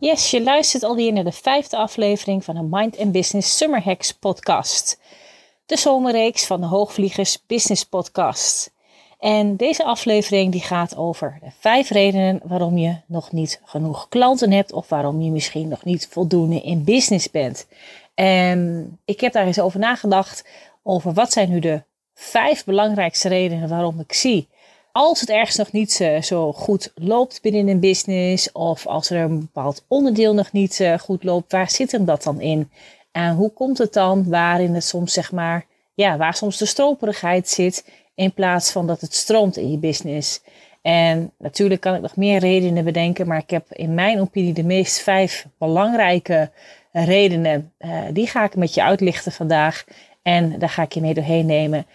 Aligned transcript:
Yes, 0.00 0.30
je 0.30 0.42
luistert 0.42 0.82
alweer 0.82 1.12
naar 1.12 1.24
de 1.24 1.32
vijfde 1.32 1.76
aflevering 1.76 2.44
van 2.44 2.54
de 2.54 2.66
Mind 2.70 2.98
and 2.98 3.12
Business 3.12 3.56
Summer 3.56 3.82
Hacks 3.82 4.12
podcast. 4.12 5.00
De 5.66 5.76
zomerreeks 5.76 6.46
van 6.46 6.60
de 6.60 6.66
Hoogvliegers 6.66 7.46
Business 7.46 7.84
Podcast. 7.84 8.72
En 9.18 9.56
deze 9.56 9.84
aflevering 9.84 10.52
die 10.52 10.60
gaat 10.60 10.96
over 10.96 11.38
de 11.42 11.50
vijf 11.58 11.90
redenen 11.90 12.40
waarom 12.44 12.78
je 12.78 12.96
nog 13.06 13.32
niet 13.32 13.60
genoeg 13.64 14.08
klanten 14.08 14.50
hebt 14.52 14.72
of 14.72 14.88
waarom 14.88 15.20
je 15.20 15.30
misschien 15.30 15.68
nog 15.68 15.84
niet 15.84 16.08
voldoende 16.10 16.60
in 16.60 16.84
business 16.84 17.30
bent. 17.30 17.66
En 18.14 18.98
ik 19.04 19.20
heb 19.20 19.32
daar 19.32 19.46
eens 19.46 19.60
over 19.60 19.78
nagedacht 19.78 20.48
over 20.82 21.12
wat 21.12 21.32
zijn 21.32 21.50
nu 21.50 21.58
de 21.58 21.82
vijf 22.14 22.64
belangrijkste 22.64 23.28
redenen 23.28 23.68
waarom 23.68 24.00
ik 24.00 24.12
zie 24.12 24.48
als 24.92 25.20
het 25.20 25.30
ergens 25.30 25.56
nog 25.56 25.72
niet 25.72 25.98
uh, 26.00 26.22
zo 26.22 26.52
goed 26.52 26.92
loopt 26.94 27.42
binnen 27.42 27.68
een 27.68 27.80
business, 27.80 28.52
of 28.52 28.86
als 28.86 29.10
er 29.10 29.20
een 29.20 29.40
bepaald 29.40 29.84
onderdeel 29.88 30.34
nog 30.34 30.52
niet 30.52 30.78
uh, 30.78 30.98
goed 30.98 31.24
loopt, 31.24 31.52
waar 31.52 31.70
zit 31.70 31.92
hem 31.92 32.04
dat 32.04 32.22
dan 32.22 32.40
in? 32.40 32.70
En 33.12 33.34
hoe 33.34 33.50
komt 33.50 33.78
het 33.78 33.92
dan 33.92 34.28
waarin 34.28 34.74
het 34.74 34.84
soms, 34.84 35.12
zeg 35.12 35.32
maar, 35.32 35.66
ja, 35.94 36.16
waar 36.16 36.34
soms 36.34 36.58
de 36.58 36.66
stroperigheid 36.66 37.48
zit, 37.48 37.90
in 38.14 38.32
plaats 38.32 38.72
van 38.72 38.86
dat 38.86 39.00
het 39.00 39.14
stroomt 39.14 39.56
in 39.56 39.70
je 39.70 39.78
business? 39.78 40.42
En 40.82 41.32
natuurlijk 41.38 41.80
kan 41.80 41.94
ik 41.94 42.00
nog 42.00 42.16
meer 42.16 42.38
redenen 42.38 42.84
bedenken, 42.84 43.26
maar 43.26 43.38
ik 43.38 43.50
heb 43.50 43.66
in 43.72 43.94
mijn 43.94 44.20
opinie 44.20 44.52
de 44.52 44.64
meest 44.64 45.00
vijf 45.00 45.46
belangrijke 45.58 46.50
redenen. 46.92 47.72
Uh, 47.78 48.02
die 48.12 48.26
ga 48.26 48.44
ik 48.44 48.56
met 48.56 48.74
je 48.74 48.82
uitlichten 48.82 49.32
vandaag 49.32 49.84
en 50.22 50.58
daar 50.58 50.68
ga 50.68 50.82
ik 50.82 50.92
je 50.92 51.00
mee 51.00 51.14
doorheen 51.14 51.46
nemen. 51.46 51.86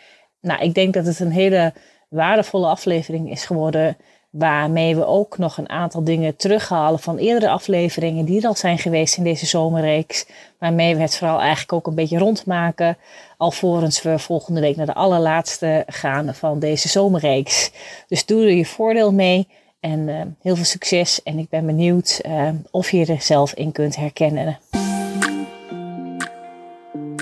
Nou, 0.42 0.62
ik 0.64 0.74
denk 0.74 0.94
dat 0.94 1.06
het 1.06 1.20
een 1.20 1.32
hele 1.32 1.74
waardevolle 2.10 2.68
aflevering 2.68 3.32
is 3.32 3.46
geworden. 3.46 3.98
Waarmee 4.30 4.96
we 4.96 5.06
ook 5.06 5.38
nog 5.38 5.58
een 5.58 5.70
aantal 5.70 6.04
dingen 6.04 6.36
terughalen 6.36 7.00
van 7.00 7.18
eerdere 7.18 7.52
afleveringen 7.52 8.26
die 8.26 8.42
er 8.42 8.48
al 8.48 8.56
zijn 8.56 8.78
geweest 8.78 9.18
in 9.18 9.24
deze 9.24 9.46
zomerreeks. 9.46 10.26
Waarmee 10.60 10.96
we 10.96 11.02
het 11.02 11.18
vooral 11.18 11.40
eigenlijk 11.40 11.74
ook 11.74 11.88
een 11.88 11.96
beetje 11.96 12.18
rondmaken. 12.18 12.98
Alvorens 13.38 14.02
we 14.02 14.20
volgende 14.20 14.62
week 14.62 14.76
naar 14.76 14.86
de 14.86 14.94
allerlaatste 14.94 15.84
gaan 15.88 16.36
van 16.36 16.60
deze 16.60 16.88
zomerreeks. 16.88 17.72
Dus 18.08 18.26
doe 18.26 18.44
er 18.44 18.54
je 18.54 18.66
voordeel 18.66 19.14
mee. 19.14 19.48
En 19.80 20.08
uh, 20.08 20.22
heel 20.42 20.56
veel 20.56 20.66
succes. 20.66 21.24
En 21.24 21.40
ik 21.40 21.50
ben 21.50 21.66
benieuwd 21.66 22.22
uh, 22.26 22.50
of 22.72 22.92
je 22.92 23.06
er 23.06 23.22
zelf 23.22 23.54
in 23.54 23.72
kunt 23.72 23.96
herkennen. 23.96 24.58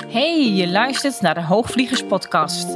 Hey, 0.07 0.53
je 0.53 0.67
luistert 0.67 1.21
naar 1.21 1.33
de 1.33 1.43
Hoogvliegers 1.43 2.03
Podcast. 2.03 2.75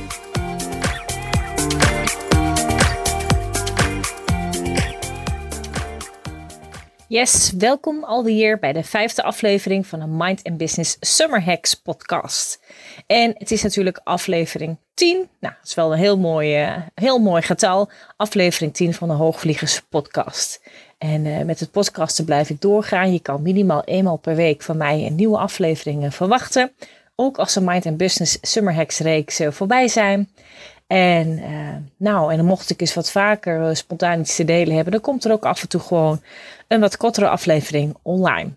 Yes, 7.11 7.51
welkom 7.57 8.03
alweer 8.03 8.59
bij 8.59 8.73
de 8.73 8.83
vijfde 8.83 9.23
aflevering 9.23 9.87
van 9.87 9.99
de 9.99 10.05
Mind 10.07 10.43
and 10.43 10.57
Business 10.57 10.97
Summer 10.99 11.43
Hacks 11.43 11.73
podcast. 11.73 12.59
En 13.07 13.35
het 13.37 13.51
is 13.51 13.63
natuurlijk 13.63 14.01
aflevering 14.03 14.77
10. 14.93 15.15
Nou, 15.17 15.53
dat 15.59 15.67
is 15.67 15.73
wel 15.73 15.91
een 15.91 15.97
heel 15.97 16.17
mooi, 16.17 16.63
uh, 16.63 16.77
heel 16.95 17.19
mooi 17.19 17.41
getal. 17.41 17.89
Aflevering 18.17 18.73
10 18.73 18.93
van 18.93 19.07
de 19.07 19.13
Hoogvliegers 19.13 19.81
podcast. 19.81 20.61
En 20.97 21.25
uh, 21.25 21.43
met 21.43 21.59
het 21.59 21.71
podcasten 21.71 22.25
blijf 22.25 22.49
ik 22.49 22.61
doorgaan. 22.61 23.13
Je 23.13 23.19
kan 23.19 23.41
minimaal 23.41 23.83
eenmaal 23.83 24.17
per 24.17 24.35
week 24.35 24.61
van 24.61 24.77
mij 24.77 25.05
een 25.05 25.15
nieuwe 25.15 25.37
aflevering 25.37 26.15
verwachten. 26.15 26.71
Ook 27.15 27.37
als 27.37 27.53
de 27.53 27.61
Mind 27.61 27.85
and 27.85 27.97
Business 27.97 28.37
Summer 28.41 28.75
Hacks 28.75 28.99
reeks 28.99 29.39
uh, 29.39 29.51
voorbij 29.51 29.87
zijn. 29.87 30.29
En 30.91 31.27
uh, 31.27 31.75
nou, 31.97 32.31
en 32.31 32.37
dan 32.37 32.45
mocht 32.45 32.69
ik 32.69 32.81
eens 32.81 32.93
wat 32.93 33.11
vaker 33.11 33.69
uh, 33.69 33.73
spontaan 33.73 34.19
iets 34.19 34.35
te 34.35 34.43
delen 34.43 34.75
hebben, 34.75 34.91
dan 34.91 35.01
komt 35.01 35.25
er 35.25 35.31
ook 35.31 35.45
af 35.45 35.61
en 35.61 35.67
toe 35.67 35.81
gewoon 35.81 36.21
een 36.67 36.79
wat 36.79 36.97
kortere 36.97 37.29
aflevering 37.29 37.95
online. 38.01 38.49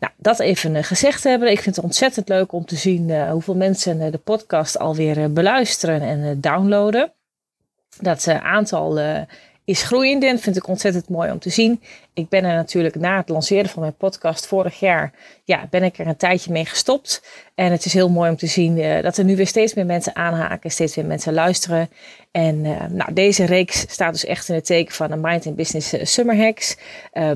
Nou, 0.00 0.12
dat 0.16 0.40
even 0.40 0.74
uh, 0.74 0.82
gezegd 0.82 1.24
hebben. 1.24 1.50
Ik 1.50 1.60
vind 1.60 1.76
het 1.76 1.84
ontzettend 1.84 2.28
leuk 2.28 2.52
om 2.52 2.64
te 2.64 2.76
zien 2.76 3.28
hoeveel 3.30 3.54
mensen 3.56 4.10
de 4.10 4.18
podcast 4.18 4.78
alweer 4.78 5.32
beluisteren 5.32 6.02
en 6.02 6.40
downloaden. 6.40 7.12
Dat 8.00 8.28
aantal 8.28 8.98
is 9.70 9.82
groeiend 9.82 10.24
en 10.24 10.38
vind 10.38 10.56
ik 10.56 10.68
ontzettend 10.68 11.08
mooi 11.08 11.30
om 11.30 11.38
te 11.38 11.50
zien. 11.50 11.82
Ik 12.14 12.28
ben 12.28 12.44
er 12.44 12.54
natuurlijk 12.54 12.94
na 12.94 13.16
het 13.16 13.28
lanceren 13.28 13.70
van 13.70 13.82
mijn 13.82 13.94
podcast 13.94 14.46
vorig 14.46 14.80
jaar, 14.80 15.12
ja, 15.44 15.66
ben 15.70 15.82
ik 15.82 15.98
er 15.98 16.06
een 16.06 16.16
tijdje 16.16 16.52
mee 16.52 16.64
gestopt. 16.64 17.22
En 17.54 17.72
het 17.72 17.84
is 17.84 17.92
heel 17.92 18.08
mooi 18.08 18.30
om 18.30 18.36
te 18.36 18.46
zien 18.46 18.76
uh, 18.76 19.02
dat 19.02 19.16
er 19.16 19.24
nu 19.24 19.36
weer 19.36 19.46
steeds 19.46 19.74
meer 19.74 19.86
mensen 19.86 20.16
aanhaken, 20.16 20.70
steeds 20.70 20.96
meer 20.96 21.06
mensen 21.06 21.32
luisteren. 21.32 21.90
En 22.30 22.64
uh, 22.64 22.84
nou, 22.88 23.12
deze 23.12 23.44
reeks 23.44 23.80
staat 23.80 24.12
dus 24.12 24.24
echt 24.24 24.48
in 24.48 24.54
het 24.54 24.64
teken 24.64 24.94
van 24.94 25.10
een 25.12 25.20
Mind 25.20 25.46
and 25.46 25.56
Business 25.56 25.94
uh, 25.94 26.04
Summer 26.04 26.36
Hacks. 26.36 26.76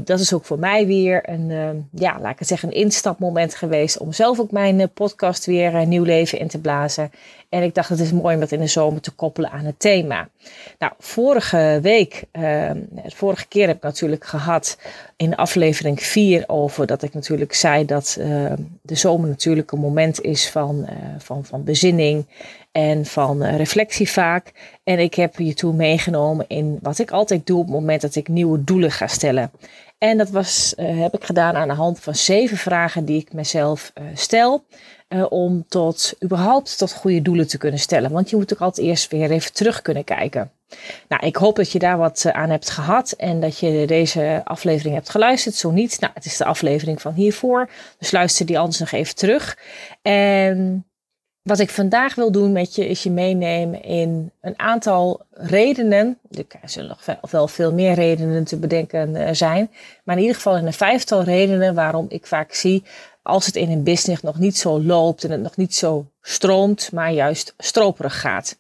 dat 0.05 0.21
is 0.21 0.33
ook 0.33 0.45
voor 0.45 0.59
mij 0.59 0.87
weer 0.87 1.29
een, 1.29 1.49
ja, 1.93 2.19
laat 2.21 2.33
ik 2.33 2.39
het 2.39 2.49
zeggen, 2.49 2.69
een 2.69 2.75
instapmoment 2.75 3.55
geweest 3.55 3.99
om 3.99 4.13
zelf 4.13 4.41
ook 4.41 4.51
mijn 4.51 4.91
podcast 4.93 5.45
weer 5.45 5.87
nieuw 5.87 6.03
leven 6.03 6.39
in 6.39 6.49
te 6.49 6.61
blazen. 6.61 7.11
En 7.49 7.63
ik 7.63 7.75
dacht, 7.75 7.89
het 7.89 8.01
is 8.01 8.13
mooi 8.13 8.35
om 8.35 8.41
dat 8.41 8.53
in 8.53 8.61
de 8.61 8.67
zomer 8.67 9.01
te 9.01 9.11
koppelen 9.11 9.51
aan 9.51 9.65
het 9.65 9.79
thema. 9.79 10.29
Nou, 10.79 10.93
vorige 10.99 11.79
week, 11.83 12.25
vorige 13.07 13.49
keer 13.49 13.67
heb 13.67 13.77
ik 13.77 13.83
natuurlijk 13.83 14.25
gehad 14.25 14.79
in 15.17 15.37
aflevering 15.37 16.03
4 16.03 16.45
over 16.47 16.87
dat 16.87 17.03
ik 17.03 17.15
natuurlijk 17.15 17.55
zei 17.55 17.85
dat 17.85 18.17
uh, 18.21 18.53
de 18.87 18.95
zomer 18.95 19.29
natuurlijk 19.29 19.73
een 19.73 19.81
moment 19.81 20.21
is 20.21 20.51
van, 20.51 20.79
uh, 20.81 20.91
van, 21.19 21.45
van 21.45 21.65
bezinning 21.65 22.27
en 22.73 23.07
van 23.07 23.43
uh, 23.43 23.57
reflectie 23.57 24.11
vaak. 24.11 24.53
En 24.83 24.99
ik 24.99 25.15
heb 25.15 25.39
je 25.39 25.55
toe 25.55 25.73
meegenomen 25.73 26.45
in 26.49 26.79
wat 26.83 26.99
ik 26.99 27.11
altijd 27.11 27.47
doe 27.47 27.59
op 27.59 27.65
het 27.65 27.75
moment 27.75 28.01
dat 28.01 28.15
ik 28.15 28.29
nieuwe 28.29 28.65
doelen 28.65 28.91
ga 28.91 29.07
stellen. 29.07 29.51
En 29.99 30.19
dat 30.19 30.31
was, 30.31 30.75
heb 30.77 31.15
ik 31.15 31.25
gedaan 31.25 31.55
aan 31.55 31.69
de 31.69 31.75
hand 31.75 32.01
van 32.01 32.15
zeven 32.15 32.57
vragen 32.57 33.05
die 33.05 33.21
ik 33.21 33.33
mezelf 33.33 33.93
stel. 34.15 34.65
om 35.29 35.65
tot 35.69 36.15
überhaupt 36.25 36.79
tot 36.79 36.93
goede 36.93 37.23
doelen 37.23 37.49
te 37.49 37.59
kunnen 37.59 37.81
stellen. 37.81 38.11
Want 38.11 38.31
je 38.31 38.37
moet 38.37 38.53
ook 38.53 38.61
altijd 38.61 38.87
eerst 38.87 39.11
weer 39.11 39.31
even 39.31 39.53
terug 39.53 39.83
kunnen 39.83 40.05
kijken. 40.05 40.51
Nou, 41.09 41.27
ik 41.27 41.37
hoop 41.37 41.57
dat 41.57 41.73
je 41.73 41.79
daar 41.79 41.99
wat 41.99 42.25
eh, 42.25 42.33
aan 42.33 42.51
hebt 42.51 42.71
gehad 42.71 43.13
en 43.13 43.41
dat 43.41 43.59
je 43.59 43.87
deze 43.87 44.41
aflevering 44.45 44.95
hebt 44.95 45.11
geluisterd. 45.11 45.55
Zo 45.55 45.71
niet, 45.71 46.01
nou, 46.01 46.13
het 46.15 46.25
is 46.25 46.37
de 46.37 46.45
aflevering 46.45 47.01
van 47.01 47.13
hiervoor. 47.13 47.71
Dus 47.99 48.11
luister 48.11 48.47
die 48.47 48.59
anders 48.59 48.79
nog 48.79 48.93
even 48.93 49.15
terug. 49.15 49.59
En 50.03 50.85
wat 51.43 51.59
ik 51.59 51.71
vandaag 51.71 52.15
wil 52.15 52.33
doen 52.33 52.53
met 52.53 52.75
je 52.75 52.89
is 52.89 53.03
je 53.03 53.11
meenemen 53.11 53.83
in 53.83 54.31
een 54.41 54.59
aantal 54.59 55.21
redenen. 55.31 56.19
Er 56.31 56.69
zullen 56.69 56.97
nog 57.21 57.31
wel 57.31 57.49
veel 57.49 57.73
meer 57.73 57.95
redenen 57.95 58.45
te 58.45 58.57
bedenken 58.57 59.17
eh, 59.17 59.35
zijn. 59.35 59.71
Maar 60.05 60.15
in 60.15 60.21
ieder 60.21 60.37
geval 60.37 60.57
in 60.57 60.67
een 60.67 60.73
vijftal 60.73 61.23
redenen 61.23 61.75
waarom 61.75 62.07
ik 62.09 62.27
vaak 62.27 62.53
zie 62.53 62.83
als 63.23 63.47
het 63.47 63.57
in 63.57 63.71
een 63.71 63.83
business 63.83 64.23
nog 64.23 64.39
niet 64.39 64.57
zo 64.57 64.83
loopt 64.83 65.25
en 65.25 65.31
het 65.31 65.43
nog 65.43 65.57
niet 65.57 65.75
zo 65.75 66.07
stroomt, 66.23 66.93
maar 66.93 67.13
juist 67.13 67.55
stroperig 67.59 68.21
gaat 68.21 68.57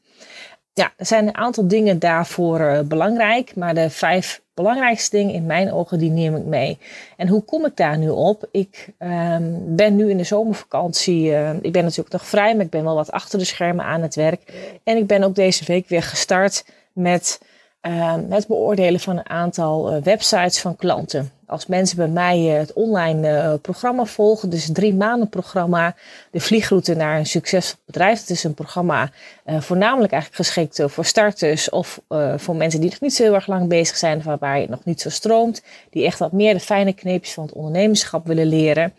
ja, 0.75 0.93
er 0.97 1.07
zijn 1.07 1.27
een 1.27 1.37
aantal 1.37 1.69
dingen 1.69 1.99
daarvoor 1.99 2.61
uh, 2.61 2.81
belangrijk, 2.81 3.57
maar 3.57 3.75
de 3.75 3.91
vijf 3.91 4.43
belangrijkste 4.55 5.17
dingen 5.17 5.35
in 5.35 5.47
mijn 5.47 5.73
ogen, 5.73 5.99
die 5.99 6.11
neem 6.11 6.37
ik 6.37 6.45
mee. 6.45 6.79
En 7.17 7.29
hoe 7.29 7.43
kom 7.43 7.67
ik 7.67 7.77
daar 7.77 7.99
nu 7.99 8.09
op? 8.09 8.49
Ik 8.51 8.89
um, 8.99 9.77
ben 9.77 9.97
nu 9.97 10.11
in 10.11 10.17
de 10.17 10.25
zomervakantie, 10.25 11.31
uh, 11.31 11.51
ik 11.61 11.73
ben 11.73 11.83
natuurlijk 11.83 12.13
nog 12.13 12.27
vrij, 12.27 12.55
maar 12.55 12.65
ik 12.65 12.71
ben 12.71 12.85
wel 12.85 12.95
wat 12.95 13.11
achter 13.11 13.39
de 13.39 13.45
schermen 13.45 13.85
aan 13.85 14.03
het 14.03 14.15
werk. 14.15 14.53
En 14.85 14.97
ik 14.97 15.07
ben 15.07 15.23
ook 15.23 15.35
deze 15.35 15.65
week 15.65 15.89
weer 15.89 16.03
gestart 16.03 16.65
met 16.93 17.41
uh, 17.83 18.15
het 18.29 18.47
beoordelen 18.47 19.01
van 19.01 19.17
een 19.17 19.29
aantal 19.29 19.97
uh, 19.97 20.03
websites 20.03 20.61
van 20.61 20.77
klanten 20.77 21.33
als 21.47 21.67
mensen 21.67 21.97
bij 21.97 22.09
mij 22.09 22.53
eh, 22.53 22.59
het 22.59 22.73
online 22.73 23.29
uh, 23.29 23.55
programma 23.63 24.05
volgen, 24.05 24.51
dus 24.51 24.69
een 24.69 24.75
drie 24.75 24.95
maanden 24.95 25.29
programma, 25.29 25.95
de 26.31 26.41
vliegroute 26.41 26.95
naar 26.95 27.19
een 27.19 27.27
succesvol 27.27 27.79
bedrijf. 27.87 28.21
Het 28.21 28.31
is 28.31 28.45
een 28.45 28.55
programma 28.55 29.11
uh, 29.47 29.61
voornamelijk 29.61 30.13
eigenlijk 30.13 30.43
geschikt 30.45 30.93
voor 30.93 31.05
starters 31.05 31.71
of 31.71 32.01
voor 32.37 32.57
mensen 32.57 32.81
die 32.81 32.91
nog 32.91 33.01
niet 33.01 33.15
zo 33.15 33.23
heel 33.23 33.35
erg 33.35 33.47
lang 33.47 33.69
bezig 33.69 33.97
zijn, 33.97 34.23
waarbij 34.23 34.61
het 34.61 34.71
nog 34.71 34.85
niet 34.85 35.01
zo 35.01 35.11
stroomt, 35.11 35.63
die 35.91 36.05
echt 36.05 36.19
wat 36.19 36.33
meer 36.33 36.55
de 36.55 36.61
fijne 36.61 36.93
kneepjes 36.93 37.35
van 37.35 37.45
het 37.45 37.55
ondernemerschap 37.55 38.27
willen 38.27 38.47
leren. 38.47 38.95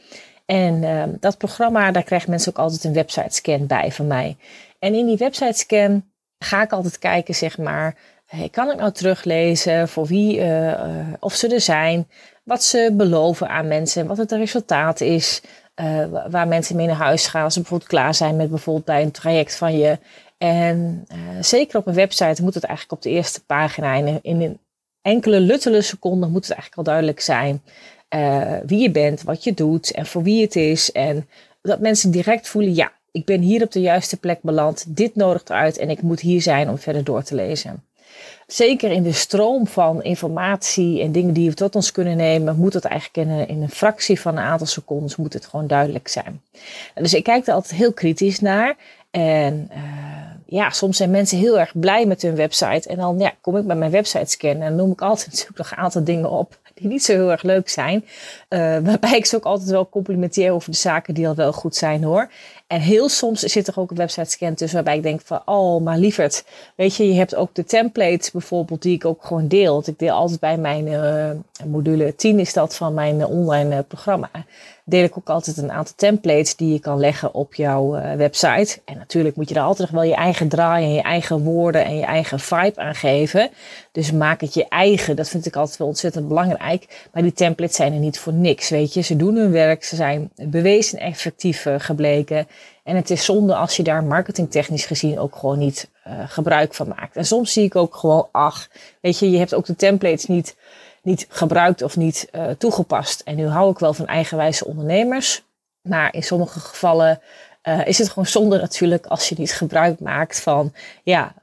En 0.45 1.17
dat 1.19 1.37
programma, 1.37 1.91
daar 1.91 2.03
krijgen 2.03 2.29
mensen 2.29 2.51
ook 2.51 2.59
altijd 2.59 2.83
een 2.83 2.93
website 2.93 3.35
scan 3.35 3.67
bij 3.67 3.91
van 3.91 4.07
mij. 4.07 4.37
En 4.79 4.93
in 4.93 5.05
die 5.05 5.17
website 5.17 5.57
scan 5.57 6.03
ga 6.39 6.63
ik 6.63 6.71
altijd 6.71 6.99
kijken, 6.99 7.35
zeg 7.35 7.57
maar, 7.57 7.95
hey, 8.25 8.49
kan 8.49 8.71
ik 8.71 8.77
nou 8.77 8.91
teruglezen 8.91 9.87
voor 9.87 10.05
wie 10.05 10.39
uh, 10.39 10.73
of 11.19 11.33
ze 11.33 11.47
er 11.47 11.61
zijn? 11.61 12.07
wat 12.45 12.63
ze 12.63 12.93
beloven 12.93 13.49
aan 13.49 13.67
mensen, 13.67 14.07
wat 14.07 14.17
het 14.17 14.31
resultaat 14.31 15.01
is. 15.01 15.41
waar 16.29 16.47
mensen 16.47 16.75
mee 16.75 16.87
naar 16.87 16.95
huis 16.95 17.27
gaan 17.27 17.43
als 17.43 17.53
ze 17.53 17.59
bijvoorbeeld 17.59 17.89
klaar 17.89 18.15
zijn 18.15 18.35
met 18.35 18.49
bijvoorbeeld 18.49 18.85
bij 18.85 19.01
een 19.01 19.11
traject 19.11 19.55
van 19.55 19.77
je. 19.77 19.99
En 20.37 21.07
zeker 21.41 21.79
op 21.79 21.87
een 21.87 21.93
website 21.93 22.43
moet 22.43 22.53
het 22.53 22.63
eigenlijk 22.63 22.97
op 22.97 23.01
de 23.01 23.09
eerste 23.09 23.45
pagina 23.45 23.93
in, 23.93 24.19
in 24.21 24.41
een 24.41 24.59
enkele 25.01 25.39
luttele 25.39 25.81
seconden 25.81 26.31
moet 26.31 26.47
het 26.47 26.51
eigenlijk 26.51 26.77
al 26.77 26.83
duidelijk 26.83 27.19
zijn 27.19 27.61
wie 28.65 28.79
je 28.79 28.91
bent, 28.91 29.23
wat 29.23 29.43
je 29.43 29.53
doet 29.53 29.91
en 29.91 30.05
voor 30.05 30.23
wie 30.23 30.41
het 30.41 30.55
is. 30.55 30.91
En 30.91 31.27
dat 31.61 31.79
mensen 31.79 32.11
direct 32.11 32.47
voelen, 32.47 32.75
ja, 32.75 32.91
ik 33.11 33.25
ben 33.25 33.41
hier 33.41 33.63
op 33.63 33.71
de 33.71 33.81
juiste 33.81 34.17
plek 34.17 34.39
beland. 34.41 34.85
Dit 34.87 35.15
nodigt 35.15 35.51
uit 35.51 35.77
en 35.77 35.89
ik 35.89 36.01
moet 36.01 36.19
hier 36.19 36.41
zijn 36.41 36.69
om 36.69 36.77
verder 36.77 37.03
door 37.03 37.23
te 37.23 37.35
lezen. 37.35 37.83
Zeker 38.47 38.91
in 38.91 39.03
de 39.03 39.11
stroom 39.11 39.67
van 39.67 40.03
informatie 40.03 41.01
en 41.01 41.11
dingen 41.11 41.33
die 41.33 41.49
we 41.49 41.55
tot 41.55 41.75
ons 41.75 41.91
kunnen 41.91 42.17
nemen, 42.17 42.57
moet 42.57 42.73
het 42.73 42.85
eigenlijk 42.85 43.27
in 43.27 43.33
een, 43.33 43.47
in 43.47 43.61
een 43.61 43.69
fractie 43.69 44.21
van 44.21 44.37
een 44.37 44.43
aantal 44.43 44.67
seconden 44.67 45.13
moet 45.17 45.33
het 45.33 45.45
gewoon 45.45 45.67
duidelijk 45.67 46.07
zijn. 46.07 46.41
Dus 46.93 47.13
ik 47.13 47.23
kijk 47.23 47.47
er 47.47 47.53
altijd 47.53 47.79
heel 47.79 47.93
kritisch 47.93 48.39
naar. 48.39 48.75
En 49.11 49.69
uh, 49.71 49.77
ja, 50.45 50.69
soms 50.69 50.97
zijn 50.97 51.11
mensen 51.11 51.37
heel 51.37 51.59
erg 51.59 51.79
blij 51.79 52.05
met 52.05 52.21
hun 52.21 52.35
website. 52.35 52.89
En 52.89 52.97
dan 52.97 53.19
ja, 53.19 53.33
kom 53.41 53.57
ik 53.57 53.63
met 53.63 53.77
mijn 53.77 53.91
website 53.91 54.31
scannen 54.31 54.67
en 54.67 54.75
noem 54.75 54.91
ik 54.91 55.01
altijd 55.01 55.27
natuurlijk 55.31 55.57
nog 55.57 55.71
een 55.71 55.77
aantal 55.77 56.03
dingen 56.03 56.29
op 56.29 56.57
die 56.75 56.87
niet 56.87 57.03
zo 57.03 57.13
heel 57.13 57.31
erg 57.31 57.43
leuk 57.43 57.69
zijn. 57.69 58.05
Uh, 58.49 58.59
waarbij 58.87 59.17
ik 59.17 59.25
ze 59.25 59.35
ook 59.35 59.43
altijd 59.43 59.69
wel 59.69 59.89
complimenteer 59.89 60.51
over 60.51 60.71
de 60.71 60.77
zaken 60.77 61.13
die 61.13 61.27
al 61.27 61.35
wel 61.35 61.53
goed 61.53 61.75
zijn 61.75 62.03
hoor. 62.03 62.29
En 62.67 62.81
heel 62.81 63.09
soms 63.09 63.39
zit 63.39 63.67
er 63.67 63.79
ook 63.79 63.89
een 63.89 63.97
website 63.97 64.29
scan 64.29 64.53
tussen 64.53 64.75
waarbij 64.75 64.95
ik 64.95 65.03
denk 65.03 65.21
van, 65.23 65.41
oh, 65.45 65.83
maar 65.83 65.97
lieverd. 65.97 66.43
Weet 66.75 66.95
je, 66.95 67.07
je 67.07 67.13
hebt 67.13 67.35
ook 67.35 67.49
de 67.53 67.63
templates 67.63 68.31
bijvoorbeeld 68.31 68.81
die 68.81 68.93
ik 68.93 69.05
ook 69.05 69.25
gewoon 69.25 69.47
deel. 69.47 69.83
Ik 69.85 69.99
deel 69.99 70.13
altijd 70.13 70.39
bij 70.39 70.57
mijn 70.57 70.87
uh, 70.87 71.31
module 71.65 72.15
10 72.15 72.39
is 72.39 72.53
dat 72.53 72.75
van 72.75 72.93
mijn 72.93 73.19
uh, 73.19 73.29
online 73.29 73.83
programma 73.83 74.29
deel 74.87 75.03
ik 75.03 75.17
ook 75.17 75.29
altijd 75.29 75.57
een 75.57 75.71
aantal 75.71 75.93
templates 75.95 76.55
die 76.55 76.73
je 76.73 76.79
kan 76.79 76.99
leggen 76.99 77.33
op 77.33 77.55
jouw 77.55 77.89
website. 78.17 78.79
En 78.85 78.97
natuurlijk 78.97 79.35
moet 79.35 79.49
je 79.49 79.55
er 79.55 79.61
altijd 79.61 79.89
wel 79.89 80.03
je 80.03 80.15
eigen 80.15 80.47
draai 80.47 80.85
en 80.85 80.93
je 80.93 81.01
eigen 81.01 81.43
woorden 81.43 81.85
en 81.85 81.97
je 81.97 82.05
eigen 82.05 82.39
vibe 82.39 82.81
aan 82.81 82.95
geven. 82.95 83.49
Dus 83.91 84.11
maak 84.11 84.41
het 84.41 84.53
je 84.53 84.67
eigen. 84.67 85.15
Dat 85.15 85.29
vind 85.29 85.45
ik 85.45 85.55
altijd 85.55 85.77
wel 85.77 85.87
ontzettend 85.87 86.27
belangrijk. 86.27 87.07
Maar 87.13 87.23
die 87.23 87.33
templates 87.33 87.75
zijn 87.75 87.93
er 87.93 87.99
niet 87.99 88.19
voor 88.19 88.33
niks, 88.33 88.69
weet 88.69 88.93
je. 88.93 89.01
Ze 89.01 89.15
doen 89.15 89.35
hun 89.35 89.51
werk, 89.51 89.83
ze 89.83 89.95
zijn 89.95 90.31
bewezen 90.35 90.99
effectief 90.99 91.65
gebleken. 91.77 92.47
En 92.85 92.95
het 92.95 93.09
is 93.09 93.25
zonde 93.25 93.55
als 93.55 93.75
je 93.75 93.83
daar 93.83 94.03
marketingtechnisch 94.03 94.85
gezien 94.85 95.19
ook 95.19 95.35
gewoon 95.35 95.57
niet 95.57 95.89
uh, 96.07 96.13
gebruik 96.27 96.73
van 96.73 96.87
maakt. 96.87 97.15
En 97.15 97.25
soms 97.25 97.53
zie 97.53 97.63
ik 97.63 97.75
ook 97.75 97.95
gewoon, 97.95 98.27
ach, 98.31 98.67
weet 99.01 99.19
je, 99.19 99.31
je 99.31 99.37
hebt 99.37 99.53
ook 99.53 99.65
de 99.65 99.75
templates 99.75 100.25
niet 100.25 100.55
niet 101.05 101.25
gebruikt 101.29 101.81
of 101.81 101.97
niet 101.97 102.27
uh, 102.31 102.49
toegepast. 102.49 103.19
En 103.19 103.35
nu 103.35 103.47
hou 103.47 103.71
ik 103.71 103.79
wel 103.79 103.93
van 103.93 104.05
eigenwijze 104.05 104.65
ondernemers. 104.65 105.43
Maar 105.81 106.13
in 106.13 106.23
sommige 106.23 106.59
gevallen 106.59 107.21
uh, 107.63 107.87
is 107.87 107.97
het 107.97 108.07
gewoon 108.07 108.25
zonde 108.25 108.57
natuurlijk 108.57 109.05
als 109.05 109.29
je 109.29 109.35
niet 109.37 109.53
gebruik 109.53 109.99
maakt 109.99 110.41
van 110.41 110.73
ja, 111.03 111.33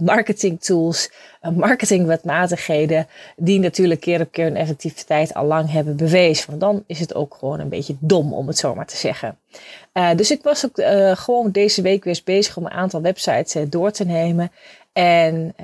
marketing 0.00 0.60
tools, 0.60 1.10
marketingwetmatigheden, 1.54 3.06
die 3.36 3.60
natuurlijk 3.60 4.00
keer 4.00 4.20
op 4.20 4.32
keer 4.32 4.44
hun 4.44 4.56
effectiviteit 4.56 5.34
al 5.34 5.44
lang 5.44 5.70
hebben 5.70 5.96
bewezen. 5.96 6.46
Want 6.48 6.60
dan 6.60 6.84
is 6.86 7.00
het 7.00 7.14
ook 7.14 7.36
gewoon 7.38 7.60
een 7.60 7.68
beetje 7.68 7.96
dom, 7.98 8.34
om 8.34 8.46
het 8.46 8.58
zo 8.58 8.74
maar 8.74 8.86
te 8.86 8.96
zeggen. 8.96 9.38
dus 10.16 10.30
ik 10.30 10.42
was 10.42 10.64
ook 10.64 10.80
gewoon 11.18 11.50
deze 11.50 11.82
week 11.82 12.04
weer 12.04 12.20
bezig 12.24 12.56
om 12.56 12.64
een 12.64 12.70
aantal 12.70 13.00
websites 13.00 13.56
door 13.68 13.90
te 13.90 14.04
nemen. 14.04 14.50
En 14.92 15.54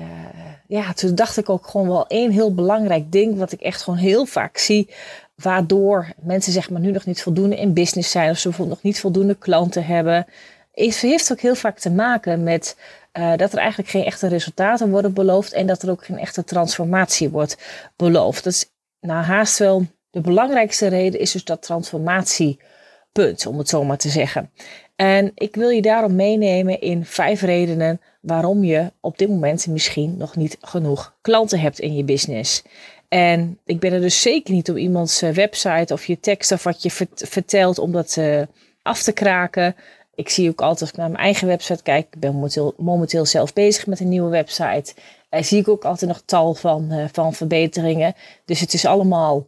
ja, 0.67 0.93
toen 0.93 1.15
dacht 1.15 1.37
ik 1.37 1.49
ook 1.49 1.67
gewoon 1.67 1.87
wel 1.87 2.07
één 2.07 2.31
heel 2.31 2.53
belangrijk 2.53 3.11
ding, 3.11 3.37
wat 3.37 3.51
ik 3.51 3.61
echt 3.61 3.81
gewoon 3.81 3.99
heel 3.99 4.25
vaak 4.25 4.57
zie, 4.57 4.89
waardoor 5.35 6.07
mensen 6.21 6.53
zeg 6.53 6.69
maar 6.69 6.81
nu 6.81 6.91
nog 6.91 7.05
niet 7.05 7.21
voldoende 7.21 7.55
in 7.55 7.73
business 7.73 8.11
zijn 8.11 8.29
of 8.29 8.37
ze 8.37 8.49
nog 8.57 8.81
niet 8.81 8.99
voldoende 8.99 9.35
klanten 9.35 9.85
hebben. 9.85 10.25
Het 10.73 10.99
heeft 10.99 11.31
ook 11.31 11.39
heel 11.39 11.55
vaak 11.55 11.79
te 11.79 11.91
maken 11.91 12.43
met 12.43 12.77
uh, 13.17 13.35
dat 13.35 13.51
er 13.51 13.57
eigenlijk 13.57 13.89
geen 13.89 14.03
echte 14.03 14.27
resultaten 14.27 14.89
worden 14.89 15.13
beloofd 15.13 15.53
en 15.53 15.67
dat 15.67 15.83
er 15.83 15.89
ook 15.89 16.05
geen 16.05 16.17
echte 16.17 16.43
transformatie 16.43 17.29
wordt 17.29 17.57
beloofd. 17.95 18.43
Dat 18.43 18.53
is 18.53 18.71
nou 18.99 19.23
haast 19.23 19.59
wel 19.59 19.85
de 20.09 20.21
belangrijkste 20.21 20.87
reden 20.87 21.19
is 21.19 21.31
dus 21.31 21.43
dat 21.43 21.61
transformatiepunt, 21.61 23.45
om 23.45 23.57
het 23.57 23.69
zo 23.69 23.83
maar 23.83 23.97
te 23.97 24.09
zeggen. 24.09 24.51
En 24.95 25.31
ik 25.35 25.55
wil 25.55 25.69
je 25.69 25.81
daarom 25.81 26.15
meenemen 26.15 26.81
in 26.81 27.05
vijf 27.05 27.41
redenen 27.41 28.01
waarom 28.21 28.63
je 28.63 28.91
op 28.99 29.17
dit 29.17 29.29
moment 29.29 29.67
misschien 29.67 30.17
nog 30.17 30.35
niet 30.35 30.57
genoeg 30.61 31.15
klanten 31.21 31.59
hebt 31.59 31.79
in 31.79 31.95
je 31.95 32.03
business. 32.03 32.63
En 33.09 33.59
ik 33.65 33.79
ben 33.79 33.93
er 33.93 34.01
dus 34.01 34.21
zeker 34.21 34.53
niet 34.53 34.69
om 34.69 34.77
iemands 34.77 35.21
eh, 35.21 35.29
website 35.29 35.93
of 35.93 36.05
je 36.05 36.19
tekst 36.19 36.51
of 36.51 36.63
wat 36.63 36.83
je 36.83 37.07
vertelt 37.15 37.79
om 37.79 37.91
dat 37.91 38.15
uh, 38.19 38.41
af 38.81 39.03
te 39.03 39.11
kraken. 39.11 39.75
Ik 40.15 40.29
zie 40.29 40.49
ook 40.49 40.61
altijd 40.61 40.81
als 40.81 40.89
ik 40.89 40.97
naar 40.97 41.09
mijn 41.09 41.23
eigen 41.23 41.47
website 41.47 41.83
kijk, 41.83 42.07
ik 42.11 42.19
ben 42.19 42.33
momenteel, 42.33 42.73
momenteel 42.77 43.25
zelf 43.25 43.53
bezig 43.53 43.87
met 43.87 43.99
een 43.99 44.09
nieuwe 44.09 44.29
website. 44.29 44.93
Uh, 45.29 45.41
zie 45.41 45.59
ik 45.59 45.67
ook 45.67 45.85
altijd 45.85 46.11
nog 46.11 46.21
tal 46.25 46.53
van, 46.53 46.87
uh, 46.91 47.05
van 47.11 47.33
verbeteringen. 47.33 48.15
Dus 48.45 48.59
het 48.59 48.73
is 48.73 48.85
allemaal 48.85 49.47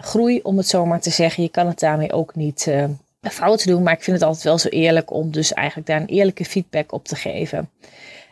groei, 0.00 0.40
om 0.42 0.56
het 0.56 0.68
zo 0.68 0.86
maar 0.86 1.00
te 1.00 1.10
zeggen. 1.10 1.42
Je 1.42 1.48
kan 1.48 1.66
het 1.66 1.78
daarmee 1.78 2.12
ook 2.12 2.34
niet 2.34 2.68
fouten 3.20 3.68
doen, 3.68 3.82
maar 3.82 3.92
ik 3.92 4.02
vind 4.02 4.16
het 4.16 4.26
altijd 4.26 4.44
wel 4.44 4.58
zo 4.58 4.68
eerlijk 4.68 5.10
om 5.10 5.30
dus 5.30 5.52
eigenlijk 5.52 5.86
daar 5.86 6.00
een 6.00 6.06
eerlijke 6.06 6.44
feedback 6.44 6.92
op 6.92 7.04
te 7.04 7.16
geven. 7.16 7.70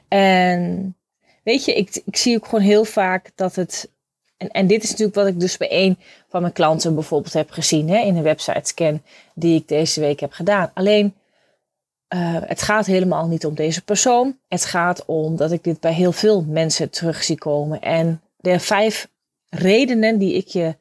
En 0.09 0.95
weet 1.43 1.65
je, 1.65 1.75
ik, 1.75 2.03
ik 2.05 2.17
zie 2.17 2.37
ook 2.37 2.45
gewoon 2.45 2.65
heel 2.65 2.85
vaak 2.85 3.31
dat 3.35 3.57
het. 3.57 3.91
En, 4.37 4.51
en 4.51 4.67
dit 4.67 4.83
is 4.83 4.91
natuurlijk 4.91 5.17
wat 5.17 5.27
ik 5.27 5.41
dus 5.41 5.57
bij 5.57 5.69
een 5.71 5.99
van 6.29 6.41
mijn 6.41 6.53
klanten 6.53 6.95
bijvoorbeeld 6.95 7.33
heb 7.33 7.51
gezien 7.51 7.89
hè, 7.89 7.99
in 7.99 8.17
een 8.17 8.23
website 8.23 8.61
scan 8.69 9.03
die 9.35 9.61
ik 9.61 9.69
deze 9.69 10.01
week 10.01 10.21
heb 10.21 10.33
gedaan. 10.33 10.71
Alleen, 10.75 11.15
uh, 12.15 12.37
het 12.47 12.63
gaat 12.63 12.87
helemaal 12.87 13.29
niet 13.29 13.47
om 13.47 13.55
deze 13.55 13.83
persoon. 13.83 14.39
Het 14.49 14.65
gaat 14.65 15.05
om 15.05 15.37
dat 15.37 15.53
ik 15.53 15.65
dit 15.65 15.81
bij 15.81 15.93
heel 15.93 16.13
veel 16.13 16.45
mensen 16.49 16.91
terug 16.91 17.23
zie 17.23 17.39
komen. 17.39 17.81
En 17.81 18.21
de 18.37 18.61
vijf 18.61 19.09
redenen 19.49 20.19
die 20.19 20.35
ik 20.35 20.47
je 20.47 20.77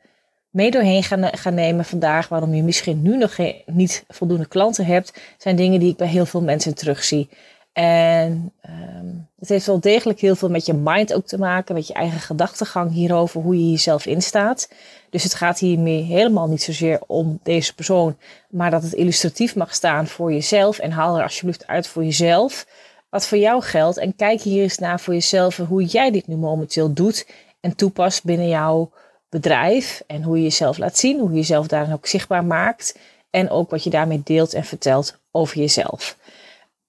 mee 0.50 0.72
doorheen 0.72 1.04
ga, 1.04 1.50
nemen 1.50 1.86
vandaag, 1.86 2.28
waarom 2.28 2.54
je 2.54 2.64
misschien 2.64 3.02
nu 3.02 3.18
nog 3.18 3.36
geen, 3.36 3.56
niet 3.66 4.04
voldoende 4.08 4.48
klanten 4.48 4.86
hebt, 4.86 5.14
zijn 5.38 5.56
dingen 5.56 5.80
die 5.80 5.92
ik 5.92 5.98
bij 5.98 6.08
heel 6.08 6.26
veel 6.26 6.42
mensen 6.42 6.76
terugzie. 6.76 7.30
En 7.74 8.54
um, 9.00 9.28
het 9.42 9.50
heeft 9.50 9.66
wel 9.66 9.80
degelijk 9.80 10.20
heel 10.20 10.36
veel 10.36 10.50
met 10.50 10.66
je 10.66 10.74
mind 10.74 11.14
ook 11.14 11.26
te 11.26 11.38
maken, 11.38 11.76
met 11.76 11.88
je 11.88 11.94
eigen 11.94 12.20
gedachtegang 12.20 12.92
hierover, 12.92 13.42
hoe 13.42 13.58
je 13.58 13.72
jezelf 13.72 14.06
instaat. 14.06 14.70
Dus 15.10 15.24
het 15.24 15.34
gaat 15.34 15.60
hiermee 15.60 16.04
helemaal 16.04 16.48
niet 16.48 16.62
zozeer 16.62 17.00
om 17.08 17.40
deze 17.44 17.76
persoon, 17.76 18.18
maar 18.50 18.72
dat 18.72 18.84
het 18.84 18.94
illustratief 18.94 19.56
mag 19.56 19.74
staan 19.74 20.08
voor 20.08 20.34
jezelf. 20.34 20.80
En 20.80 20.92
haal 20.92 21.18
er 21.18 21.24
alsjeblieft 21.24 21.68
uit 21.68 21.88
voor 21.88 22.04
jezelf 22.04 22.66
wat 23.10 23.28
voor 23.28 23.38
jou 23.38 23.62
geldt. 23.62 23.98
En 23.98 24.16
kijk 24.16 24.42
hier 24.42 24.64
eens 24.64 24.78
naar 24.78 25.00
voor 25.00 25.14
jezelf 25.14 25.58
hoe 25.58 25.86
jij 25.86 26.12
dit 26.12 26.28
nu 26.28 26.36
momenteel 26.36 26.94
doet 26.94 27.28
en 27.60 27.76
toepast 27.76 28.24
binnen 28.24 28.48
jouw 28.48 28.92
bedrijf. 29.30 30.04
En 30.08 30.24
hoe 30.24 30.38
je 30.38 30.44
jezelf 30.44 30.78
laat 30.78 30.98
zien, 30.98 31.20
hoe 31.20 31.30
je 31.30 31.36
jezelf 31.36 31.68
daarin 31.68 31.94
ook 31.94 32.08
zichtbaar 32.08 32.46
maakt. 32.46 32.98
En 33.30 33.50
ook 33.50 33.70
wat 33.70 33.84
je 33.84 33.90
daarmee 33.90 34.22
deelt 34.24 34.54
en 34.54 34.64
vertelt 34.64 35.20
over 35.32 35.58
jezelf. 35.58 36.18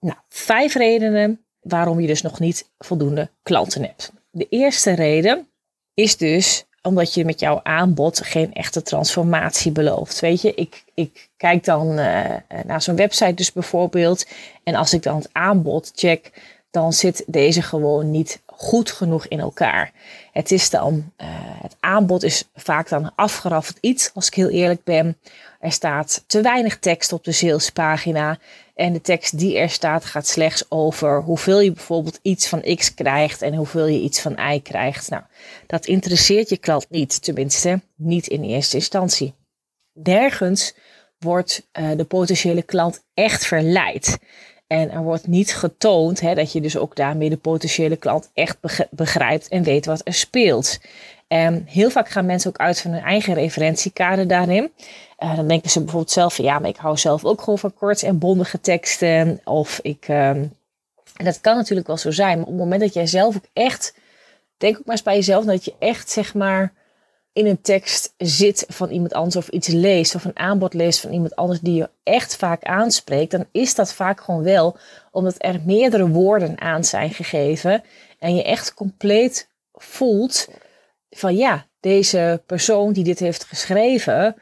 Nou, 0.01 0.17
vijf 0.29 0.75
redenen 0.75 1.45
waarom 1.63 2.01
je 2.01 2.07
dus 2.07 2.23
nog 2.23 2.41
niet 2.41 2.71
voldoende 2.79 3.31
klanten 3.43 3.83
hebt. 3.83 4.13
De 4.31 4.47
eerste 4.49 4.95
reden 4.95 5.49
is 5.95 6.17
dus 6.17 6.65
omdat 6.83 7.15
je 7.15 7.25
met 7.25 7.41
jouw 7.41 7.61
aanbod 7.63 8.25
geen 8.25 8.55
echte 8.55 8.83
transformatie 8.83 9.73
belooft. 9.73 10.21
Weet 10.21 10.41
je, 10.41 10.55
ik, 10.55 10.85
ik 10.95 11.29
kijk 11.37 11.65
dan 11.65 11.99
uh, 11.99 12.25
naar 12.65 12.83
zo'n 12.83 12.97
website 12.97 13.35
dus 13.35 13.53
bijvoorbeeld. 13.53 14.27
En 14.63 14.75
als 14.75 14.93
ik 14.93 15.03
dan 15.03 15.17
het 15.17 15.29
aanbod 15.33 15.93
check, 15.95 16.33
dan 16.71 16.93
zit 16.93 17.25
deze 17.27 17.63
gewoon 17.63 18.11
niet 18.11 18.43
goed 18.47 18.91
genoeg 18.91 19.27
in 19.27 19.41
elkaar. 19.41 19.93
Het 20.33 20.51
is 20.51 20.71
dan, 20.71 21.13
uh, 21.21 21.27
het 21.63 21.77
aanbod 21.81 22.23
is 22.23 22.49
vaak 22.55 22.89
dan 22.89 23.13
afgeraffeld 23.15 23.79
iets, 23.81 24.11
als 24.15 24.27
ik 24.27 24.35
heel 24.35 24.51
eerlijk 24.51 24.85
ben. 24.85 25.17
Er 25.63 25.73
staat 25.73 26.25
te 26.27 26.41
weinig 26.41 26.79
tekst 26.79 27.13
op 27.13 27.25
de 27.25 27.33
salespagina. 27.33 28.39
En 28.75 28.93
de 28.93 29.01
tekst 29.01 29.39
die 29.39 29.59
er 29.59 29.71
staat 29.71 30.05
gaat 30.05 30.27
slechts 30.27 30.65
over 30.69 31.23
hoeveel 31.23 31.61
je 31.61 31.73
bijvoorbeeld 31.73 32.19
iets 32.23 32.49
van 32.49 32.77
X 32.77 32.95
krijgt 32.95 33.43
en 33.43 33.55
hoeveel 33.55 33.87
je 33.87 34.01
iets 34.01 34.21
van 34.21 34.39
Y 34.53 34.61
krijgt. 34.61 35.11
Nou, 35.11 35.23
dat 35.67 35.87
interesseert 35.87 36.49
je 36.49 36.57
klant 36.57 36.87
niet, 36.89 37.23
tenminste 37.23 37.81
niet 37.97 38.27
in 38.27 38.43
eerste 38.43 38.77
instantie. 38.77 39.35
Nergens 39.93 40.75
wordt 41.19 41.69
uh, 41.73 41.91
de 41.97 42.05
potentiële 42.05 42.63
klant 42.63 43.05
echt 43.15 43.47
verleid. 43.47 44.19
En 44.67 44.91
er 44.91 45.03
wordt 45.03 45.27
niet 45.27 45.55
getoond 45.55 46.21
hè, 46.21 46.35
dat 46.35 46.53
je 46.53 46.61
dus 46.61 46.77
ook 46.77 46.97
daarmee 46.97 47.29
de 47.29 47.37
potentiële 47.37 47.97
klant 47.97 48.31
echt 48.35 48.59
begrijpt 48.91 49.49
en 49.49 49.63
weet 49.63 49.87
wat 49.87 50.01
er 50.05 50.15
speelt. 50.15 50.79
En 51.29 51.65
heel 51.67 51.91
vaak 51.91 52.09
gaan 52.09 52.27
mensen 52.27 52.51
ook 52.51 52.59
uit 52.59 52.81
van 52.81 52.91
hun 52.91 53.03
eigen 53.03 53.35
referentiekader 53.35 54.27
daarin. 54.27 54.73
Uh, 55.23 55.37
dan 55.37 55.49
denken 55.49 55.71
ze 55.71 55.79
bijvoorbeeld 55.79 56.11
zelf 56.11 56.35
van 56.35 56.45
ja, 56.45 56.59
maar 56.59 56.69
ik 56.69 56.77
hou 56.77 56.99
zelf 56.99 57.25
ook 57.25 57.41
gewoon 57.41 57.59
van 57.59 57.75
kort 57.75 58.03
en 58.03 58.19
bondige 58.19 58.61
teksten. 58.61 59.41
Of 59.45 59.79
ik, 59.83 60.09
en 60.09 60.55
dat 61.25 61.41
kan 61.41 61.57
natuurlijk 61.57 61.87
wel 61.87 61.97
zo 61.97 62.11
zijn, 62.11 62.37
maar 62.37 62.47
op 62.47 62.53
het 62.53 62.63
moment 62.63 62.81
dat 62.81 62.95
jij 62.95 63.07
zelf 63.07 63.37
ook 63.37 63.47
echt, 63.53 63.95
denk 64.57 64.79
ook 64.79 64.85
maar 64.85 64.95
eens 64.95 65.05
bij 65.05 65.15
jezelf, 65.15 65.45
dat 65.45 65.65
je 65.65 65.75
echt 65.79 66.11
zeg 66.11 66.35
maar 66.35 66.73
in 67.33 67.47
een 67.47 67.61
tekst 67.61 68.15
zit 68.17 68.65
van 68.69 68.91
iemand 68.91 69.13
anders 69.13 69.37
of 69.37 69.49
iets 69.49 69.69
leest 69.69 70.15
of 70.15 70.25
een 70.25 70.39
aanbod 70.39 70.75
leest 70.75 71.01
van 71.01 71.13
iemand 71.13 71.37
anders 71.37 71.61
die 71.61 71.75
je 71.75 71.91
echt 72.03 72.37
vaak 72.37 72.65
aanspreekt, 72.65 73.31
dan 73.31 73.47
is 73.53 73.75
dat 73.75 73.93
vaak 73.93 74.21
gewoon 74.21 74.43
wel 74.43 74.77
omdat 75.11 75.35
er 75.39 75.61
meerdere 75.65 76.09
woorden 76.09 76.61
aan 76.61 76.85
zijn 76.85 77.11
gegeven 77.11 77.83
en 78.19 78.35
je 78.35 78.43
echt 78.43 78.75
compleet 78.75 79.49
voelt 79.73 80.49
van 81.11 81.37
ja, 81.37 81.67
deze 81.81 82.43
persoon 82.47 82.93
die 82.93 83.05
dit 83.05 83.19
heeft 83.19 83.45
geschreven, 83.45 84.37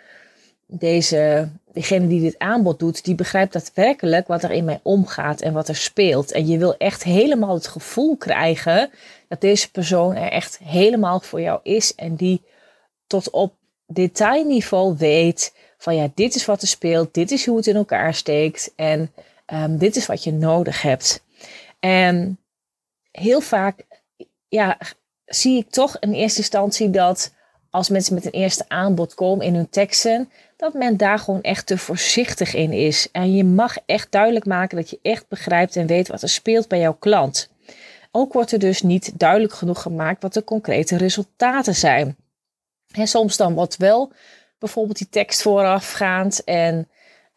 deze, 0.72 1.48
degene 1.72 2.06
die 2.06 2.20
dit 2.20 2.38
aanbod 2.38 2.78
doet, 2.78 3.04
die 3.04 3.14
begrijpt 3.14 3.52
daadwerkelijk 3.52 4.26
wat 4.26 4.42
er 4.42 4.50
in 4.50 4.64
mij 4.64 4.80
omgaat 4.82 5.40
en 5.40 5.52
wat 5.52 5.68
er 5.68 5.76
speelt. 5.76 6.32
En 6.32 6.46
je 6.46 6.58
wil 6.58 6.76
echt 6.76 7.02
helemaal 7.02 7.54
het 7.54 7.66
gevoel 7.66 8.16
krijgen 8.16 8.90
dat 9.28 9.40
deze 9.40 9.70
persoon 9.70 10.16
er 10.16 10.30
echt 10.30 10.58
helemaal 10.58 11.20
voor 11.20 11.40
jou 11.40 11.60
is 11.62 11.94
en 11.94 12.14
die 12.14 12.42
tot 13.06 13.30
op 13.30 13.54
detailniveau 13.86 14.96
weet 14.96 15.54
van 15.78 15.96
ja, 15.96 16.08
dit 16.14 16.34
is 16.34 16.44
wat 16.44 16.62
er 16.62 16.68
speelt, 16.68 17.14
dit 17.14 17.30
is 17.30 17.46
hoe 17.46 17.56
het 17.56 17.66
in 17.66 17.76
elkaar 17.76 18.14
steekt 18.14 18.72
en 18.76 19.12
um, 19.46 19.78
dit 19.78 19.96
is 19.96 20.06
wat 20.06 20.24
je 20.24 20.32
nodig 20.32 20.82
hebt. 20.82 21.24
En 21.80 22.38
heel 23.10 23.40
vaak 23.40 23.86
ja, 24.48 24.78
zie 25.24 25.58
ik 25.58 25.70
toch 25.70 25.98
in 25.98 26.12
eerste 26.12 26.38
instantie 26.38 26.90
dat 26.90 27.32
als 27.70 27.88
mensen 27.88 28.14
met 28.14 28.24
een 28.24 28.30
eerste 28.30 28.64
aanbod 28.68 29.14
komen 29.14 29.46
in 29.46 29.54
hun 29.54 29.70
teksten, 29.70 30.30
dat 30.56 30.74
men 30.74 30.96
daar 30.96 31.18
gewoon 31.18 31.42
echt 31.42 31.66
te 31.66 31.78
voorzichtig 31.78 32.54
in 32.54 32.72
is. 32.72 33.08
En 33.12 33.34
je 33.34 33.44
mag 33.44 33.76
echt 33.86 34.12
duidelijk 34.12 34.46
maken 34.46 34.76
dat 34.76 34.90
je 34.90 34.98
echt 35.02 35.28
begrijpt 35.28 35.76
en 35.76 35.86
weet 35.86 36.08
wat 36.08 36.22
er 36.22 36.28
speelt 36.28 36.68
bij 36.68 36.78
jouw 36.78 36.96
klant. 36.98 37.50
Ook 38.10 38.32
wordt 38.32 38.52
er 38.52 38.58
dus 38.58 38.82
niet 38.82 39.18
duidelijk 39.18 39.52
genoeg 39.52 39.82
gemaakt 39.82 40.22
wat 40.22 40.34
de 40.34 40.44
concrete 40.44 40.96
resultaten 40.96 41.74
zijn. 41.74 42.16
En 42.90 43.06
soms 43.06 43.36
dan 43.36 43.54
wordt 43.54 43.76
wel 43.76 44.12
bijvoorbeeld 44.58 44.98
die 44.98 45.08
tekst 45.10 45.42
voorafgaand 45.42 46.44
en 46.44 46.88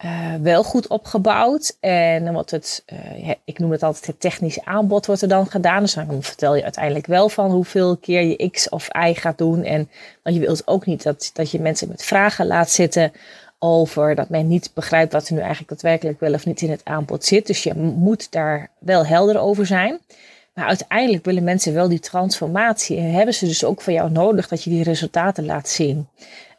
uh, 0.05 0.33
wel 0.41 0.63
goed 0.63 0.88
opgebouwd. 0.88 1.77
En 1.79 2.33
wordt 2.33 2.51
het, 2.51 2.83
uh, 2.93 3.29
ik 3.45 3.60
noem 3.60 3.72
het 3.72 3.83
altijd 3.83 4.05
het 4.05 4.19
technische 4.19 4.65
aanbod 4.65 5.05
wordt 5.05 5.22
er 5.22 5.27
dan 5.27 5.48
gedaan. 5.48 5.81
Dus 5.81 5.93
dan 5.93 6.24
vertel 6.24 6.55
je 6.55 6.63
uiteindelijk 6.63 7.05
wel 7.05 7.29
van 7.29 7.51
hoeveel 7.51 7.98
keer 7.98 8.22
je 8.22 8.50
X 8.50 8.69
of 8.69 8.88
Y 8.88 9.13
gaat 9.13 9.38
doen. 9.38 9.63
En 9.63 9.89
want 10.24 10.36
je 10.36 10.41
wilt 10.41 10.67
ook 10.67 10.86
niet 10.86 11.03
dat, 11.03 11.29
dat 11.33 11.51
je 11.51 11.60
mensen 11.60 11.88
met 11.88 12.03
vragen 12.03 12.48
laat 12.48 12.69
zitten 12.69 13.12
over 13.60 14.15
dat 14.15 14.29
men 14.29 14.48
niet 14.48 14.72
begrijpt 14.74 15.13
wat 15.13 15.27
er 15.27 15.33
nu 15.33 15.39
eigenlijk 15.39 15.69
daadwerkelijk 15.69 16.19
wel 16.19 16.33
of 16.33 16.45
niet 16.45 16.62
in 16.62 16.72
het 16.72 16.81
aanbod 16.83 17.25
zit. 17.25 17.48
Dus 17.48 17.63
je 17.63 17.74
moet 17.75 18.31
daar 18.31 18.69
wel 18.79 19.05
helder 19.05 19.39
over 19.39 19.65
zijn. 19.65 20.00
Maar 20.53 20.65
uiteindelijk 20.65 21.25
willen 21.25 21.43
mensen 21.43 21.74
wel 21.74 21.89
die 21.89 22.00
transformatie 22.00 22.98
en 22.98 23.12
hebben 23.12 23.33
ze 23.33 23.45
dus 23.45 23.63
ook 23.63 23.81
van 23.81 23.93
jou 23.93 24.12
nodig 24.12 24.48
dat 24.48 24.63
je 24.63 24.69
die 24.69 24.83
resultaten 24.83 25.45
laat 25.45 25.69
zien. 25.69 26.07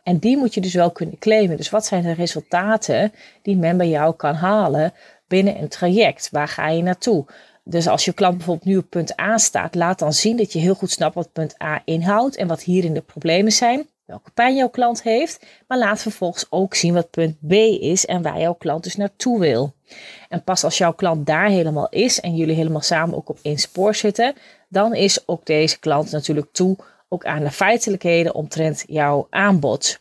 En 0.05 0.19
die 0.19 0.37
moet 0.37 0.55
je 0.55 0.61
dus 0.61 0.75
wel 0.75 0.91
kunnen 0.91 1.19
claimen. 1.19 1.57
Dus 1.57 1.71
wat 1.71 1.87
zijn 1.87 2.03
de 2.03 2.13
resultaten 2.13 3.13
die 3.43 3.57
men 3.57 3.77
bij 3.77 3.89
jou 3.89 4.15
kan 4.15 4.35
halen 4.35 4.93
binnen 5.29 5.61
een 5.61 5.69
traject? 5.69 6.29
Waar 6.31 6.49
ga 6.49 6.69
je 6.69 6.83
naartoe? 6.83 7.27
Dus 7.65 7.89
als 7.89 8.05
je 8.05 8.13
klant 8.13 8.37
bijvoorbeeld 8.37 8.67
nu 8.67 8.77
op 8.77 8.91
punt 8.91 9.21
A 9.21 9.39
staat, 9.39 9.75
laat 9.75 9.99
dan 9.99 10.13
zien 10.13 10.37
dat 10.37 10.53
je 10.53 10.59
heel 10.59 10.75
goed 10.75 10.91
snapt 10.91 11.15
wat 11.15 11.33
punt 11.33 11.63
A 11.63 11.83
inhoudt 11.85 12.37
en 12.37 12.49
wat 12.49 12.63
hierin 12.63 12.95
de 12.95 13.01
problemen 13.01 13.53
zijn, 13.53 13.87
welke 14.05 14.31
pijn 14.31 14.57
jouw 14.57 14.69
klant 14.69 15.03
heeft, 15.03 15.47
maar 15.69 15.79
laat 15.79 16.03
vervolgens 16.03 16.47
ook 16.51 16.75
zien 16.75 16.95
wat 16.95 17.11
punt 17.11 17.37
B 17.49 17.53
is 17.81 18.07
en 18.07 18.23
waar 18.23 18.41
jouw 18.41 18.55
klant 18.55 18.85
dus 18.85 18.97
naartoe 18.97 19.39
wil. 19.39 19.75
En 20.29 20.43
pas 20.43 20.65
als 20.65 20.79
jouw 20.79 20.93
klant 20.93 21.27
daar 21.27 21.49
helemaal 21.49 21.89
is 21.89 22.21
en 22.21 22.37
jullie 22.37 22.55
helemaal 22.55 22.81
samen 22.81 23.17
ook 23.17 23.29
op 23.29 23.39
één 23.43 23.59
spoor 23.59 23.95
zitten, 23.95 24.35
dan 24.69 24.95
is 24.95 25.29
ook 25.29 25.47
deze 25.47 25.79
klant 25.79 26.11
natuurlijk 26.11 26.53
toe 26.53 26.77
ook 27.15 27.25
aan 27.25 27.45
de 27.45 27.51
feitelijkheden 27.51 28.35
omtrent 28.35 28.85
jouw 28.87 29.27
aanbod. 29.31 30.01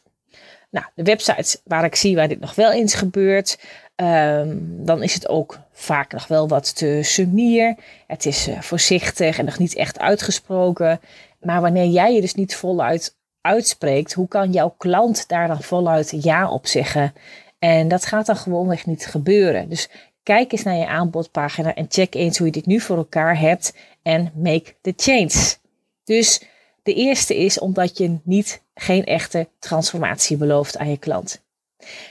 Nou, 0.70 0.86
de 0.96 1.04
websites 1.04 1.62
waar 1.64 1.84
ik 1.84 1.96
zie 1.96 2.16
waar 2.16 2.28
dit 2.28 2.40
nog 2.40 2.56
wel 2.56 2.72
eens 2.72 2.94
gebeurt, 2.94 3.60
um, 3.96 4.86
dan 4.86 5.04
is 5.04 5.14
het 5.14 5.28
ook 5.30 5.60
vaak 5.72 6.12
nog 6.12 6.28
wel 6.28 6.48
wat 6.48 6.76
te 6.76 7.00
sumier. 7.04 7.76
Het 8.08 8.26
is 8.26 8.48
uh, 8.48 8.62
voorzichtig 8.62 9.38
en 9.38 9.46
nog 9.46 9.60
niet 9.60 9.76
echt 9.76 10.00
uitgesproken. 10.00 11.00
Maar 11.42 11.62
wanneer 11.62 11.86
jij 11.86 12.14
je 12.14 12.22
dus 12.22 12.34
niet 12.34 12.56
voluit 12.56 13.16
uitspreekt, 13.42 14.14
hoe 14.14 14.28
kan 14.28 14.52
jouw 14.52 14.74
klant 14.78 15.28
daar 15.28 15.48
dan 15.48 15.62
voluit 15.62 16.14
ja 16.24 16.50
op 16.50 16.68
zeggen? 16.68 17.14
En 17.60 17.88
dat 17.88 18.06
gaat 18.06 18.26
dan 18.26 18.36
gewoonweg 18.36 18.86
niet 18.86 19.06
gebeuren. 19.06 19.70
Dus 19.70 19.90
kijk 20.24 20.52
eens 20.52 20.64
naar 20.64 20.76
je 20.76 20.88
aanbodpagina 20.88 21.76
en 21.76 21.86
check 21.90 22.16
eens 22.16 22.38
hoe 22.38 22.48
je 22.48 22.54
dit 22.54 22.66
nu 22.66 22.80
voor 22.80 22.98
elkaar 22.98 23.40
hebt 23.40 23.74
en 24.02 24.32
make 24.36 24.76
the 24.82 24.94
change. 24.96 25.56
Dus 26.04 26.42
de 26.84 26.94
eerste 26.94 27.38
is 27.38 27.60
omdat 27.60 27.98
je 27.98 28.18
niet 28.24 28.62
geen 28.76 29.06
echte 29.06 29.48
transformatie 29.60 30.38
belooft 30.38 30.78
aan 30.78 30.90
je 30.90 30.98
klant. 30.98 31.42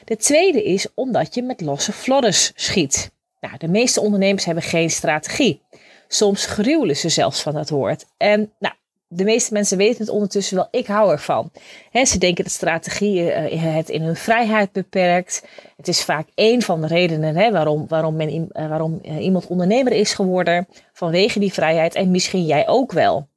De 0.04 0.16
tweede 0.16 0.64
is 0.64 0.86
omdat 0.94 1.34
je 1.34 1.42
met 1.42 1.60
losse 1.60 1.92
flodders 1.92 2.52
schiet. 2.54 3.10
Nou, 3.40 3.56
de 3.58 3.68
meeste 3.68 4.00
ondernemers 4.00 4.44
hebben 4.44 4.64
geen 4.64 4.90
strategie. 4.90 5.62
Soms 6.08 6.46
gruwelen 6.46 6.96
ze 6.96 7.08
zelfs 7.08 7.42
van 7.42 7.54
dat 7.54 7.68
woord. 7.68 8.04
En 8.16 8.52
nou, 8.58 8.74
de 9.08 9.24
meeste 9.24 9.52
mensen 9.52 9.76
weten 9.76 9.98
het 9.98 10.08
ondertussen 10.08 10.56
wel. 10.56 10.68
Ik 10.70 10.86
hou 10.86 11.10
ervan. 11.10 11.50
ze 11.92 12.18
denken 12.18 12.44
dat 12.44 12.52
strategie 12.52 13.20
uh, 13.20 13.62
het 13.62 13.88
in 13.88 14.02
hun 14.02 14.16
vrijheid 14.16 14.72
beperkt. 14.72 15.46
Het 15.76 15.88
is 15.88 16.04
vaak 16.04 16.28
één 16.34 16.62
van 16.62 16.80
de 16.80 16.86
redenen 16.86 17.52
waarom, 17.52 17.88
waarom, 17.88 18.16
men, 18.16 18.34
uh, 18.34 18.68
waarom 18.68 19.00
uh, 19.02 19.24
iemand 19.24 19.46
ondernemer 19.46 19.92
is 19.92 20.14
geworden. 20.14 20.68
Vanwege 20.92 21.38
die 21.38 21.52
vrijheid. 21.52 21.94
En 21.94 22.10
misschien 22.10 22.46
jij 22.46 22.68
ook 22.68 22.92
wel. 22.92 23.30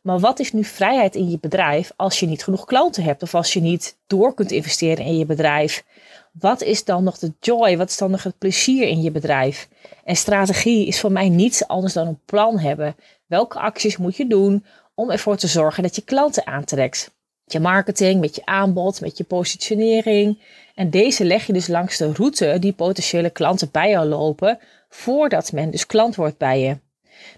Maar 0.00 0.18
wat 0.18 0.38
is 0.38 0.52
nu 0.52 0.64
vrijheid 0.64 1.14
in 1.14 1.30
je 1.30 1.38
bedrijf 1.40 1.92
als 1.96 2.20
je 2.20 2.26
niet 2.26 2.44
genoeg 2.44 2.64
klanten 2.64 3.02
hebt 3.02 3.22
of 3.22 3.34
als 3.34 3.52
je 3.52 3.60
niet 3.60 3.96
door 4.06 4.34
kunt 4.34 4.50
investeren 4.50 5.04
in 5.04 5.18
je 5.18 5.26
bedrijf? 5.26 5.84
Wat 6.32 6.62
is 6.62 6.84
dan 6.84 7.04
nog 7.04 7.18
de 7.18 7.32
joy? 7.40 7.76
Wat 7.76 7.88
is 7.88 7.96
dan 7.96 8.10
nog 8.10 8.22
het 8.22 8.38
plezier 8.38 8.88
in 8.88 9.02
je 9.02 9.10
bedrijf? 9.10 9.68
En 10.04 10.16
strategie 10.16 10.86
is 10.86 11.00
voor 11.00 11.12
mij 11.12 11.28
niets 11.28 11.66
anders 11.66 11.92
dan 11.92 12.06
een 12.06 12.20
plan 12.24 12.58
hebben. 12.58 12.96
Welke 13.26 13.58
acties 13.58 13.96
moet 13.96 14.16
je 14.16 14.26
doen 14.26 14.64
om 14.94 15.10
ervoor 15.10 15.36
te 15.36 15.46
zorgen 15.46 15.82
dat 15.82 15.94
je 15.96 16.02
klanten 16.02 16.46
aantrekt? 16.46 17.10
Met 17.44 17.52
je 17.52 17.60
marketing, 17.60 18.20
met 18.20 18.34
je 18.34 18.42
aanbod, 18.44 19.00
met 19.00 19.16
je 19.16 19.24
positionering. 19.24 20.42
En 20.74 20.90
deze 20.90 21.24
leg 21.24 21.46
je 21.46 21.52
dus 21.52 21.66
langs 21.66 21.96
de 21.96 22.12
route 22.12 22.56
die 22.60 22.72
potentiële 22.72 23.30
klanten 23.30 23.68
bij 23.72 23.90
jou 23.90 24.06
lopen 24.06 24.58
voordat 24.88 25.52
men 25.52 25.70
dus 25.70 25.86
klant 25.86 26.14
wordt 26.14 26.38
bij 26.38 26.60
je. 26.60 26.76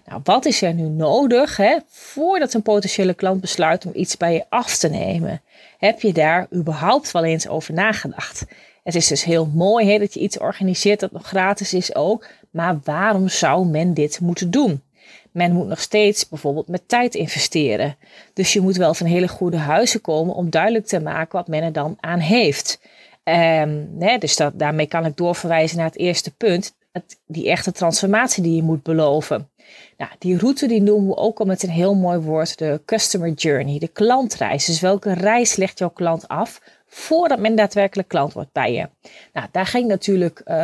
Nou, 0.05 0.21
wat 0.23 0.45
is 0.45 0.61
er 0.61 0.73
nu 0.73 0.83
nodig 0.83 1.57
hè, 1.57 1.77
voordat 1.87 2.53
een 2.53 2.61
potentiële 2.61 3.13
klant 3.13 3.41
besluit 3.41 3.85
om 3.85 3.91
iets 3.95 4.17
bij 4.17 4.33
je 4.33 4.45
af 4.49 4.77
te 4.77 4.89
nemen? 4.89 5.41
Heb 5.77 6.01
je 6.01 6.13
daar 6.13 6.47
überhaupt 6.55 7.11
wel 7.11 7.23
eens 7.23 7.47
over 7.47 7.73
nagedacht? 7.73 8.45
Het 8.83 8.95
is 8.95 9.07
dus 9.07 9.23
heel 9.23 9.45
mooi 9.45 9.91
hè, 9.91 9.99
dat 9.99 10.13
je 10.13 10.19
iets 10.19 10.37
organiseert 10.37 10.99
dat 10.99 11.11
nog 11.11 11.27
gratis 11.27 11.73
is 11.73 11.95
ook, 11.95 12.27
maar 12.49 12.79
waarom 12.83 13.29
zou 13.29 13.65
men 13.65 13.93
dit 13.93 14.19
moeten 14.19 14.51
doen? 14.51 14.81
Men 15.31 15.51
moet 15.51 15.67
nog 15.67 15.79
steeds 15.79 16.29
bijvoorbeeld 16.29 16.67
met 16.67 16.87
tijd 16.87 17.15
investeren. 17.15 17.95
Dus 18.33 18.53
je 18.53 18.61
moet 18.61 18.75
wel 18.75 18.93
van 18.93 19.07
hele 19.07 19.27
goede 19.27 19.57
huizen 19.57 20.01
komen 20.01 20.35
om 20.35 20.49
duidelijk 20.49 20.85
te 20.85 20.99
maken 20.99 21.37
wat 21.37 21.47
men 21.47 21.63
er 21.63 21.71
dan 21.71 21.97
aan 21.99 22.19
heeft. 22.19 22.79
Hè, 23.99 24.17
dus 24.17 24.35
dat, 24.35 24.59
daarmee 24.59 24.85
kan 24.85 25.05
ik 25.05 25.17
doorverwijzen 25.17 25.77
naar 25.77 25.85
het 25.85 25.97
eerste 25.97 26.35
punt. 26.35 26.75
Het, 26.91 27.19
die 27.25 27.49
echte 27.49 27.71
transformatie 27.71 28.43
die 28.43 28.55
je 28.55 28.63
moet 28.63 28.83
beloven. 28.83 29.49
Nou, 29.97 30.11
die 30.19 30.37
route 30.37 30.67
die 30.67 30.81
noemen 30.81 31.09
we 31.09 31.17
ook 31.17 31.39
al 31.39 31.45
met 31.45 31.63
een 31.63 31.69
heel 31.69 31.95
mooi 31.95 32.17
woord 32.17 32.57
de 32.57 32.81
customer 32.85 33.31
journey, 33.31 33.79
de 33.79 33.87
klantreis. 33.87 34.65
Dus 34.65 34.79
welke 34.79 35.13
reis 35.13 35.55
legt 35.55 35.79
jouw 35.79 35.89
klant 35.89 36.27
af 36.27 36.61
voordat 36.87 37.39
men 37.39 37.55
daadwerkelijk 37.55 38.07
klant 38.07 38.33
wordt 38.33 38.51
bij 38.51 38.73
je? 38.73 38.89
Nou, 39.33 39.47
daar 39.51 39.65
ging 39.65 39.87
natuurlijk 39.87 40.41
uh, 40.45 40.55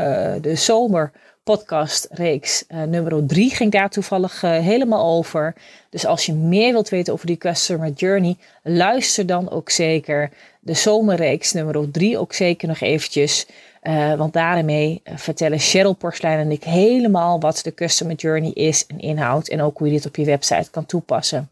de 0.41 0.55
zomer 0.55 1.11
podcastreeks 1.43 2.63
uh, 2.67 2.83
nummer 2.83 3.25
3 3.25 3.49
ging 3.49 3.71
daar 3.71 3.89
toevallig 3.89 4.43
uh, 4.43 4.51
helemaal 4.51 5.17
over. 5.17 5.55
Dus 5.89 6.05
als 6.05 6.25
je 6.25 6.33
meer 6.33 6.71
wilt 6.71 6.89
weten 6.89 7.13
over 7.13 7.25
die 7.25 7.37
customer 7.37 7.91
journey, 7.91 8.35
luister 8.63 9.25
dan 9.25 9.49
ook 9.49 9.69
zeker 9.69 10.29
de 10.59 10.73
zomerreeks 10.73 11.53
nummer 11.53 11.91
3 11.91 12.17
ook 12.17 12.33
zeker 12.33 12.67
nog 12.67 12.79
eventjes. 12.79 13.47
Uh, 13.83 14.13
want 14.13 14.33
daarmee 14.33 15.01
vertellen 15.03 15.59
Cheryl 15.59 15.93
Porcelein 15.93 16.39
en 16.39 16.51
ik 16.51 16.63
helemaal 16.63 17.39
wat 17.39 17.59
de 17.63 17.73
customer 17.73 18.15
journey 18.15 18.51
is 18.51 18.87
en 18.87 18.99
inhoudt. 18.99 19.49
En 19.49 19.61
ook 19.61 19.77
hoe 19.77 19.87
je 19.87 19.93
dit 19.93 20.05
op 20.05 20.15
je 20.15 20.25
website 20.25 20.69
kan 20.69 20.85
toepassen. 20.85 21.49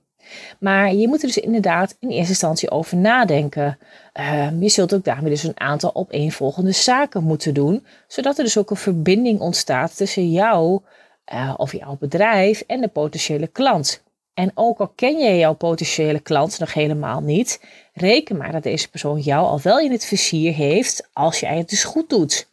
Maar 0.59 0.93
je 0.93 1.07
moet 1.07 1.21
er 1.21 1.27
dus 1.27 1.37
inderdaad 1.37 1.95
in 1.99 2.09
eerste 2.09 2.29
instantie 2.29 2.71
over 2.71 2.97
nadenken. 2.97 3.77
Uh, 4.19 4.61
je 4.61 4.69
zult 4.69 4.93
ook 4.93 5.03
daarmee 5.03 5.29
dus 5.29 5.43
een 5.43 5.59
aantal 5.59 5.95
opeenvolgende 5.95 6.71
zaken 6.71 7.23
moeten 7.23 7.53
doen. 7.53 7.85
Zodat 8.07 8.37
er 8.37 8.43
dus 8.43 8.57
ook 8.57 8.69
een 8.69 8.75
verbinding 8.75 9.39
ontstaat 9.39 9.97
tussen 9.97 10.31
jou 10.31 10.81
uh, 11.33 11.53
of 11.57 11.71
jouw 11.71 11.97
bedrijf 11.99 12.63
en 12.67 12.81
de 12.81 12.87
potentiële 12.87 13.47
klant. 13.47 14.03
En 14.37 14.51
ook 14.53 14.79
al 14.79 14.91
ken 14.95 15.17
je 15.17 15.37
jouw 15.37 15.53
potentiële 15.53 16.19
klant 16.19 16.59
nog 16.59 16.73
helemaal 16.73 17.21
niet, 17.21 17.61
reken 17.93 18.37
maar 18.37 18.51
dat 18.51 18.63
deze 18.63 18.89
persoon 18.89 19.19
jou 19.19 19.45
al 19.45 19.61
wel 19.61 19.79
in 19.79 19.91
het 19.91 20.05
vizier 20.05 20.53
heeft 20.53 21.09
als 21.13 21.39
jij 21.39 21.57
het 21.57 21.69
dus 21.69 21.83
goed 21.83 22.09
doet. 22.09 22.47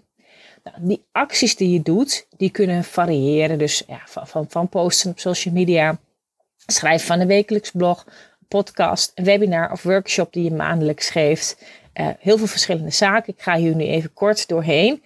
Nou, 0.62 0.76
die 0.81 1.05
acties 1.12 1.57
die 1.57 1.71
je 1.71 1.83
doet, 1.83 2.26
die 2.37 2.50
kunnen 2.50 2.85
variëren. 2.85 3.59
Dus 3.59 3.83
ja, 3.87 4.00
van, 4.05 4.26
van, 4.26 4.47
van 4.49 4.69
posten 4.69 5.11
op 5.11 5.19
social 5.19 5.55
media, 5.55 5.99
schrijven 6.67 7.07
van 7.07 7.21
een 7.21 7.26
wekelijks 7.26 7.71
blog, 7.71 8.07
podcast, 8.49 9.12
webinar 9.14 9.73
of 9.73 9.83
workshop 9.83 10.33
die 10.33 10.45
je 10.45 10.53
maandelijks 10.53 11.11
geeft. 11.11 11.57
Uh, 11.95 12.09
heel 12.19 12.38
veel 12.38 12.47
verschillende 12.47 12.91
zaken. 12.91 13.33
Ik 13.33 13.43
ga 13.43 13.57
hier 13.57 13.75
nu 13.75 13.85
even 13.85 14.12
kort 14.12 14.49
doorheen. 14.49 15.03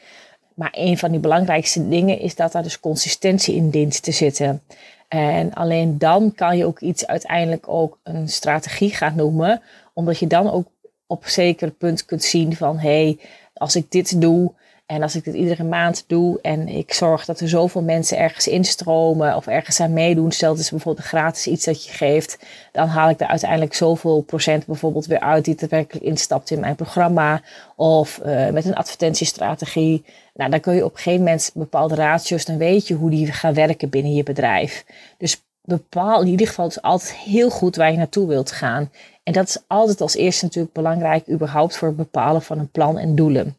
Maar 0.55 0.73
een 0.73 0.99
van 0.99 1.11
die 1.11 1.21
belangrijkste 1.21 1.89
dingen 1.89 2.19
is 2.19 2.35
dat 2.35 2.53
daar 2.53 2.63
dus 2.63 2.81
consistentie 2.81 3.55
in 3.55 3.71
dient 3.71 4.03
te 4.03 4.13
zitten. 4.13 4.63
En 5.09 5.55
alleen 5.55 5.99
dan 5.99 6.35
kan 6.35 6.57
je 6.57 6.67
ook 6.67 6.81
iets 6.81 7.07
uiteindelijk 7.07 7.69
ook 7.69 7.99
een 8.03 8.29
strategie 8.29 8.95
gaan 8.95 9.17
noemen. 9.17 9.63
Omdat 9.95 10.19
je 10.19 10.27
dan 10.27 10.51
ook 10.51 10.67
op 11.07 11.27
zeker 11.27 11.71
punt 11.71 12.05
kunt 12.05 12.23
zien 12.23 12.57
van 12.57 12.79
hé, 12.79 13.03
hey, 13.03 13.19
als 13.55 13.77
ik 13.77 13.91
dit 13.91 14.21
doe, 14.21 14.53
en 14.89 15.03
als 15.03 15.17
ik 15.17 15.25
dit 15.25 15.35
iedere 15.35 15.65
maand 15.65 16.05
doe 16.07 16.39
en 16.43 16.69
ik 16.69 16.93
zorg 16.93 17.25
dat 17.25 17.41
er 17.41 17.49
zoveel 17.49 17.83
mensen 17.83 18.19
ergens 18.19 18.47
instromen 18.47 19.37
of 19.37 19.47
ergens 19.47 19.81
aan 19.81 19.93
meedoen, 19.93 20.33
stel 20.33 20.51
het 20.51 20.61
is 20.61 20.71
bijvoorbeeld 20.71 21.07
gratis 21.07 21.47
iets 21.47 21.65
dat 21.65 21.85
je 21.85 21.93
geeft, 21.93 22.39
dan 22.73 22.89
haal 22.89 23.11
ik 23.11 23.21
er 23.21 23.27
uiteindelijk 23.27 23.75
zoveel 23.75 24.21
procent 24.21 24.67
bijvoorbeeld 24.67 25.07
weer 25.07 25.21
uit 25.21 25.45
die 25.45 25.55
daadwerkelijk 25.55 26.05
instapt 26.05 26.51
in 26.51 26.61
mijn 26.61 26.75
programma 26.75 27.41
of 27.77 28.21
uh, 28.27 28.49
met 28.49 28.65
een 28.65 28.75
advertentiestrategie. 28.75 30.05
Nou, 30.35 30.51
dan 30.51 30.61
kun 30.61 30.75
je 30.75 30.85
op 30.85 30.91
een 30.91 30.97
gegeven 30.97 31.25
moment 31.25 31.51
bepaalde 31.55 31.95
ratio's, 31.95 32.45
dan 32.45 32.59
weet 32.59 32.87
je 32.87 32.95
hoe 32.95 33.11
die 33.11 33.33
gaan 33.33 33.55
werken 33.55 33.89
binnen 33.89 34.15
je 34.15 34.23
bedrijf. 34.23 34.85
Dus 35.19 35.43
bepaal 35.63 36.21
in 36.21 36.29
ieder 36.29 36.47
geval 36.47 36.67
is 36.67 36.83
altijd 36.83 37.13
heel 37.13 37.51
goed 37.51 37.77
waar 37.77 37.91
je 37.91 37.97
naartoe 37.97 38.29
wilt 38.29 38.51
gaan. 38.51 38.91
En 39.23 39.33
dat 39.33 39.49
is 39.49 39.59
altijd 39.67 40.01
als 40.01 40.15
eerste 40.15 40.45
natuurlijk 40.45 40.75
belangrijk, 40.75 41.29
überhaupt 41.31 41.77
voor 41.77 41.89
het 41.89 41.97
bepalen 41.97 42.43
van 42.43 42.59
een 42.59 42.71
plan 42.71 42.99
en 42.99 43.15
doelen. 43.15 43.57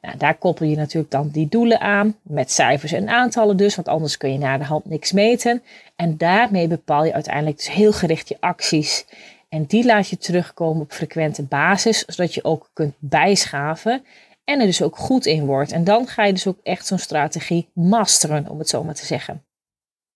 Nou, 0.00 0.16
daar 0.16 0.34
koppel 0.34 0.66
je 0.66 0.76
natuurlijk 0.76 1.12
dan 1.12 1.28
die 1.28 1.48
doelen 1.48 1.80
aan, 1.80 2.16
met 2.22 2.50
cijfers 2.50 2.92
en 2.92 3.08
aantallen 3.08 3.56
dus, 3.56 3.74
want 3.74 3.88
anders 3.88 4.16
kun 4.16 4.32
je 4.32 4.38
naar 4.38 4.58
de 4.58 4.64
hand 4.64 4.84
niks 4.84 5.12
meten. 5.12 5.62
En 5.96 6.16
daarmee 6.16 6.68
bepaal 6.68 7.04
je 7.04 7.12
uiteindelijk 7.14 7.56
dus 7.56 7.70
heel 7.70 7.92
gericht 7.92 8.28
je 8.28 8.36
acties. 8.40 9.04
En 9.48 9.64
die 9.64 9.84
laat 9.84 10.08
je 10.08 10.18
terugkomen 10.18 10.82
op 10.82 10.92
frequente 10.92 11.42
basis, 11.42 12.04
zodat 12.04 12.34
je 12.34 12.44
ook 12.44 12.70
kunt 12.72 12.94
bijschaven 12.98 14.04
en 14.44 14.60
er 14.60 14.66
dus 14.66 14.82
ook 14.82 14.96
goed 14.96 15.26
in 15.26 15.46
wordt. 15.46 15.72
En 15.72 15.84
dan 15.84 16.06
ga 16.06 16.24
je 16.24 16.32
dus 16.32 16.46
ook 16.46 16.58
echt 16.62 16.86
zo'n 16.86 16.98
strategie 16.98 17.68
masteren, 17.72 18.48
om 18.48 18.58
het 18.58 18.68
zo 18.68 18.84
maar 18.84 18.94
te 18.94 19.06
zeggen. 19.06 19.44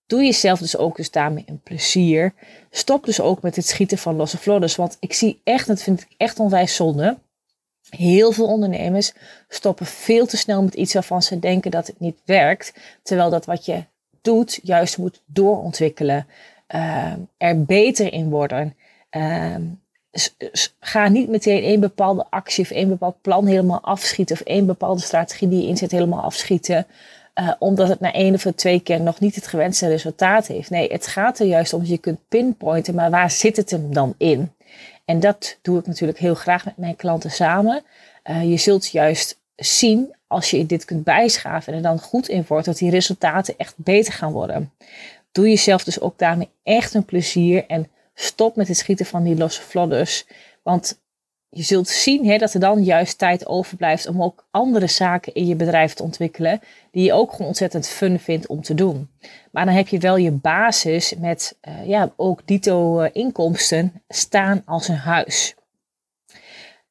Doe 0.07 0.25
jezelf 0.25 0.59
dus 0.59 0.77
ook 0.77 0.97
dus 0.97 1.11
daarmee 1.11 1.45
een 1.47 1.61
plezier. 1.61 2.35
Stop 2.71 3.05
dus 3.05 3.21
ook 3.21 3.43
met 3.43 3.57
het 3.57 3.67
schieten 3.67 3.99
van 3.99 4.17
losse 4.17 4.39
vlodders. 4.39 4.77
Want 4.77 4.97
ik 5.01 5.13
zie 5.13 5.41
echt, 5.45 5.67
dat 5.67 5.83
vind 5.83 6.01
ik 6.01 6.09
echt 6.17 6.39
onwijs 6.39 6.75
zonde. 6.75 7.17
Heel 7.91 8.33
veel 8.33 8.47
ondernemers 8.47 9.13
stoppen 9.49 9.87
veel 9.87 10.27
te 10.27 10.37
snel 10.37 10.63
met 10.63 10.75
iets 10.75 10.95
waarvan 10.95 11.23
ze 11.23 11.39
denken 11.39 11.71
dat 11.71 11.87
het 11.87 12.01
niet 12.01 12.19
werkt. 12.25 12.73
Terwijl 13.03 13.31
dat 13.31 13.45
wat 13.45 13.65
je 13.65 13.85
doet 14.21 14.61
juist 14.63 14.99
moet 14.99 15.23
doorontwikkelen. 15.27 16.27
Uh, 16.75 17.13
er 17.37 17.65
beter 17.65 18.13
in 18.13 18.31
worden. 18.31 18.77
Uh, 19.11 19.55
ga 20.81 21.09
niet 21.09 21.29
meteen 21.29 21.63
één 21.63 21.81
bepaalde 21.81 22.27
actie 22.31 22.65
of 22.65 22.71
één 22.71 22.89
bepaald 22.89 23.21
plan 23.21 23.47
helemaal 23.47 23.81
afschieten. 23.81 24.37
Of 24.37 24.43
één 24.43 24.67
bepaalde 24.67 25.01
strategie 25.01 25.49
die 25.49 25.63
je 25.63 25.69
inzet 25.69 25.91
helemaal 25.91 26.23
afschieten. 26.23 26.87
Uh, 27.41 27.53
omdat 27.59 27.89
het 27.89 28.01
na 28.01 28.13
één 28.13 28.35
of 28.35 28.47
twee 28.55 28.81
keer 28.81 29.01
nog 29.01 29.21
niet 29.21 29.35
het 29.35 29.47
gewenste 29.47 29.89
resultaat 29.89 30.47
heeft. 30.47 30.71
Nee, 30.71 30.93
het 30.93 31.07
gaat 31.07 31.39
er 31.39 31.47
juist 31.47 31.73
om 31.73 31.81
dat 31.81 31.89
je 31.89 31.99
kunt 31.99 32.29
pinpointen, 32.29 32.95
maar 32.95 33.11
waar 33.11 33.31
zit 33.31 33.57
het 33.57 33.71
hem 33.71 33.95
dan 33.95 34.15
in? 34.19 34.51
En 35.07 35.21
dat 35.21 35.59
doe 35.63 35.79
ik 35.79 35.87
natuurlijk 35.87 36.19
heel 36.19 36.35
graag 36.35 36.65
met 36.65 36.77
mijn 36.77 36.97
klanten 36.97 37.31
samen. 37.31 37.83
Uh, 38.25 38.51
je 38.51 38.57
zult 38.57 38.91
juist 38.91 39.39
zien 39.57 40.15
als 40.27 40.51
je 40.51 40.67
dit 40.67 40.85
kunt 40.85 41.05
bijschaven 41.05 41.73
en 41.73 41.79
er 41.79 41.85
dan 41.85 42.01
goed 42.01 42.29
in 42.29 42.45
wordt, 42.49 42.67
dat 42.67 42.79
die 42.79 42.91
resultaten 42.91 43.55
echt 43.57 43.75
beter 43.77 44.13
gaan 44.13 44.33
worden. 44.33 44.73
Doe 45.33 45.49
jezelf 45.49 45.85
dus 45.85 46.01
ook 46.01 46.19
daarmee 46.19 46.49
echt 46.63 46.95
een 46.95 47.05
plezier 47.05 47.67
en 47.67 47.89
stop 48.15 48.57
met 48.57 48.69
het 48.69 48.77
schieten 48.77 49.07
van 49.07 49.23
die 49.23 49.37
losse 49.37 49.63
vlodders. 49.63 50.27
Want 50.63 50.99
je 51.57 51.63
zult 51.63 51.89
zien 51.89 52.27
hè, 52.27 52.39
dat 52.39 52.55
er 52.55 52.61
dan 52.61 52.85
juist 52.85 53.19
tijd 53.19 53.47
overblijft 53.47 54.07
om 54.07 54.23
ook 54.23 54.45
andere 54.51 54.87
zaken 54.87 55.35
in 55.35 55.47
je 55.47 55.55
bedrijf 55.55 55.95
te 55.95 56.03
ontwikkelen, 56.03 56.61
die 56.91 57.05
je 57.05 57.13
ook 57.13 57.31
gewoon 57.31 57.47
ontzettend 57.47 57.89
fun 57.89 58.19
vindt 58.21 58.47
om 58.47 58.63
te 58.63 58.75
doen. 58.75 59.09
Maar 59.51 59.65
dan 59.65 59.75
heb 59.75 59.89
je 59.89 59.99
wel 59.99 60.17
je 60.17 60.31
basis 60.31 61.15
met 61.19 61.57
uh, 61.69 61.87
ja, 61.87 62.13
ook 62.17 62.41
dito 62.45 63.03
uh, 63.03 63.09
inkomsten 63.13 64.03
staan 64.09 64.63
als 64.65 64.89
een 64.89 64.97
huis. 64.97 65.55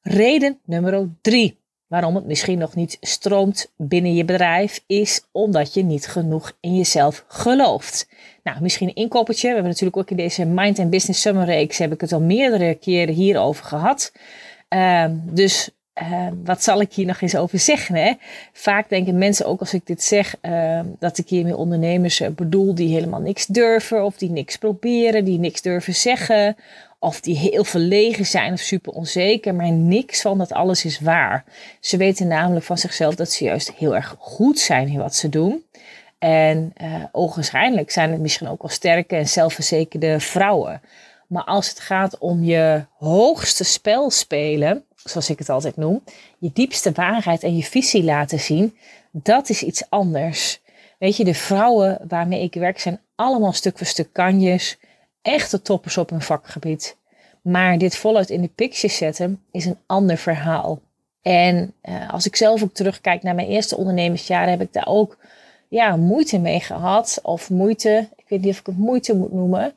Reden 0.02 0.60
nummer 0.66 1.10
drie 1.22 1.58
waarom 1.88 2.16
het 2.16 2.26
misschien 2.26 2.58
nog 2.58 2.76
niet 2.76 2.98
stroomt 3.02 3.72
binnen 3.78 4.14
je 4.14 4.26
bedrijf, 4.26 4.84
is 4.88 5.22
omdat 5.32 5.74
je 5.74 5.84
niet 5.84 6.08
genoeg 6.08 6.58
in 6.60 6.76
jezelf 6.76 7.26
gelooft. 7.28 8.08
Nou, 8.44 8.62
misschien 8.62 8.88
een 8.88 8.96
inkoppertje. 8.96 9.48
We 9.48 9.54
hebben 9.54 9.72
natuurlijk 9.72 9.98
ook 9.98 10.10
in 10.10 10.18
deze 10.18 10.46
Mind 10.46 10.80
and 10.80 10.90
Business 10.90 11.22
Summer 11.22 11.46
reeks 11.46 11.78
heb 11.78 11.94
ik 11.94 12.02
het 12.02 12.12
al 12.12 12.22
meerdere 12.22 12.76
keren 12.76 13.14
hierover 13.14 13.66
gehad. 13.66 14.12
Uh, 14.70 15.06
dus 15.10 15.70
uh, 16.02 16.28
wat 16.44 16.64
zal 16.64 16.82
ik 16.82 16.94
hier 16.94 17.06
nog 17.06 17.22
eens 17.22 17.36
over 17.36 17.60
zeggen? 17.60 17.96
Hè? 17.96 18.14
Vaak 18.54 18.90
denken 18.90 19.18
mensen 19.18 19.46
ook 19.46 19.60
als 19.60 19.74
ik 19.74 19.86
dit 19.86 20.04
zeg, 20.04 20.36
uh, 20.42 20.80
dat 21.00 21.18
ik 21.18 21.30
hiermee 21.30 21.58
ondernemers 21.58 22.20
eh, 22.20 22.30
bedoel 22.30 22.76
die 22.76 22.94
helemaal 22.94 23.20
niks 23.20 23.46
durven, 23.46 24.06
of 24.06 24.18
die 24.18 24.30
niks 24.30 24.58
proberen, 24.58 25.26
die 25.26 25.40
niks 25.40 25.62
durven 25.62 25.96
zeggen, 25.96 26.56
of 27.00 27.22
die 27.22 27.38
heel 27.38 27.64
verlegen 27.64 28.26
zijn 28.26 28.54
of 28.54 28.60
super 28.60 28.94
onzeker. 28.94 29.56
Maar 29.56 29.72
niks 29.72 30.22
van 30.22 30.38
dat 30.38 30.52
alles 30.52 30.86
is 30.86 31.00
waar. 31.00 31.44
Ze 31.80 31.98
weten 31.98 32.28
namelijk 32.28 32.66
van 32.66 32.78
zichzelf 32.78 33.16
dat 33.16 33.32
ze 33.32 33.44
juist 33.44 33.72
heel 33.72 33.96
erg 33.96 34.16
goed 34.20 34.60
zijn 34.60 34.88
in 34.88 35.00
wat 35.00 35.16
ze 35.16 35.30
doen. 35.30 35.64
En 36.20 36.74
uh, 36.82 37.04
ogenschijnlijk 37.12 37.92
zijn 37.92 38.12
het 38.12 38.20
misschien 38.20 38.48
ook 38.48 38.62
wel 38.62 38.72
sterke 38.72 39.16
en 39.16 39.28
zelfverzekerde 39.28 40.20
vrouwen. 40.20 40.82
Maar 41.28 41.44
als 41.44 41.70
het 41.70 41.80
gaat 41.80 42.18
om 42.18 42.44
je 42.44 42.86
hoogste 42.98 43.64
spel 43.64 44.10
spelen, 44.10 44.86
zoals 44.96 45.30
ik 45.30 45.40
het 45.40 45.50
altijd 45.50 45.78
noem, 45.78 46.04
je 46.38 46.50
diepste 46.54 46.92
waarheid 46.92 47.44
en 47.44 47.58
je 47.58 47.64
visie 47.64 48.04
laten 48.04 48.40
zien, 48.40 48.78
dat 49.12 49.50
is 49.50 49.64
iets 49.64 49.90
anders. 49.90 50.62
Weet 51.00 51.18
je, 51.18 51.24
de 51.24 51.34
vrouwen 51.34 52.00
waarmee 52.08 52.42
ik 52.42 52.54
werk 52.54 52.80
zijn 52.80 53.00
allemaal 53.16 53.54
stuk 53.54 53.78
voor 53.78 53.88
stuk 53.88 54.10
kanjes, 54.14 54.78
echte 55.22 55.62
toppers 55.62 55.98
op 55.98 56.10
hun 56.10 56.22
vakgebied. 56.22 56.98
Maar 57.42 57.78
dit 57.78 57.96
voluit 57.96 58.30
in 58.30 58.42
de 58.42 58.48
picture 58.48 58.94
zetten 58.94 59.44
is 59.52 59.66
een 59.66 59.78
ander 59.86 60.18
verhaal. 60.18 60.82
En 61.22 61.74
uh, 61.84 62.14
als 62.14 62.26
ik 62.26 62.36
zelf 62.36 62.64
ook 62.64 62.74
terugkijk 62.74 63.24
naar 63.24 63.36
mijn 63.36 63.48
eerste 63.48 63.78
ondernemersjaren, 63.78 64.50
heb 64.50 64.62
ik 64.62 64.74
daar 64.74 64.88
ook 64.88 65.18
ja, 65.68 65.96
moeite 65.96 66.40
mee 66.40 66.60
gehad. 66.60 67.20
Of 67.24 67.50
moeite, 67.50 68.10
ik 68.16 68.26
weet 68.28 68.42
niet 68.42 68.52
of 68.52 68.60
ik 68.60 68.66
het 68.66 68.78
moeite 68.78 69.16
moet 69.16 69.34
noemen. 69.34 69.74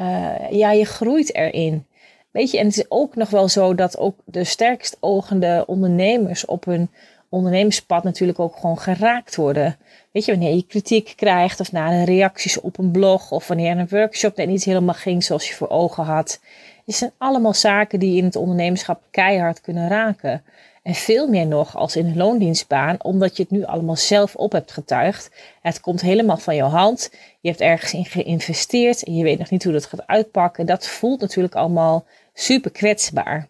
Uh, 0.00 0.50
ja, 0.50 0.72
je 0.72 0.84
groeit 0.84 1.34
erin. 1.34 1.86
Weet 2.30 2.50
je, 2.50 2.58
en 2.58 2.66
het 2.66 2.76
is 2.76 2.84
ook 2.88 3.14
nog 3.14 3.30
wel 3.30 3.48
zo 3.48 3.74
dat 3.74 3.98
ook 3.98 4.18
de 4.24 4.44
sterkst 4.44 4.96
ogende 5.00 5.64
ondernemers 5.66 6.44
op 6.44 6.64
hun 6.64 6.90
ondernemerspad 7.28 8.04
natuurlijk 8.04 8.38
ook 8.38 8.56
gewoon 8.56 8.78
geraakt 8.78 9.36
worden. 9.36 9.76
Weet 10.12 10.24
je, 10.24 10.32
wanneer 10.32 10.54
je 10.54 10.66
kritiek 10.66 11.12
krijgt 11.16 11.60
of 11.60 11.72
na 11.72 11.90
de 11.90 12.04
reacties 12.04 12.60
op 12.60 12.78
een 12.78 12.90
blog 12.90 13.30
of 13.30 13.48
wanneer 13.48 13.78
een 13.78 13.88
workshop 13.88 14.36
net 14.36 14.48
niet 14.48 14.64
helemaal 14.64 14.94
ging 14.94 15.24
zoals 15.24 15.48
je 15.48 15.54
voor 15.54 15.68
ogen 15.68 16.04
had. 16.04 16.40
Het 16.86 16.94
zijn 16.94 17.12
allemaal 17.18 17.54
zaken 17.54 17.98
die 17.98 18.16
in 18.16 18.24
het 18.24 18.36
ondernemerschap 18.36 19.02
keihard 19.10 19.60
kunnen 19.60 19.88
raken. 19.88 20.42
En 20.86 20.94
veel 20.94 21.28
meer 21.28 21.46
nog 21.46 21.76
als 21.76 21.96
in 21.96 22.06
een 22.06 22.16
loondienstbaan, 22.16 23.04
omdat 23.04 23.36
je 23.36 23.42
het 23.42 23.52
nu 23.52 23.64
allemaal 23.64 23.96
zelf 23.96 24.36
op 24.36 24.52
hebt 24.52 24.72
getuigd. 24.72 25.30
Het 25.60 25.80
komt 25.80 26.00
helemaal 26.00 26.36
van 26.36 26.56
jouw 26.56 26.68
hand. 26.68 27.10
Je 27.40 27.48
hebt 27.48 27.60
ergens 27.60 27.92
in 27.92 28.04
geïnvesteerd 28.04 29.02
en 29.02 29.16
je 29.16 29.22
weet 29.22 29.38
nog 29.38 29.50
niet 29.50 29.64
hoe 29.64 29.72
dat 29.72 29.86
gaat 29.86 30.06
uitpakken. 30.06 30.66
Dat 30.66 30.86
voelt 30.86 31.20
natuurlijk 31.20 31.54
allemaal 31.54 32.04
super 32.34 32.70
kwetsbaar. 32.70 33.48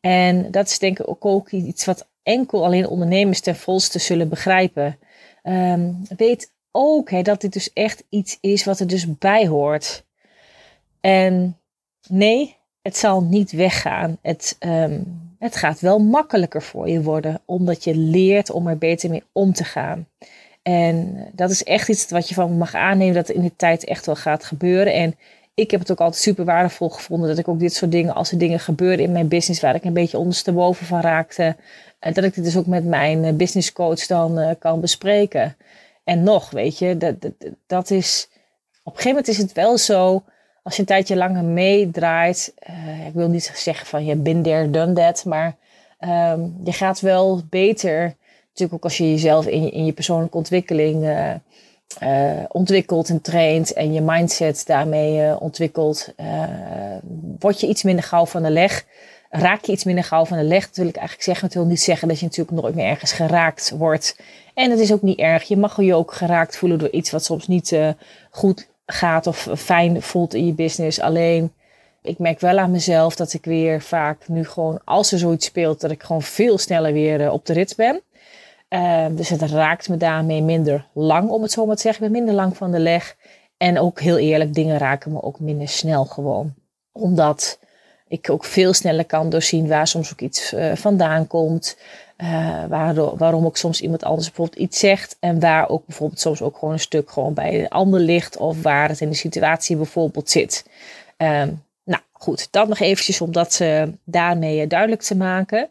En 0.00 0.50
dat 0.50 0.66
is 0.66 0.78
denk 0.78 0.98
ik 0.98 1.24
ook, 1.24 1.50
iets 1.50 1.84
wat 1.84 2.08
enkel 2.22 2.64
alleen 2.64 2.86
ondernemers 2.86 3.40
ten 3.40 3.56
volste 3.56 3.98
zullen 3.98 4.28
begrijpen. 4.28 4.98
Um, 5.42 6.02
weet 6.16 6.52
ook 6.70 7.24
dat 7.24 7.40
dit 7.40 7.52
dus 7.52 7.72
echt 7.72 8.04
iets 8.08 8.38
is 8.40 8.64
wat 8.64 8.80
er 8.80 8.86
dus 8.86 9.18
bij 9.18 9.46
hoort. 9.46 10.04
En 11.00 11.58
nee, 12.08 12.56
het 12.82 12.96
zal 12.96 13.22
niet 13.22 13.52
weggaan. 13.52 14.18
Het, 14.22 14.56
um, 14.60 15.29
het 15.40 15.56
gaat 15.56 15.80
wel 15.80 15.98
makkelijker 15.98 16.62
voor 16.62 16.88
je 16.88 17.02
worden, 17.02 17.40
omdat 17.44 17.84
je 17.84 17.96
leert 17.96 18.50
om 18.50 18.66
er 18.66 18.78
beter 18.78 19.10
mee 19.10 19.22
om 19.32 19.52
te 19.52 19.64
gaan. 19.64 20.06
En 20.62 21.26
dat 21.32 21.50
is 21.50 21.64
echt 21.64 21.88
iets 21.88 22.10
wat 22.10 22.28
je 22.28 22.34
van 22.34 22.58
mag 22.58 22.74
aannemen 22.74 23.14
dat 23.14 23.28
in 23.28 23.42
de 23.42 23.56
tijd 23.56 23.84
echt 23.84 24.06
wel 24.06 24.16
gaat 24.16 24.44
gebeuren. 24.44 24.92
En 24.92 25.14
ik 25.54 25.70
heb 25.70 25.80
het 25.80 25.90
ook 25.90 26.00
altijd 26.00 26.22
super 26.22 26.44
waardevol 26.44 26.88
gevonden 26.88 27.28
dat 27.28 27.38
ik 27.38 27.48
ook 27.48 27.58
dit 27.58 27.74
soort 27.74 27.90
dingen, 27.90 28.14
als 28.14 28.30
er 28.30 28.38
dingen 28.38 28.60
gebeuren 28.60 29.04
in 29.04 29.12
mijn 29.12 29.28
business 29.28 29.60
waar 29.60 29.74
ik 29.74 29.84
een 29.84 29.92
beetje 29.92 30.18
ondersteboven 30.18 30.86
van 30.86 31.00
raakte, 31.00 31.56
eh, 31.98 32.14
dat 32.14 32.24
ik 32.24 32.34
dit 32.34 32.44
dus 32.44 32.56
ook 32.56 32.66
met 32.66 32.84
mijn 32.84 33.24
eh, 33.24 33.34
business 33.34 33.72
coach 33.72 34.06
dan 34.06 34.38
uh, 34.38 34.50
kan 34.58 34.80
bespreken. 34.80 35.56
En 36.04 36.22
nog, 36.22 36.50
weet 36.50 36.78
je, 36.78 36.96
dat, 36.96 37.20
dat, 37.20 37.32
dat 37.66 37.90
is, 37.90 38.28
op 38.82 38.92
een 38.92 39.02
gegeven 39.02 39.08
moment 39.08 39.28
is 39.28 39.38
het 39.38 39.52
wel 39.52 39.78
zo, 39.78 40.22
als 40.62 40.74
je 40.74 40.80
een 40.80 40.86
tijdje 40.86 41.16
langer 41.16 41.44
meedraait, 41.44 42.54
uh, 42.70 43.06
ik 43.06 43.14
wil 43.14 43.28
niet 43.28 43.52
zeggen 43.54 43.86
van 43.86 44.04
je 44.04 44.16
been 44.16 44.42
there, 44.42 44.70
done 44.70 44.92
that, 44.92 45.24
maar 45.24 45.56
um, 46.00 46.56
je 46.64 46.72
gaat 46.72 47.00
wel 47.00 47.42
beter, 47.50 48.14
natuurlijk 48.48 48.72
ook 48.72 48.84
als 48.84 48.96
je 48.96 49.10
jezelf 49.10 49.46
in 49.46 49.84
je, 49.84 49.92
persoonlijke 49.92 50.36
ontwikkeling 50.36 51.04
uh, 51.04 51.30
uh, 52.02 52.44
ontwikkelt 52.48 53.08
en 53.08 53.20
traint 53.20 53.72
en 53.72 53.92
je 53.92 54.00
mindset 54.00 54.62
daarmee 54.66 55.40
ontwikkelt, 55.40 56.14
word 57.38 57.60
je 57.60 57.66
iets 57.66 57.82
minder 57.82 58.04
gauw 58.04 58.26
van 58.26 58.42
de 58.42 58.50
leg. 58.50 58.84
Raak 59.30 59.64
je 59.64 59.72
iets 59.72 59.84
minder 59.84 60.04
gauw 60.04 60.24
van 60.24 60.38
de 60.38 60.44
leg, 60.44 60.66
dat 60.66 60.76
wil 60.76 60.86
ik 60.86 60.96
eigenlijk 60.96 61.26
zeggen. 61.26 61.44
Het 61.44 61.54
wil 61.54 61.64
niet 61.64 61.80
zeggen 61.80 62.08
dat 62.08 62.18
je 62.18 62.24
natuurlijk 62.24 62.60
nooit 62.60 62.74
meer 62.74 62.86
ergens 62.86 63.12
geraakt 63.12 63.72
wordt. 63.76 64.16
En 64.54 64.70
het 64.70 64.80
is 64.80 64.92
ook 64.92 65.02
niet 65.02 65.18
erg. 65.18 65.42
Je 65.42 65.56
mag 65.56 65.82
je 65.82 65.94
ook 65.94 66.12
geraakt 66.12 66.56
voelen 66.56 66.78
door 66.78 66.90
iets 66.90 67.10
wat 67.10 67.24
soms 67.24 67.46
niet 67.46 67.78
goed 68.30 68.68
gaat 68.92 69.26
of 69.26 69.48
fijn 69.56 70.02
voelt 70.02 70.34
in 70.34 70.46
je 70.46 70.52
business. 70.52 71.00
Alleen, 71.00 71.52
ik 72.02 72.18
merk 72.18 72.40
wel 72.40 72.58
aan 72.58 72.70
mezelf 72.70 73.16
dat 73.16 73.32
ik 73.32 73.44
weer 73.44 73.82
vaak 73.82 74.28
nu 74.28 74.44
gewoon, 74.44 74.80
als 74.84 75.12
er 75.12 75.18
zoiets 75.18 75.46
speelt, 75.46 75.80
dat 75.80 75.90
ik 75.90 76.02
gewoon 76.02 76.22
veel 76.22 76.58
sneller 76.58 76.92
weer 76.92 77.30
op 77.30 77.46
de 77.46 77.52
rit 77.52 77.76
ben. 77.76 78.02
Ehm, 78.68 79.14
dus 79.14 79.28
het 79.28 79.42
raakt 79.42 79.88
me 79.88 79.96
daarmee 79.96 80.42
minder 80.42 80.86
lang, 80.92 81.30
om 81.30 81.42
het 81.42 81.52
zo 81.52 81.66
maar 81.66 81.76
te 81.76 81.82
zeggen. 81.82 82.04
Ik 82.04 82.12
ben 82.12 82.22
minder 82.22 82.40
lang 82.40 82.56
van 82.56 82.70
de 82.70 82.78
leg. 82.78 83.16
En 83.56 83.78
ook 83.78 84.00
heel 84.00 84.18
eerlijk, 84.18 84.54
dingen 84.54 84.78
raken 84.78 85.12
me 85.12 85.22
ook 85.22 85.40
minder 85.40 85.68
snel 85.68 86.04
gewoon. 86.04 86.54
Omdat 86.92 87.58
ik 88.08 88.30
ook 88.30 88.44
veel 88.44 88.72
sneller 88.72 89.04
kan 89.04 89.30
doorzien 89.30 89.68
waar 89.68 89.86
soms 89.86 90.12
ook 90.12 90.20
iets 90.20 90.52
uh, 90.52 90.74
vandaan 90.74 91.26
komt. 91.26 91.76
Waardoor, 92.68 93.16
waarom 93.16 93.44
ook 93.44 93.56
soms 93.56 93.80
iemand 93.80 94.04
anders 94.04 94.26
bijvoorbeeld 94.26 94.58
iets 94.58 94.78
zegt. 94.78 95.16
En 95.20 95.40
waar 95.40 95.68
ook 95.68 95.86
bijvoorbeeld 95.86 96.20
soms 96.20 96.42
ook 96.42 96.56
gewoon 96.58 96.74
een 96.74 96.80
stuk 96.80 97.10
gewoon 97.10 97.34
bij 97.34 97.50
de 97.50 97.70
ander 97.70 98.00
ligt. 98.00 98.36
Of 98.36 98.62
waar 98.62 98.88
het 98.88 99.00
in 99.00 99.08
de 99.08 99.16
situatie 99.16 99.76
bijvoorbeeld 99.76 100.30
zit. 100.30 100.64
Um, 101.16 101.62
nou 101.84 102.02
goed, 102.12 102.48
dat 102.50 102.68
nog 102.68 102.78
eventjes 102.78 103.20
om 103.20 103.32
dat 103.32 103.58
uh, 103.62 103.82
daarmee 104.04 104.66
duidelijk 104.66 105.02
te 105.02 105.16
maken. 105.16 105.68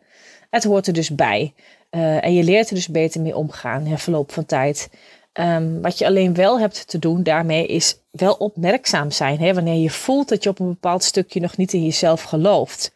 Het 0.50 0.64
hoort 0.64 0.88
er 0.88 0.94
dus 0.94 1.16
bij. 1.16 1.54
En 1.90 2.34
je 2.34 2.44
leert 2.44 2.70
er 2.70 2.76
dus 2.76 2.88
beter 2.88 3.22
mee 3.22 3.36
omgaan 3.36 3.86
in 3.86 3.98
verloop 3.98 4.32
van 4.32 4.46
tijd. 4.46 4.90
Um, 5.34 5.82
wat 5.82 5.98
je 5.98 6.06
alleen 6.06 6.34
wel 6.34 6.60
hebt 6.60 6.88
te 6.88 7.00
doen 7.00 7.24
daarmee 7.24 7.66
is 7.68 8.00
wel 8.12 8.34
opmerkzaam 8.34 9.12
zijn. 9.12 9.40
Hè? 9.40 9.54
Wanneer 9.54 9.82
je 9.82 9.90
voelt 9.90 10.30
dat 10.30 10.44
je 10.44 10.50
op 10.50 10.60
een 10.60 10.68
bepaald 10.68 11.04
stukje 11.04 11.40
nog 11.40 11.58
niet 11.58 11.74
in 11.74 11.84
jezelf 11.84 12.24
gelooft. 12.24 12.94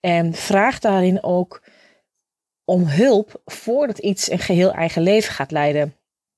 En 0.00 0.34
vraag 0.34 0.78
daarin 0.78 1.22
ook 1.22 1.62
om 2.66 2.86
hulp 2.86 3.40
voordat 3.44 3.98
iets 3.98 4.30
een 4.30 4.38
geheel 4.38 4.72
eigen 4.72 5.02
leven 5.02 5.32
gaat 5.32 5.50
leiden. 5.50 5.94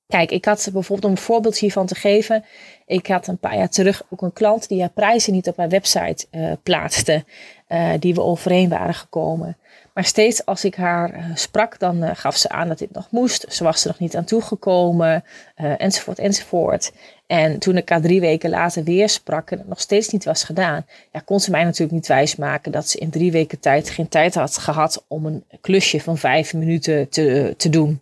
Kijk, 0.08 0.30
ik 0.30 0.44
had 0.44 0.68
bijvoorbeeld 0.72 1.04
om 1.04 1.10
een 1.10 1.22
voorbeeld 1.22 1.58
hiervan 1.58 1.86
te 1.86 1.94
geven. 1.94 2.44
Ik 2.86 3.06
had 3.06 3.26
een 3.26 3.38
paar 3.38 3.56
jaar 3.56 3.68
terug 3.68 4.02
ook 4.10 4.22
een 4.22 4.32
klant 4.32 4.68
die 4.68 4.80
haar 4.80 4.90
prijzen 4.90 5.32
niet 5.32 5.48
op 5.48 5.56
mijn 5.56 5.68
website 5.68 6.26
uh, 6.30 6.52
plaatste. 6.62 7.24
Uh, 7.68 7.90
die 7.98 8.14
we 8.14 8.22
overeen 8.22 8.68
waren 8.68 8.94
gekomen. 8.94 9.56
Maar 9.94 10.04
steeds 10.04 10.44
als 10.44 10.64
ik 10.64 10.74
haar 10.74 11.16
uh, 11.16 11.24
sprak, 11.34 11.78
dan 11.78 12.16
gaf 12.16 12.36
ze 12.36 12.48
aan 12.48 12.68
dat 12.68 12.78
dit 12.78 12.92
nog 12.92 13.10
moest. 13.10 13.44
Ze 13.48 13.64
was 13.64 13.82
er 13.82 13.88
nog 13.88 13.98
niet 13.98 14.16
aan 14.16 14.24
toegekomen, 14.24 15.24
enzovoort, 15.54 16.18
enzovoort. 16.18 16.92
En 17.26 17.58
toen 17.58 17.76
ik 17.76 17.88
haar 17.88 18.00
drie 18.00 18.20
weken 18.20 18.50
later 18.50 18.84
weer 18.84 19.08
sprak 19.08 19.50
en 19.50 19.58
het 19.58 19.68
nog 19.68 19.80
steeds 19.80 20.08
niet 20.08 20.24
was 20.24 20.44
gedaan, 20.44 20.86
ja, 21.12 21.20
kon 21.20 21.40
ze 21.40 21.50
mij 21.50 21.64
natuurlijk 21.64 21.92
niet 21.92 22.06
wijsmaken 22.06 22.72
dat 22.72 22.88
ze 22.88 22.98
in 22.98 23.10
drie 23.10 23.32
weken 23.32 23.60
tijd 23.60 23.90
geen 23.90 24.08
tijd 24.08 24.34
had 24.34 24.58
gehad 24.58 25.04
om 25.08 25.26
een 25.26 25.44
klusje 25.60 26.00
van 26.00 26.18
vijf 26.18 26.54
minuten 26.54 27.08
te, 27.08 27.54
te 27.56 27.68
doen. 27.68 28.00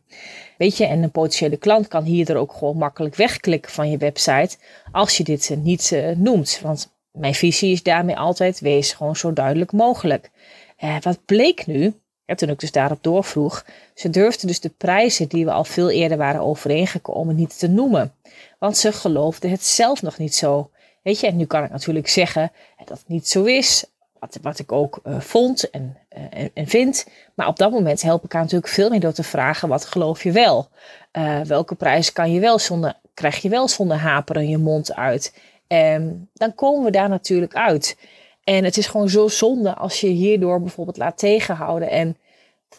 Weet 0.56 0.76
je, 0.76 0.86
en 0.86 1.02
een 1.02 1.10
potentiële 1.10 1.56
klant 1.56 1.88
kan 1.88 2.04
hierdoor 2.04 2.36
ook 2.36 2.52
gewoon 2.52 2.76
makkelijk 2.76 3.14
wegklikken 3.14 3.72
van 3.72 3.90
je 3.90 3.96
website 3.96 4.56
als 4.92 5.16
je 5.16 5.24
dit 5.24 5.56
niet 5.62 6.02
noemt. 6.16 6.60
Want 6.62 6.94
mijn 7.12 7.34
visie 7.34 7.72
is 7.72 7.82
daarmee 7.82 8.16
altijd: 8.16 8.60
wees 8.60 8.92
gewoon 8.92 9.16
zo 9.16 9.32
duidelijk 9.32 9.72
mogelijk. 9.72 10.30
Eh, 10.76 10.96
wat 11.00 11.24
bleek 11.24 11.66
nu, 11.66 11.94
ja, 12.24 12.34
toen 12.34 12.48
ik 12.48 12.58
dus 12.58 12.72
daarop 12.72 13.02
doorvroeg, 13.02 13.64
ze 13.94 14.10
durfde 14.10 14.46
dus 14.46 14.60
de 14.60 14.68
prijzen 14.68 15.28
die 15.28 15.44
we 15.44 15.52
al 15.52 15.64
veel 15.64 15.90
eerder 15.90 16.18
waren 16.18 16.40
overeengekomen 16.40 17.36
niet 17.36 17.58
te 17.58 17.68
noemen. 17.68 18.14
Want 18.58 18.76
ze 18.76 18.92
geloofde 18.92 19.48
het 19.48 19.64
zelf 19.64 20.02
nog 20.02 20.18
niet 20.18 20.34
zo. 20.34 20.70
Weet 21.02 21.20
je, 21.20 21.26
en 21.26 21.36
nu 21.36 21.44
kan 21.44 21.64
ik 21.64 21.70
natuurlijk 21.70 22.08
zeggen 22.08 22.52
dat 22.84 22.98
het 22.98 23.08
niet 23.08 23.28
zo 23.28 23.44
is, 23.44 23.84
wat, 24.20 24.38
wat 24.42 24.58
ik 24.58 24.72
ook 24.72 25.00
uh, 25.04 25.20
vond 25.20 25.70
en, 25.70 25.96
uh, 26.16 26.22
en, 26.30 26.50
en, 26.54 26.66
vind. 26.66 27.06
Maar 27.34 27.46
op 27.46 27.56
dat 27.56 27.70
moment 27.70 28.02
help 28.02 28.24
ik 28.24 28.32
haar 28.32 28.42
natuurlijk 28.42 28.72
veel 28.72 28.90
meer 28.90 29.00
door 29.00 29.12
te 29.12 29.22
vragen, 29.22 29.68
wat 29.68 29.84
geloof 29.84 30.22
je 30.22 30.32
wel? 30.32 30.68
Uh, 31.12 31.40
welke 31.40 31.74
prijs 31.74 32.12
kan 32.12 32.32
je 32.32 32.40
wel 32.40 32.58
zonder, 32.58 32.94
krijg 33.14 33.42
je 33.42 33.48
wel 33.48 33.68
zonder 33.68 33.96
haperen 33.96 34.48
je 34.48 34.58
mond 34.58 34.94
uit? 34.94 35.34
En 35.66 36.30
dan 36.32 36.54
komen 36.54 36.84
we 36.84 36.90
daar 36.90 37.08
natuurlijk 37.08 37.54
uit. 37.54 37.96
En 38.44 38.64
het 38.64 38.76
is 38.76 38.86
gewoon 38.86 39.08
zo 39.08 39.28
zonde 39.28 39.74
als 39.74 40.00
je 40.00 40.06
hierdoor 40.06 40.60
bijvoorbeeld 40.60 40.96
laat 40.96 41.18
tegenhouden. 41.18 41.90
En 41.90 42.16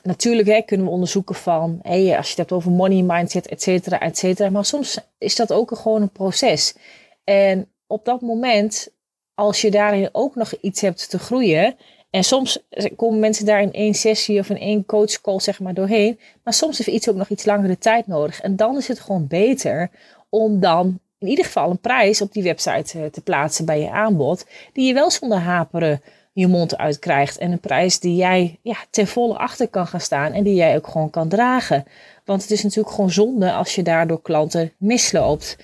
natuurlijk 0.04 0.48
hè, 0.48 0.62
kunnen 0.62 0.86
we 0.86 0.92
onderzoeken 0.92 1.36
van, 1.36 1.80
hey, 1.82 2.18
als 2.18 2.26
je 2.26 2.30
het 2.30 2.38
hebt 2.38 2.52
over 2.52 2.72
money 2.72 3.02
mindset, 3.02 3.48
et 3.48 3.62
cetera, 3.62 4.00
et 4.00 4.18
cetera. 4.18 4.50
Maar 4.50 4.66
soms 4.66 5.00
is 5.18 5.36
dat 5.36 5.52
ook 5.52 5.78
gewoon 5.78 6.02
een 6.02 6.12
proces. 6.12 6.76
En 7.24 7.68
op 7.88 8.06
dat 8.06 8.22
moment, 8.22 8.90
als 9.38 9.62
je 9.62 9.72
daarin 9.72 10.10
ook 10.12 10.36
nog 10.36 10.54
iets 10.62 10.82
hebt 10.82 11.10
te 11.10 11.20
groeien. 11.20 11.76
En 12.10 12.24
soms 12.24 12.60
komen 12.96 13.20
mensen 13.20 13.46
daar 13.46 13.62
in 13.62 13.74
één 13.74 13.94
sessie 13.94 14.40
of 14.40 14.50
in 14.50 14.60
één 14.60 14.86
coachcall 14.86 15.40
zeg 15.40 15.60
maar 15.60 15.74
doorheen. 15.74 16.20
Maar 16.44 16.54
soms 16.54 16.78
heeft 16.78 16.90
iets 16.90 17.10
ook 17.10 17.16
nog 17.16 17.30
iets 17.30 17.46
langere 17.46 17.78
tijd 17.78 18.08
nodig. 18.08 18.42
En 18.42 18.56
dan 18.56 18.78
is 18.78 18.88
het 18.88 19.00
gewoon 19.00 19.28
beter 19.28 19.90
om 20.30 20.60
dan 20.60 21.00
in 21.20 21.28
ieder 21.28 21.46
geval 21.46 21.70
een 21.70 21.80
prijs 21.80 22.22
op 22.22 22.32
die 22.32 22.44
website 22.44 23.00
eh, 23.00 23.06
te 23.06 23.22
plaatsen 23.22 23.66
bij 23.66 23.80
je 23.80 23.92
aanbod, 23.92 24.46
die 24.74 24.88
je 24.88 24.94
wel 24.94 25.12
zonder 25.12 25.38
haperen 25.38 26.02
je 26.34 26.48
mond 26.48 26.78
uitkrijgt. 26.78 27.38
En 27.38 27.52
een 27.52 27.60
prijs 27.60 28.00
die 28.00 28.16
jij 28.16 28.60
ja, 28.62 28.78
ten 28.90 29.08
volle 29.08 29.38
achter 29.38 29.68
kan 29.68 29.88
gaan 29.88 30.02
staan 30.02 30.32
en 30.32 30.44
die 30.44 30.56
jij 30.56 30.76
ook 30.76 30.88
gewoon 30.88 31.10
kan 31.10 31.30
dragen. 31.30 31.86
Want 32.26 32.42
het 32.42 32.52
is 32.52 32.64
natuurlijk 32.64 32.96
gewoon 32.96 33.12
zonde 33.12 33.52
als 33.52 33.76
je 33.76 33.84
daardoor 33.84 34.22
klanten 34.22 34.74
misloopt. 34.78 35.58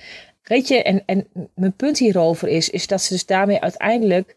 Weet 0.43 0.67
je, 0.67 0.84
en, 0.84 1.03
en 1.06 1.27
mijn 1.56 1.75
punt 1.75 1.97
hierover 1.97 2.47
is, 2.47 2.69
is 2.69 2.88
dat 2.88 3.01
ze 3.01 3.13
dus 3.13 3.25
daarmee 3.25 3.62
uiteindelijk 3.62 4.36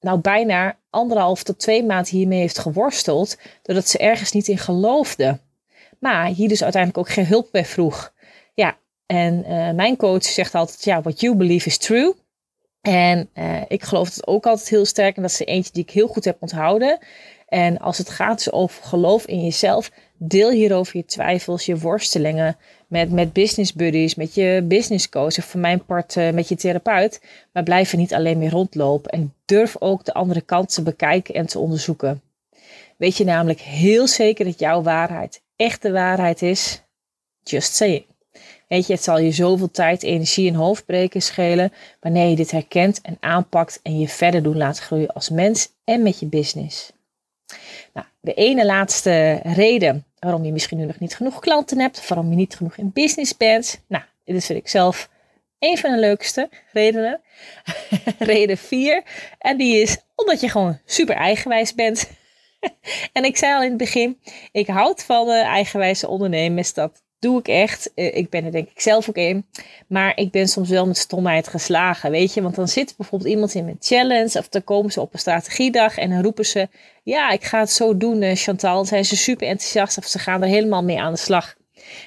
nou 0.00 0.18
bijna 0.18 0.76
anderhalf 0.90 1.42
tot 1.42 1.58
twee 1.58 1.84
maanden 1.84 2.16
hiermee 2.16 2.40
heeft 2.40 2.58
geworsteld, 2.58 3.38
doordat 3.62 3.88
ze 3.88 3.98
ergens 3.98 4.32
niet 4.32 4.48
in 4.48 4.58
geloofde. 4.58 5.38
Maar 5.98 6.26
hier 6.26 6.48
dus 6.48 6.62
uiteindelijk 6.62 7.06
ook 7.06 7.14
geen 7.14 7.26
hulp 7.26 7.48
bij 7.50 7.64
vroeg. 7.64 8.12
Ja, 8.54 8.76
en 9.06 9.44
uh, 9.48 9.70
mijn 9.70 9.96
coach 9.96 10.24
zegt 10.24 10.54
altijd, 10.54 10.84
ja, 10.84 11.02
what 11.02 11.20
you 11.20 11.36
believe 11.36 11.66
is 11.66 11.78
true. 11.78 12.14
En 12.80 13.28
uh, 13.34 13.62
ik 13.68 13.82
geloof 13.82 14.08
het 14.08 14.26
ook 14.26 14.46
altijd 14.46 14.68
heel 14.68 14.84
sterk. 14.84 15.16
En 15.16 15.22
dat 15.22 15.30
is 15.30 15.38
eentje 15.38 15.72
die 15.72 15.82
ik 15.82 15.90
heel 15.90 16.08
goed 16.08 16.24
heb 16.24 16.36
onthouden. 16.40 16.98
En 17.48 17.78
als 17.78 17.98
het 17.98 18.10
gaat 18.10 18.36
dus 18.36 18.52
over 18.52 18.82
geloof 18.84 19.26
in 19.26 19.44
jezelf, 19.44 19.90
deel 20.18 20.50
hierover 20.50 20.96
je 20.96 21.04
twijfels, 21.04 21.66
je 21.66 21.78
worstelingen 21.78 22.56
met, 22.86 23.10
met 23.10 23.32
business 23.32 23.72
buddies, 23.72 24.14
met 24.14 24.34
je 24.34 24.64
business 24.64 25.08
coach 25.08 25.38
of 25.38 25.44
voor 25.44 25.60
mijn 25.60 25.84
part 25.84 26.16
uh, 26.16 26.30
met 26.30 26.48
je 26.48 26.56
therapeut. 26.56 27.20
Maar 27.52 27.62
blijf 27.62 27.92
er 27.92 27.98
niet 27.98 28.14
alleen 28.14 28.38
meer 28.38 28.50
rondlopen 28.50 29.10
en 29.10 29.34
durf 29.44 29.76
ook 29.78 30.04
de 30.04 30.14
andere 30.14 30.40
kant 30.40 30.74
te 30.74 30.82
bekijken 30.82 31.34
en 31.34 31.46
te 31.46 31.58
onderzoeken. 31.58 32.20
Weet 32.96 33.16
je 33.16 33.24
namelijk 33.24 33.60
heel 33.60 34.06
zeker 34.06 34.44
dat 34.44 34.58
jouw 34.58 34.82
waarheid 34.82 35.42
echt 35.56 35.82
de 35.82 35.92
waarheid 35.92 36.42
is? 36.42 36.82
Just 37.42 37.74
saying. 37.74 38.04
Weet 38.68 38.86
je, 38.86 38.92
het 38.92 39.02
zal 39.02 39.18
je 39.18 39.32
zoveel 39.32 39.70
tijd, 39.70 40.02
energie 40.02 40.48
en 40.48 40.54
hoofdbreken 40.54 41.22
schelen 41.22 41.72
wanneer 42.00 42.28
je 42.28 42.36
dit 42.36 42.50
herkent 42.50 43.00
en 43.00 43.16
aanpakt 43.20 43.80
en 43.82 43.98
je 43.98 44.08
verder 44.08 44.42
doen 44.42 44.56
laat 44.56 44.78
groeien 44.78 45.12
als 45.12 45.30
mens 45.30 45.72
en 45.84 46.02
met 46.02 46.20
je 46.20 46.26
business. 46.26 46.92
Nou, 47.92 48.06
de 48.20 48.34
ene 48.34 48.66
laatste 48.66 49.40
reden 49.42 50.05
waarom 50.26 50.44
je 50.44 50.52
misschien 50.52 50.78
nu 50.78 50.84
nog 50.84 50.98
niet 50.98 51.16
genoeg 51.16 51.40
klanten 51.40 51.78
hebt, 51.78 52.08
waarom 52.08 52.30
je 52.30 52.36
niet 52.36 52.56
genoeg 52.56 52.76
in 52.76 52.90
business 52.92 53.36
bent. 53.36 53.82
Nou, 53.88 54.04
dit 54.24 54.44
vind 54.44 54.58
ik 54.58 54.68
zelf 54.68 55.08
een 55.58 55.78
van 55.78 55.90
de 55.90 55.98
leukste 55.98 56.48
redenen. 56.72 57.20
Reden 58.18 58.58
4. 58.58 59.02
En 59.38 59.56
die 59.56 59.80
is 59.80 59.98
omdat 60.14 60.40
je 60.40 60.48
gewoon 60.48 60.78
super 60.84 61.14
eigenwijs 61.14 61.74
bent. 61.74 62.10
en 63.12 63.24
ik 63.24 63.36
zei 63.36 63.54
al 63.54 63.62
in 63.62 63.68
het 63.68 63.78
begin, 63.78 64.20
ik 64.52 64.66
houd 64.66 65.02
van 65.02 65.26
de 65.26 65.40
eigenwijze 65.40 66.08
ondernemers. 66.08 66.74
Dat 66.74 67.02
doe 67.18 67.38
ik 67.38 67.48
echt. 67.48 67.92
Eh, 67.94 68.16
ik 68.16 68.30
ben 68.30 68.44
er 68.44 68.52
denk 68.52 68.68
ik 68.68 68.80
zelf 68.80 69.08
ook 69.08 69.16
in. 69.16 69.46
Maar 69.86 70.16
ik 70.16 70.30
ben 70.30 70.48
soms 70.48 70.68
wel 70.68 70.86
met 70.86 70.96
stomheid 70.96 71.48
geslagen, 71.48 72.10
weet 72.10 72.34
je. 72.34 72.42
Want 72.42 72.54
dan 72.54 72.68
zit 72.68 72.94
bijvoorbeeld 72.96 73.30
iemand 73.30 73.54
in 73.54 73.68
een 73.68 73.76
challenge 73.80 74.38
of 74.38 74.48
dan 74.48 74.64
komen 74.64 74.92
ze 74.92 75.00
op 75.00 75.12
een 75.12 75.18
strategiedag 75.18 75.98
en 75.98 76.10
dan 76.10 76.22
roepen 76.22 76.46
ze... 76.46 76.68
Ja, 77.02 77.30
ik 77.30 77.44
ga 77.44 77.58
het 77.58 77.70
zo 77.70 77.96
doen, 77.96 78.22
eh, 78.22 78.36
Chantal. 78.36 78.74
Dan 78.74 78.86
zijn 78.86 79.04
ze 79.04 79.16
super 79.16 79.46
enthousiast 79.46 79.98
of 79.98 80.06
ze 80.06 80.18
gaan 80.18 80.42
er 80.42 80.48
helemaal 80.48 80.82
mee 80.82 81.00
aan 81.00 81.12
de 81.12 81.18
slag. 81.18 81.56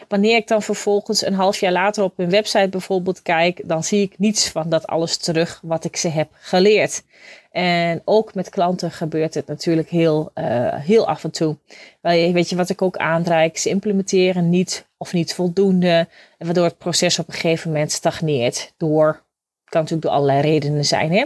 Wanneer 0.08 0.36
ik 0.36 0.48
dan 0.48 0.62
vervolgens 0.62 1.26
een 1.26 1.34
half 1.34 1.60
jaar 1.60 1.72
later 1.72 2.04
op 2.04 2.18
hun 2.18 2.30
website 2.30 2.70
bijvoorbeeld 2.70 3.22
kijk, 3.22 3.62
dan 3.66 3.84
zie 3.84 4.02
ik 4.02 4.20
niets 4.20 4.50
van 4.50 4.70
dat 4.70 4.88
alles 4.88 5.18
terug 5.18 5.60
wat 5.64 5.86
ik 5.86 5.96
ze 5.96 6.08
heb 6.08 6.30
geleerd. 6.32 7.04
En 7.50 8.02
ook 8.06 8.34
met 8.34 8.50
klanten 8.50 8.92
gebeurt 8.92 9.34
het 9.34 9.48
natuurlijk 9.48 9.90
heel, 9.90 10.32
uh, 10.36 10.76
heel 10.76 11.08
af 11.08 11.24
en 11.24 11.32
toe. 11.32 11.58
Weet 12.02 12.50
je 12.50 12.56
wat 12.56 12.70
ik 12.70 12.82
ook 12.82 12.98
aanreik? 12.98 13.58
Ze 13.58 13.70
implementeren 13.70 14.50
niet 14.50 14.88
of 14.98 15.14
niet 15.14 15.34
voldoende, 15.34 16.08
waardoor 16.38 16.64
het 16.64 16.78
proces 16.78 17.20
op 17.20 17.28
een 17.28 17.34
gegeven 17.34 17.72
moment 17.72 17.92
stagneert. 17.92 18.74
Door, 18.78 19.24
kan 19.64 19.82
natuurlijk 19.82 20.02
door 20.02 20.12
allerlei 20.12 20.42
redenen 20.42 20.86
zijn. 20.86 21.12
Hè? 21.12 21.26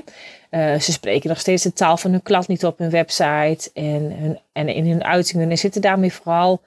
Uh, 0.51 0.79
ze 0.79 0.91
spreken 0.91 1.29
nog 1.29 1.39
steeds 1.39 1.63
de 1.63 1.73
taal 1.73 1.97
van 1.97 2.11
hun 2.11 2.23
klant 2.23 2.47
niet 2.47 2.65
op 2.65 2.77
hun 2.77 2.89
website 2.89 3.69
en, 3.73 4.11
hun, 4.11 4.39
en 4.51 4.67
in 4.67 4.87
hun 4.87 5.03
uitingen 5.03 5.49
en 5.49 5.57
zitten 5.57 5.81
daarmee 5.81 6.13
vooral 6.13 6.61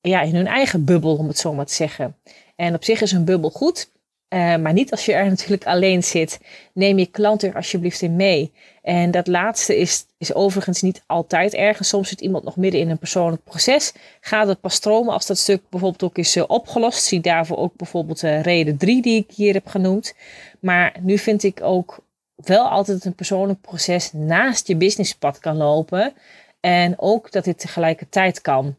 ja, 0.00 0.22
in 0.22 0.34
hun 0.34 0.46
eigen 0.46 0.84
bubbel, 0.84 1.16
om 1.16 1.28
het 1.28 1.38
zo 1.38 1.54
maar 1.54 1.66
te 1.66 1.74
zeggen. 1.74 2.16
En 2.56 2.74
op 2.74 2.84
zich 2.84 3.00
is 3.00 3.12
een 3.12 3.24
bubbel 3.24 3.50
goed. 3.50 3.90
Uh, 4.28 4.56
maar 4.56 4.72
niet 4.72 4.90
als 4.90 5.04
je 5.04 5.12
er 5.12 5.28
natuurlijk 5.28 5.64
alleen 5.64 6.02
zit. 6.02 6.40
Neem 6.72 6.98
je 6.98 7.06
klant 7.06 7.42
er 7.42 7.54
alsjeblieft 7.54 8.02
in 8.02 8.16
mee. 8.16 8.52
En 8.82 9.10
dat 9.10 9.26
laatste 9.26 9.78
is, 9.78 10.06
is 10.18 10.34
overigens 10.34 10.82
niet 10.82 11.02
altijd 11.06 11.54
ergens. 11.54 11.88
Soms 11.88 12.08
zit 12.08 12.20
iemand 12.20 12.44
nog 12.44 12.56
midden 12.56 12.80
in 12.80 12.90
een 12.90 12.98
persoonlijk 12.98 13.44
proces. 13.44 13.92
Gaat 14.20 14.48
het 14.48 14.60
pas 14.60 14.74
stromen 14.74 15.12
als 15.12 15.26
dat 15.26 15.38
stuk 15.38 15.62
bijvoorbeeld 15.70 16.02
ook 16.02 16.18
is 16.18 16.36
uh, 16.36 16.44
opgelost. 16.46 17.04
Zie 17.04 17.20
daarvoor 17.20 17.56
ook 17.56 17.76
bijvoorbeeld 17.76 18.22
uh, 18.22 18.42
reden 18.42 18.76
3 18.76 19.02
die 19.02 19.20
ik 19.28 19.30
hier 19.36 19.52
heb 19.52 19.66
genoemd. 19.66 20.14
Maar 20.60 20.94
nu 21.00 21.18
vind 21.18 21.42
ik 21.42 21.62
ook 21.62 22.04
wel 22.36 22.68
altijd 22.68 23.04
een 23.04 23.14
persoonlijk 23.14 23.60
proces 23.60 24.12
naast 24.12 24.66
je 24.66 24.76
businesspad 24.76 25.38
kan 25.38 25.56
lopen. 25.56 26.12
En 26.60 26.94
ook 26.98 27.32
dat 27.32 27.44
dit 27.44 27.58
tegelijkertijd 27.58 28.40
kan. 28.40 28.76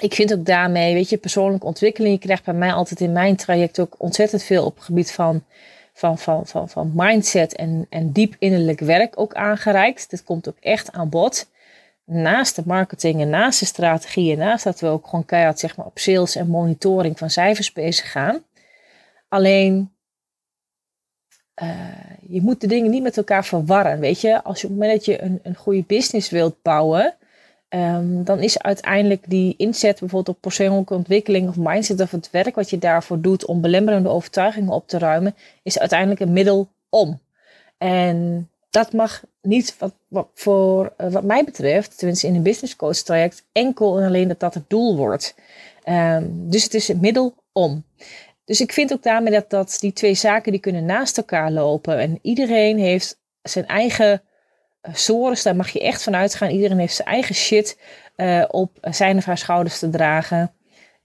Ik 0.00 0.14
vind 0.14 0.32
ook 0.32 0.44
daarmee, 0.44 0.94
weet 0.94 1.08
je, 1.08 1.16
persoonlijke 1.16 1.66
ontwikkeling. 1.66 2.14
Je 2.14 2.20
krijgt 2.20 2.44
bij 2.44 2.54
mij 2.54 2.72
altijd 2.72 3.00
in 3.00 3.12
mijn 3.12 3.36
traject 3.36 3.78
ook 3.78 3.94
ontzettend 3.98 4.42
veel 4.42 4.64
op 4.64 4.74
het 4.74 4.84
gebied 4.84 5.12
van, 5.12 5.44
van, 5.92 6.18
van, 6.18 6.46
van, 6.46 6.68
van 6.68 6.92
mindset 6.94 7.54
en, 7.54 7.86
en 7.90 8.12
diep 8.12 8.36
innerlijk 8.38 8.80
werk 8.80 9.20
ook 9.20 9.34
aangereikt. 9.34 10.10
Dit 10.10 10.24
komt 10.24 10.48
ook 10.48 10.58
echt 10.60 10.92
aan 10.92 11.08
bod. 11.08 11.50
Naast 12.04 12.56
de 12.56 12.62
marketing 12.66 13.20
en 13.20 13.30
naast 13.30 13.60
de 13.60 13.66
strategieën, 13.66 14.38
naast 14.38 14.64
dat 14.64 14.80
we 14.80 14.86
ook 14.86 15.06
gewoon 15.06 15.24
keihard 15.24 15.58
zeg 15.58 15.76
maar, 15.76 15.86
op 15.86 15.98
sales 15.98 16.36
en 16.36 16.48
monitoring 16.48 17.18
van 17.18 17.30
cijfers 17.30 17.72
bezig 17.72 18.10
gaan. 18.10 18.42
Alleen 19.28 19.92
uh, 21.62 21.70
je 22.28 22.40
moet 22.40 22.60
de 22.60 22.66
dingen 22.66 22.90
niet 22.90 23.02
met 23.02 23.16
elkaar 23.16 23.44
verwarren. 23.44 24.00
Weet 24.00 24.20
je, 24.20 24.42
als 24.42 24.60
je 24.60 24.66
op 24.66 24.72
het 24.72 24.80
moment 24.80 24.98
dat 24.98 25.04
je 25.04 25.22
een, 25.22 25.40
een 25.42 25.54
goede 25.54 25.84
business 25.86 26.30
wilt 26.30 26.62
bouwen, 26.62 27.14
um, 27.68 28.24
dan 28.24 28.40
is 28.40 28.58
uiteindelijk 28.58 29.24
die 29.30 29.54
inzet 29.56 30.00
bijvoorbeeld 30.00 30.36
op 30.36 30.42
persoonlijke 30.42 30.94
ontwikkeling 30.94 31.48
of 31.48 31.56
mindset 31.56 32.00
of 32.00 32.10
het 32.10 32.30
werk 32.30 32.54
wat 32.54 32.70
je 32.70 32.78
daarvoor 32.78 33.20
doet 33.20 33.44
om 33.44 33.60
belemmerende 33.60 34.08
overtuigingen 34.08 34.72
op 34.72 34.88
te 34.88 34.98
ruimen, 34.98 35.34
is 35.62 35.78
uiteindelijk 35.78 36.20
een 36.20 36.32
middel 36.32 36.68
om. 36.88 37.20
En 37.78 38.48
dat 38.70 38.92
mag 38.92 39.22
niet, 39.42 39.76
wat, 40.08 40.28
voor 40.34 40.92
uh, 41.00 41.12
wat 41.12 41.24
mij 41.24 41.44
betreft, 41.44 41.98
tenminste 41.98 42.26
in 42.26 42.34
een 42.34 42.42
business 42.42 42.76
coach 42.76 42.96
traject, 42.96 43.44
enkel 43.52 43.98
en 43.98 44.06
alleen 44.06 44.28
dat 44.28 44.40
dat 44.40 44.54
het 44.54 44.68
doel 44.68 44.96
wordt. 44.96 45.34
Um, 45.88 46.50
dus 46.50 46.62
het 46.62 46.74
is 46.74 46.88
een 46.88 47.00
middel 47.00 47.34
om. 47.52 47.84
Dus 48.44 48.60
ik 48.60 48.72
vind 48.72 48.92
ook 48.92 49.02
daarmee 49.02 49.32
dat, 49.32 49.50
dat 49.50 49.76
die 49.80 49.92
twee 49.92 50.14
zaken 50.14 50.52
die 50.52 50.60
kunnen 50.60 50.84
naast 50.84 51.16
elkaar 51.16 51.50
lopen. 51.50 51.98
En 51.98 52.18
iedereen 52.22 52.78
heeft 52.78 53.18
zijn 53.42 53.66
eigen 53.66 54.22
sores, 54.92 55.42
daar 55.42 55.56
mag 55.56 55.68
je 55.68 55.80
echt 55.80 56.02
van 56.02 56.16
uitgaan. 56.16 56.50
Iedereen 56.50 56.78
heeft 56.78 56.94
zijn 56.94 57.08
eigen 57.08 57.34
shit 57.34 57.78
uh, 58.16 58.44
op 58.48 58.70
zijn 58.80 59.16
of 59.16 59.24
haar 59.24 59.38
schouders 59.38 59.78
te 59.78 59.90
dragen. 59.90 60.52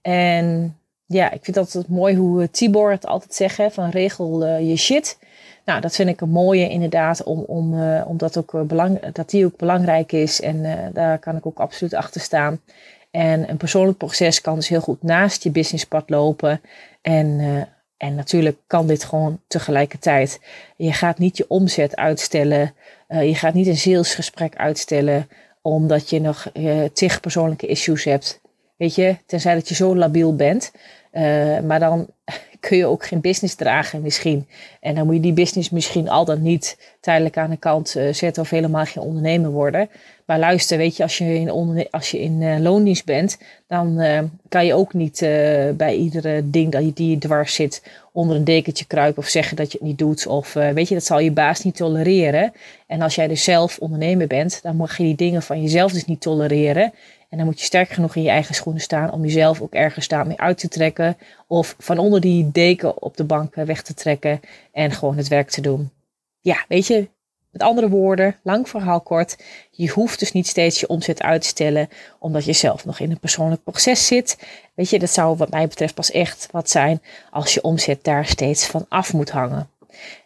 En 0.02 0.76
ja, 1.06 1.32
ik 1.32 1.44
vind 1.44 1.56
dat 1.56 1.84
mooi 1.88 2.16
hoe 2.16 2.42
eh, 2.42 2.48
Tibor 2.48 2.90
het 2.90 3.06
altijd 3.06 3.34
zegt, 3.34 3.74
van 3.74 3.90
regel 3.90 4.46
je 4.46 4.76
shit. 4.76 5.18
Nou, 5.64 5.80
dat 5.80 5.94
vind 5.94 6.08
ik 6.08 6.20
een 6.20 6.30
mooie 6.30 6.68
inderdaad, 6.68 7.22
om, 7.22 7.38
om, 7.46 7.74
uh, 7.74 8.02
omdat 8.06 8.36
ook 8.36 8.66
belang, 8.66 9.06
dat 9.12 9.30
die 9.30 9.44
ook 9.44 9.56
belangrijk 9.56 10.12
is. 10.12 10.40
En 10.40 10.90
daar 10.92 11.18
kan 11.18 11.36
ik 11.36 11.46
ook 11.46 11.58
absoluut 11.58 11.94
achter 11.94 12.20
staan. 12.20 12.60
En 13.10 13.50
een 13.50 13.56
persoonlijk 13.56 13.98
proces 13.98 14.40
kan 14.40 14.54
dus 14.54 14.68
heel 14.68 14.80
goed 14.80 15.02
naast 15.02 15.42
je 15.42 15.50
businesspad 15.50 16.10
lopen. 16.10 16.60
En, 17.02 17.40
en 17.96 18.14
natuurlijk 18.14 18.56
kan 18.66 18.86
dit 18.86 19.04
gewoon 19.04 19.40
tegelijkertijd. 19.46 20.40
Je 20.76 20.92
gaat 20.92 21.18
niet 21.18 21.36
je 21.36 21.48
omzet 21.48 21.96
uitstellen. 21.96 22.74
Uh, 23.14 23.28
je 23.28 23.34
gaat 23.34 23.54
niet 23.54 23.66
een 23.66 23.76
salesgesprek 23.76 24.56
uitstellen 24.56 25.28
omdat 25.62 26.10
je 26.10 26.20
nog 26.20 26.50
uh, 26.54 26.84
persoonlijke 27.20 27.66
issues 27.66 28.04
hebt. 28.04 28.40
Weet 28.76 28.94
je, 28.94 29.16
tenzij 29.26 29.54
dat 29.54 29.68
je 29.68 29.74
zo 29.74 29.96
labiel 29.96 30.36
bent. 30.36 30.72
maar 31.66 31.80
dan 31.80 32.06
kun 32.60 32.76
je 32.76 32.86
ook 32.86 33.06
geen 33.06 33.20
business 33.20 33.54
dragen 33.54 34.02
misschien. 34.02 34.48
En 34.80 34.94
dan 34.94 35.06
moet 35.06 35.14
je 35.14 35.20
die 35.20 35.32
business 35.32 35.70
misschien 35.70 36.08
al 36.08 36.24
dan 36.24 36.42
niet 36.42 36.96
tijdelijk 37.00 37.36
aan 37.36 37.50
de 37.50 37.56
kant 37.56 37.88
zetten 38.10 38.42
of 38.42 38.50
helemaal 38.50 38.84
geen 38.84 39.02
ondernemer 39.02 39.50
worden. 39.50 39.88
Maar 40.26 40.38
luister, 40.38 40.78
weet 40.78 40.96
je, 40.96 41.02
als 41.02 41.18
je 41.18 41.34
in, 41.34 41.50
als 41.90 42.10
je 42.10 42.20
in 42.20 42.62
loondienst 42.62 43.04
bent, 43.04 43.38
dan 43.66 44.00
kan 44.48 44.66
je 44.66 44.74
ook 44.74 44.92
niet 44.92 45.18
bij 45.76 45.94
iedere 45.94 46.50
ding 46.50 46.72
dat 46.72 46.84
je 46.84 46.92
die 46.92 47.18
dwars 47.18 47.54
zit 47.54 47.82
onder 48.14 48.36
een 48.36 48.44
dekentje 48.44 48.84
kruipen 48.84 49.22
of 49.22 49.28
zeggen 49.28 49.56
dat 49.56 49.72
je 49.72 49.78
het 49.78 49.86
niet 49.86 49.98
doet. 49.98 50.26
Of 50.26 50.52
weet 50.52 50.88
je, 50.88 50.94
dat 50.94 51.04
zal 51.04 51.18
je 51.18 51.32
baas 51.32 51.64
niet 51.64 51.76
tolereren. 51.76 52.52
En 52.86 53.00
als 53.02 53.14
jij 53.14 53.28
dus 53.28 53.44
zelf 53.44 53.78
ondernemer 53.78 54.26
bent, 54.26 54.62
dan 54.62 54.76
mag 54.76 54.96
je 54.96 55.02
die 55.02 55.14
dingen 55.14 55.42
van 55.42 55.62
jezelf 55.62 55.92
dus 55.92 56.04
niet 56.04 56.20
tolereren. 56.20 56.92
En 57.28 57.36
dan 57.36 57.46
moet 57.46 57.58
je 57.60 57.66
sterk 57.66 57.88
genoeg 57.88 58.16
in 58.16 58.22
je 58.22 58.28
eigen 58.28 58.54
schoenen 58.54 58.82
staan 58.82 59.12
om 59.12 59.22
jezelf 59.24 59.60
ook 59.60 59.74
ergens 59.74 60.08
daarmee 60.08 60.40
uit 60.40 60.58
te 60.58 60.68
trekken. 60.68 61.16
Of 61.46 61.74
van 61.78 61.98
onder 61.98 62.20
die 62.20 62.50
deken 62.52 63.02
op 63.02 63.16
de 63.16 63.24
bank 63.24 63.54
weg 63.54 63.82
te 63.82 63.94
trekken 63.94 64.40
en 64.72 64.90
gewoon 64.90 65.16
het 65.16 65.28
werk 65.28 65.50
te 65.50 65.60
doen. 65.60 65.90
Ja, 66.40 66.64
weet 66.68 66.86
je, 66.86 67.08
met 67.54 67.62
andere 67.62 67.88
woorden, 67.88 68.36
lang 68.42 68.68
verhaal 68.68 69.00
kort. 69.00 69.36
Je 69.70 69.90
hoeft 69.90 70.18
dus 70.18 70.32
niet 70.32 70.46
steeds 70.46 70.80
je 70.80 70.86
omzet 70.86 71.22
uit 71.22 71.42
te 71.42 71.48
stellen 71.48 71.88
omdat 72.18 72.44
je 72.44 72.52
zelf 72.52 72.84
nog 72.84 72.98
in 73.00 73.10
een 73.10 73.18
persoonlijk 73.18 73.64
proces 73.64 74.06
zit. 74.06 74.38
Weet 74.74 74.90
je, 74.90 74.98
dat 74.98 75.10
zou 75.10 75.36
wat 75.36 75.50
mij 75.50 75.68
betreft 75.68 75.94
pas 75.94 76.10
echt 76.10 76.48
wat 76.50 76.70
zijn 76.70 77.02
als 77.30 77.54
je 77.54 77.62
omzet 77.62 78.04
daar 78.04 78.26
steeds 78.26 78.66
van 78.66 78.86
af 78.88 79.12
moet 79.12 79.30
hangen. 79.30 79.68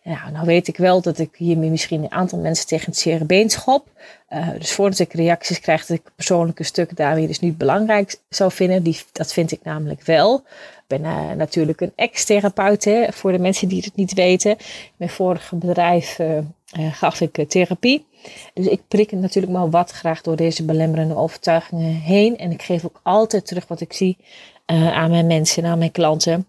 Nou, 0.05 0.33
nou 0.33 0.47
weet 0.47 0.69
ik 0.69 0.77
wel 0.77 1.01
dat 1.01 1.19
ik 1.19 1.31
hiermee 1.37 1.71
misschien 1.71 2.03
een 2.03 2.13
aantal 2.13 2.39
mensen 2.39 2.67
tegen 2.67 2.87
het 2.87 2.99
zere 2.99 3.25
been 3.25 3.51
schop. 3.51 3.89
Uh, 4.31 4.49
dus 4.59 4.73
voordat 4.73 4.99
ik 4.99 5.13
reacties 5.13 5.61
krijg 5.61 5.87
dat 5.87 5.97
ik 5.97 6.11
persoonlijke 6.15 6.63
stuk 6.63 6.97
daarmee 6.97 7.27
dus 7.27 7.41
niet 7.41 7.59
belangrijk 7.59 8.17
zou 8.29 8.53
vinden. 8.53 8.83
Die, 8.83 9.01
dat 9.13 9.33
vind 9.33 9.53
ik 9.53 9.61
namelijk 9.63 10.03
wel. 10.03 10.35
Ik 10.37 10.85
ben 10.87 11.01
uh, 11.01 11.31
natuurlijk 11.31 11.81
een 11.81 11.93
ex-therapeut, 11.97 12.89
voor 13.11 13.33
de 13.33 13.39
mensen 13.39 13.69
die 13.69 13.83
het 13.85 13.97
niet 13.97 14.13
weten. 14.13 14.57
Mijn 14.97 15.11
vorige 15.11 15.57
bedrijf 15.57 16.19
uh, 16.19 16.39
gaf 16.73 17.21
ik 17.21 17.49
therapie. 17.49 18.07
Dus 18.55 18.67
ik 18.67 18.81
prik 18.89 19.13
natuurlijk 19.13 19.53
maar 19.53 19.71
wat 19.71 19.91
graag 19.91 20.23
door 20.23 20.37
deze 20.37 20.65
belemmerende 20.65 21.17
overtuigingen 21.17 21.95
heen. 21.95 22.39
En 22.39 22.51
ik 22.51 22.63
geef 22.63 22.85
ook 22.85 23.01
altijd 23.03 23.47
terug 23.47 23.69
wat 23.69 23.81
ik 23.81 23.93
zie 23.93 24.17
aan 24.67 25.11
mijn 25.11 25.27
mensen 25.27 25.65
en 25.65 25.71
aan 25.71 25.79
mijn 25.79 25.93
klanten. 25.93 26.47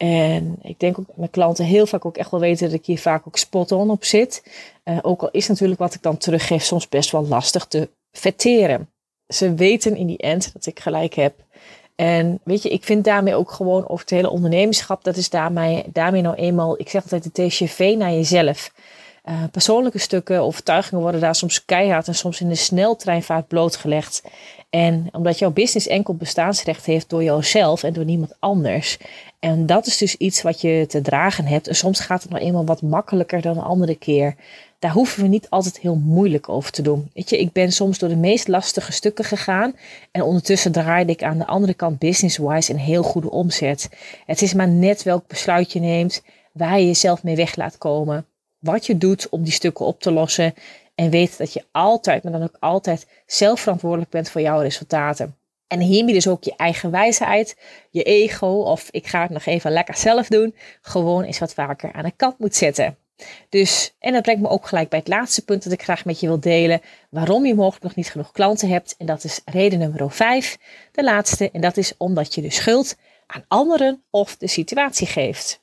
En 0.00 0.58
ik 0.62 0.80
denk 0.80 0.98
ook 0.98 1.06
dat 1.06 1.16
mijn 1.16 1.30
klanten 1.30 1.64
heel 1.64 1.86
vaak 1.86 2.04
ook 2.04 2.16
echt 2.16 2.30
wel 2.30 2.40
weten 2.40 2.70
dat 2.70 2.78
ik 2.78 2.86
hier 2.86 2.98
vaak 2.98 3.26
ook 3.26 3.36
spot 3.36 3.72
on 3.72 3.90
op 3.90 4.04
zit. 4.04 4.42
Uh, 4.84 4.98
ook 5.02 5.22
al 5.22 5.30
is 5.30 5.48
natuurlijk 5.48 5.80
wat 5.80 5.94
ik 5.94 6.02
dan 6.02 6.16
teruggeef 6.16 6.62
soms 6.62 6.88
best 6.88 7.10
wel 7.10 7.26
lastig 7.26 7.66
te 7.66 7.88
verteren. 8.12 8.88
Ze 9.26 9.54
weten 9.54 9.96
in 9.96 10.06
die 10.06 10.18
end 10.18 10.52
dat 10.52 10.66
ik 10.66 10.80
gelijk 10.80 11.14
heb. 11.14 11.34
En 11.96 12.40
weet 12.44 12.62
je, 12.62 12.68
ik 12.68 12.84
vind 12.84 13.04
daarmee 13.04 13.34
ook 13.34 13.50
gewoon 13.50 13.82
over 13.82 14.00
het 14.00 14.10
hele 14.10 14.30
ondernemerschap, 14.30 15.04
dat 15.04 15.16
is 15.16 15.30
daarmee, 15.30 15.84
daarmee 15.92 16.22
nou 16.22 16.36
eenmaal, 16.36 16.78
ik 16.78 16.88
zeg 16.88 17.02
altijd 17.02 17.34
de 17.34 17.46
TCV 17.46 17.94
naar 17.98 18.12
jezelf. 18.12 18.72
Uh, 19.28 19.42
persoonlijke 19.50 19.98
stukken, 19.98 20.40
overtuigingen 20.40 21.02
worden 21.02 21.20
daar 21.20 21.34
soms 21.34 21.64
keihard 21.64 22.08
en 22.08 22.14
soms 22.14 22.40
in 22.40 22.48
de 22.48 22.54
sneltreinvaart 22.54 23.48
blootgelegd. 23.48 24.22
En 24.70 25.08
omdat 25.12 25.38
jouw 25.38 25.50
business 25.50 25.86
enkel 25.86 26.14
bestaansrecht 26.14 26.86
heeft 26.86 27.08
door 27.08 27.22
jouzelf 27.22 27.82
en 27.82 27.92
door 27.92 28.04
niemand 28.04 28.34
anders. 28.38 28.98
En 29.38 29.66
dat 29.66 29.86
is 29.86 29.96
dus 29.96 30.16
iets 30.16 30.42
wat 30.42 30.60
je 30.60 30.84
te 30.88 31.00
dragen 31.00 31.46
hebt. 31.46 31.68
En 31.68 31.74
soms 31.74 32.00
gaat 32.00 32.22
het 32.22 32.30
nou 32.30 32.44
eenmaal 32.44 32.64
wat 32.64 32.82
makkelijker 32.82 33.40
dan 33.40 33.56
een 33.56 33.62
andere 33.62 33.94
keer. 33.94 34.36
Daar 34.78 34.92
hoeven 34.92 35.22
we 35.22 35.28
niet 35.28 35.50
altijd 35.50 35.78
heel 35.78 35.94
moeilijk 35.94 36.48
over 36.48 36.72
te 36.72 36.82
doen. 36.82 37.10
Weet 37.14 37.30
je, 37.30 37.38
ik 37.38 37.52
ben 37.52 37.72
soms 37.72 37.98
door 37.98 38.08
de 38.08 38.16
meest 38.16 38.48
lastige 38.48 38.92
stukken 38.92 39.24
gegaan. 39.24 39.76
En 40.10 40.22
ondertussen 40.22 40.72
draaide 40.72 41.12
ik 41.12 41.22
aan 41.22 41.38
de 41.38 41.46
andere 41.46 41.74
kant 41.74 41.98
business-wise 41.98 42.72
een 42.72 42.78
heel 42.78 43.02
goede 43.02 43.30
omzet. 43.30 43.88
Het 44.26 44.42
is 44.42 44.54
maar 44.54 44.68
net 44.68 45.02
welk 45.02 45.26
besluit 45.26 45.72
je 45.72 45.80
neemt, 45.80 46.22
waar 46.52 46.78
je 46.78 46.86
jezelf 46.86 47.22
mee 47.22 47.36
weg 47.36 47.56
laat 47.56 47.78
komen. 47.78 48.26
Wat 48.60 48.86
je 48.86 48.98
doet 48.98 49.28
om 49.28 49.42
die 49.42 49.52
stukken 49.52 49.86
op 49.86 50.00
te 50.00 50.12
lossen. 50.12 50.54
En 50.94 51.10
weet 51.10 51.38
dat 51.38 51.52
je 51.52 51.64
altijd, 51.70 52.22
maar 52.22 52.32
dan 52.32 52.42
ook 52.42 52.56
altijd 52.60 53.06
zelf 53.26 53.60
verantwoordelijk 53.60 54.10
bent 54.10 54.30
voor 54.30 54.40
jouw 54.40 54.60
resultaten. 54.60 55.36
En 55.66 55.80
hiermee 55.80 56.14
dus 56.14 56.28
ook 56.28 56.44
je 56.44 56.56
eigen 56.56 56.90
wijsheid, 56.90 57.56
je 57.90 58.02
ego 58.02 58.46
of 58.46 58.88
ik 58.90 59.06
ga 59.06 59.22
het 59.22 59.30
nog 59.30 59.46
even 59.46 59.70
lekker 59.70 59.96
zelf 59.96 60.28
doen, 60.28 60.54
gewoon 60.82 61.22
eens 61.22 61.38
wat 61.38 61.54
vaker 61.54 61.92
aan 61.92 62.04
de 62.04 62.12
kant 62.16 62.38
moet 62.38 62.54
zetten. 62.54 62.96
Dus, 63.48 63.94
en 63.98 64.12
dat 64.12 64.22
brengt 64.22 64.42
me 64.42 64.48
ook 64.48 64.66
gelijk 64.66 64.88
bij 64.88 64.98
het 64.98 65.08
laatste 65.08 65.44
punt 65.44 65.62
dat 65.62 65.72
ik 65.72 65.82
graag 65.82 66.04
met 66.04 66.20
je 66.20 66.26
wil 66.26 66.40
delen. 66.40 66.80
Waarom 67.10 67.46
je 67.46 67.54
mogelijk 67.54 67.82
nog 67.82 67.94
niet 67.94 68.10
genoeg 68.10 68.32
klanten 68.32 68.68
hebt. 68.68 68.94
En 68.98 69.06
dat 69.06 69.24
is 69.24 69.40
reden 69.44 69.78
nummer 69.78 70.10
5. 70.10 70.58
De 70.92 71.02
laatste. 71.02 71.50
En 71.50 71.60
dat 71.60 71.76
is 71.76 71.94
omdat 71.96 72.34
je 72.34 72.40
de 72.40 72.50
schuld 72.50 72.96
aan 73.26 73.44
anderen 73.48 74.02
of 74.10 74.36
de 74.36 74.46
situatie 74.46 75.06
geeft. 75.06 75.62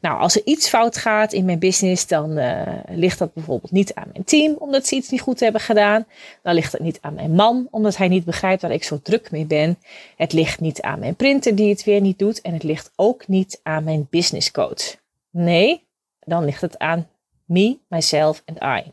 Nou, 0.00 0.20
als 0.20 0.36
er 0.36 0.42
iets 0.44 0.68
fout 0.68 0.96
gaat 0.96 1.32
in 1.32 1.44
mijn 1.44 1.58
business, 1.58 2.06
dan 2.06 2.38
uh, 2.38 2.62
ligt 2.88 3.18
dat 3.18 3.34
bijvoorbeeld 3.34 3.72
niet 3.72 3.94
aan 3.94 4.08
mijn 4.12 4.24
team, 4.24 4.54
omdat 4.58 4.86
ze 4.86 4.94
iets 4.94 5.10
niet 5.10 5.20
goed 5.20 5.40
hebben 5.40 5.60
gedaan. 5.60 6.06
Dan 6.42 6.54
ligt 6.54 6.72
het 6.72 6.80
niet 6.80 6.98
aan 7.00 7.14
mijn 7.14 7.34
man, 7.34 7.68
omdat 7.70 7.96
hij 7.96 8.08
niet 8.08 8.24
begrijpt 8.24 8.62
waar 8.62 8.70
ik 8.70 8.84
zo 8.84 9.00
druk 9.02 9.30
mee 9.30 9.44
ben. 9.44 9.78
Het 10.16 10.32
ligt 10.32 10.60
niet 10.60 10.82
aan 10.82 10.98
mijn 10.98 11.16
printer 11.16 11.54
die 11.56 11.68
het 11.68 11.84
weer 11.84 12.00
niet 12.00 12.18
doet. 12.18 12.40
En 12.40 12.52
het 12.52 12.62
ligt 12.62 12.92
ook 12.96 13.28
niet 13.28 13.60
aan 13.62 13.84
mijn 13.84 14.06
business 14.10 14.50
coach. 14.50 14.96
Nee, 15.30 15.86
dan 16.20 16.44
ligt 16.44 16.60
het 16.60 16.78
aan 16.78 17.08
me, 17.44 17.78
myself 17.88 18.42
en 18.44 18.78
I. 18.78 18.92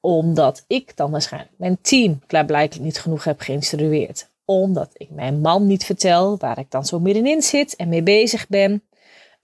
Omdat 0.00 0.64
ik 0.66 0.96
dan 0.96 1.10
waarschijnlijk 1.10 1.52
mijn 1.56 1.78
team 1.80 2.20
klaarblijkelijk 2.26 2.84
niet 2.84 3.00
genoeg 3.00 3.24
heb 3.24 3.40
geïnstrueerd. 3.40 4.30
Omdat 4.44 4.90
ik 4.92 5.10
mijn 5.10 5.40
man 5.40 5.66
niet 5.66 5.84
vertel 5.84 6.36
waar 6.38 6.58
ik 6.58 6.70
dan 6.70 6.84
zo 6.84 7.00
middenin 7.00 7.42
zit 7.42 7.76
en 7.76 7.88
mee 7.88 8.02
bezig 8.02 8.48
ben 8.48 8.82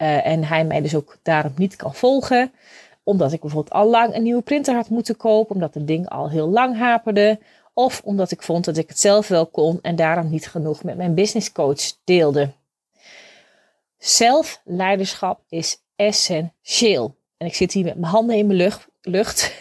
Uh, 0.03 0.27
en 0.27 0.45
hij 0.45 0.65
mij 0.65 0.81
dus 0.81 0.95
ook 0.95 1.17
daarom 1.23 1.53
niet 1.57 1.77
kan 1.77 1.95
volgen. 1.95 2.53
Omdat 3.03 3.33
ik 3.33 3.41
bijvoorbeeld 3.41 3.75
al 3.75 3.91
lang 3.91 4.15
een 4.15 4.23
nieuwe 4.23 4.43
printer 4.43 4.75
had 4.75 4.89
moeten 4.89 5.17
kopen. 5.17 5.55
Omdat 5.55 5.75
het 5.75 5.87
ding 5.87 6.09
al 6.09 6.31
heel 6.31 6.49
lang 6.49 6.79
haperde. 6.79 7.39
Of 7.75 8.01
omdat 8.05 8.31
ik 8.31 8.43
vond 8.43 8.65
dat 8.65 8.77
ik 8.77 8.89
het 8.89 9.01
zelf 9.01 9.29
wel 9.29 9.47
kon 9.47 9.79
en 9.83 9.97
daarom 9.97 10.31
niet 10.31 10.49
genoeg 10.49 10.83
met 10.83 10.97
mijn 10.97 11.15
businesscoach 11.15 11.93
deelde. 12.05 12.51
Zelfleiderschap 13.99 15.41
is 15.49 15.83
essentieel. 15.97 17.15
En 17.37 17.47
ik 17.47 17.55
zit 17.55 17.73
hier 17.73 17.85
met 17.85 17.97
mijn 17.97 18.13
handen 18.13 18.37
in 18.37 18.47
mijn 18.47 18.59
lucht. 18.59 18.87
lucht 19.01 19.53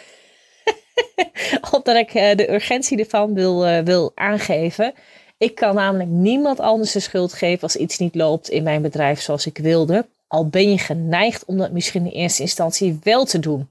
omdat 1.72 1.96
ik 1.96 2.14
uh, 2.14 2.34
de 2.34 2.52
urgentie 2.52 2.98
ervan 2.98 3.34
wil, 3.34 3.68
uh, 3.68 3.78
wil 3.78 4.12
aangeven. 4.14 4.94
Ik 5.38 5.54
kan 5.54 5.74
namelijk 5.74 6.08
niemand 6.08 6.60
anders 6.60 6.92
de 6.92 7.00
schuld 7.00 7.32
geven 7.32 7.62
als 7.62 7.76
iets 7.76 7.98
niet 7.98 8.14
loopt 8.14 8.48
in 8.48 8.62
mijn 8.62 8.82
bedrijf 8.82 9.20
zoals 9.20 9.46
ik 9.46 9.58
wilde. 9.58 10.06
Al 10.30 10.48
ben 10.48 10.70
je 10.70 10.78
geneigd 10.78 11.44
om 11.44 11.56
dat 11.56 11.72
misschien 11.72 12.04
in 12.04 12.12
eerste 12.12 12.42
instantie 12.42 12.98
wel 13.02 13.24
te 13.24 13.38
doen. 13.38 13.68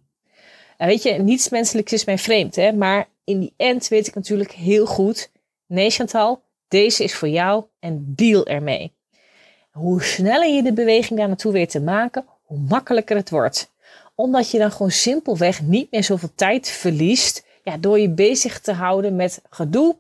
Weet 0.78 1.04
je, 1.04 1.12
niets 1.12 1.50
menselijks 1.50 1.94
is 1.94 2.06
mij 2.06 2.18
vreemd, 2.18 2.56
hè? 2.56 2.72
maar 2.72 3.08
in 3.24 3.40
die 3.40 3.54
end 3.58 3.88
weet 3.88 4.08
ik 4.08 4.16
natuurlijk 4.16 4.52
heel 4.52 4.86
goed, 4.86 5.32
nee 5.66 5.90
Chantal, 5.90 6.42
deze 6.68 7.04
is 7.04 7.16
voor 7.16 7.28
jou 7.28 7.64
en 7.80 8.14
deal 8.16 8.46
ermee. 8.46 8.94
Hoe 9.72 10.04
sneller 10.04 10.48
je 10.56 10.64
de 10.64 10.74
beweging 10.74 11.20
daar 11.20 11.28
naartoe 11.28 11.52
weet 11.52 11.70
te 11.70 11.82
maken, 11.82 12.26
hoe 12.44 12.60
makkelijker 12.60 13.16
het 13.16 13.30
wordt. 13.30 13.72
Omdat 14.16 14.52
je 14.52 14.58
dan 14.58 14.72
gewoon 14.72 14.92
simpelweg 14.92 15.62
niet 15.62 15.92
meer 15.92 16.04
zoveel 16.04 16.32
tijd 16.36 16.70
verliest 16.70 17.46
ja, 17.64 17.78
door 17.78 18.00
je 18.00 18.10
bezig 18.10 18.60
te 18.60 18.72
houden 18.72 19.16
met 19.16 19.42
gedoe, 19.50 19.98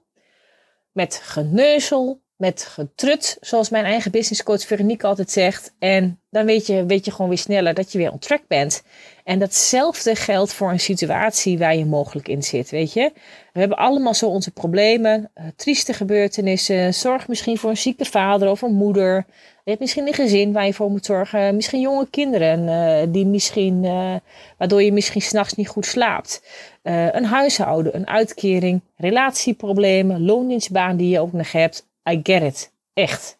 met 0.91 1.21
geneuzel, 1.23 2.21
met 2.39 2.63
getrut, 2.63 3.37
zoals 3.41 3.69
mijn 3.69 3.85
eigen 3.85 4.11
businesscoach 4.11 4.61
Veronique 4.61 5.07
altijd 5.07 5.31
zegt. 5.31 5.73
En 5.79 6.19
dan 6.29 6.45
weet 6.45 6.67
je, 6.67 6.85
weet 6.85 7.05
je 7.05 7.11
gewoon 7.11 7.29
weer 7.29 7.37
sneller 7.37 7.73
dat 7.73 7.91
je 7.91 7.97
weer 7.97 8.11
on 8.11 8.19
track 8.19 8.41
bent. 8.47 8.83
En 9.23 9.39
datzelfde 9.39 10.15
geldt 10.15 10.53
voor 10.53 10.71
een 10.71 10.79
situatie 10.79 11.57
waar 11.57 11.75
je 11.75 11.85
mogelijk 11.85 12.27
in 12.27 12.43
zit, 12.43 12.69
weet 12.69 12.93
je. 12.93 13.11
We 13.53 13.59
hebben 13.59 13.77
allemaal 13.77 14.13
zo 14.13 14.27
onze 14.27 14.51
problemen, 14.51 15.31
uh, 15.35 15.43
trieste 15.55 15.93
gebeurtenissen, 15.93 16.93
zorg 16.93 17.27
misschien 17.27 17.57
voor 17.57 17.69
een 17.69 17.77
zieke 17.77 18.05
vader 18.05 18.49
of 18.49 18.61
een 18.61 18.73
moeder. 18.73 19.25
Je 19.63 19.69
hebt 19.75 19.79
misschien 19.79 20.07
een 20.07 20.13
gezin 20.13 20.53
waar 20.53 20.65
je 20.65 20.73
voor 20.73 20.89
moet 20.89 21.05
zorgen, 21.05 21.55
misschien 21.55 21.81
jonge 21.81 22.07
kinderen 22.09 22.63
uh, 22.63 23.13
die 23.13 23.25
misschien, 23.25 23.83
uh, 23.83 24.15
waardoor 24.57 24.83
je 24.83 24.91
misschien 24.91 25.21
s'nachts 25.21 25.53
niet 25.53 25.67
goed 25.67 25.85
slaapt. 25.85 26.43
een 26.83 27.25
huishouden, 27.25 27.95
een 27.95 28.07
uitkering, 28.07 28.81
relatieproblemen, 28.97 30.25
loondienstbaan 30.25 30.97
die 30.97 31.09
je 31.09 31.19
ook 31.19 31.33
nog 31.33 31.51
hebt. 31.51 31.87
I 32.09 32.19
get 32.23 32.41
it, 32.41 32.71
echt. 32.93 33.37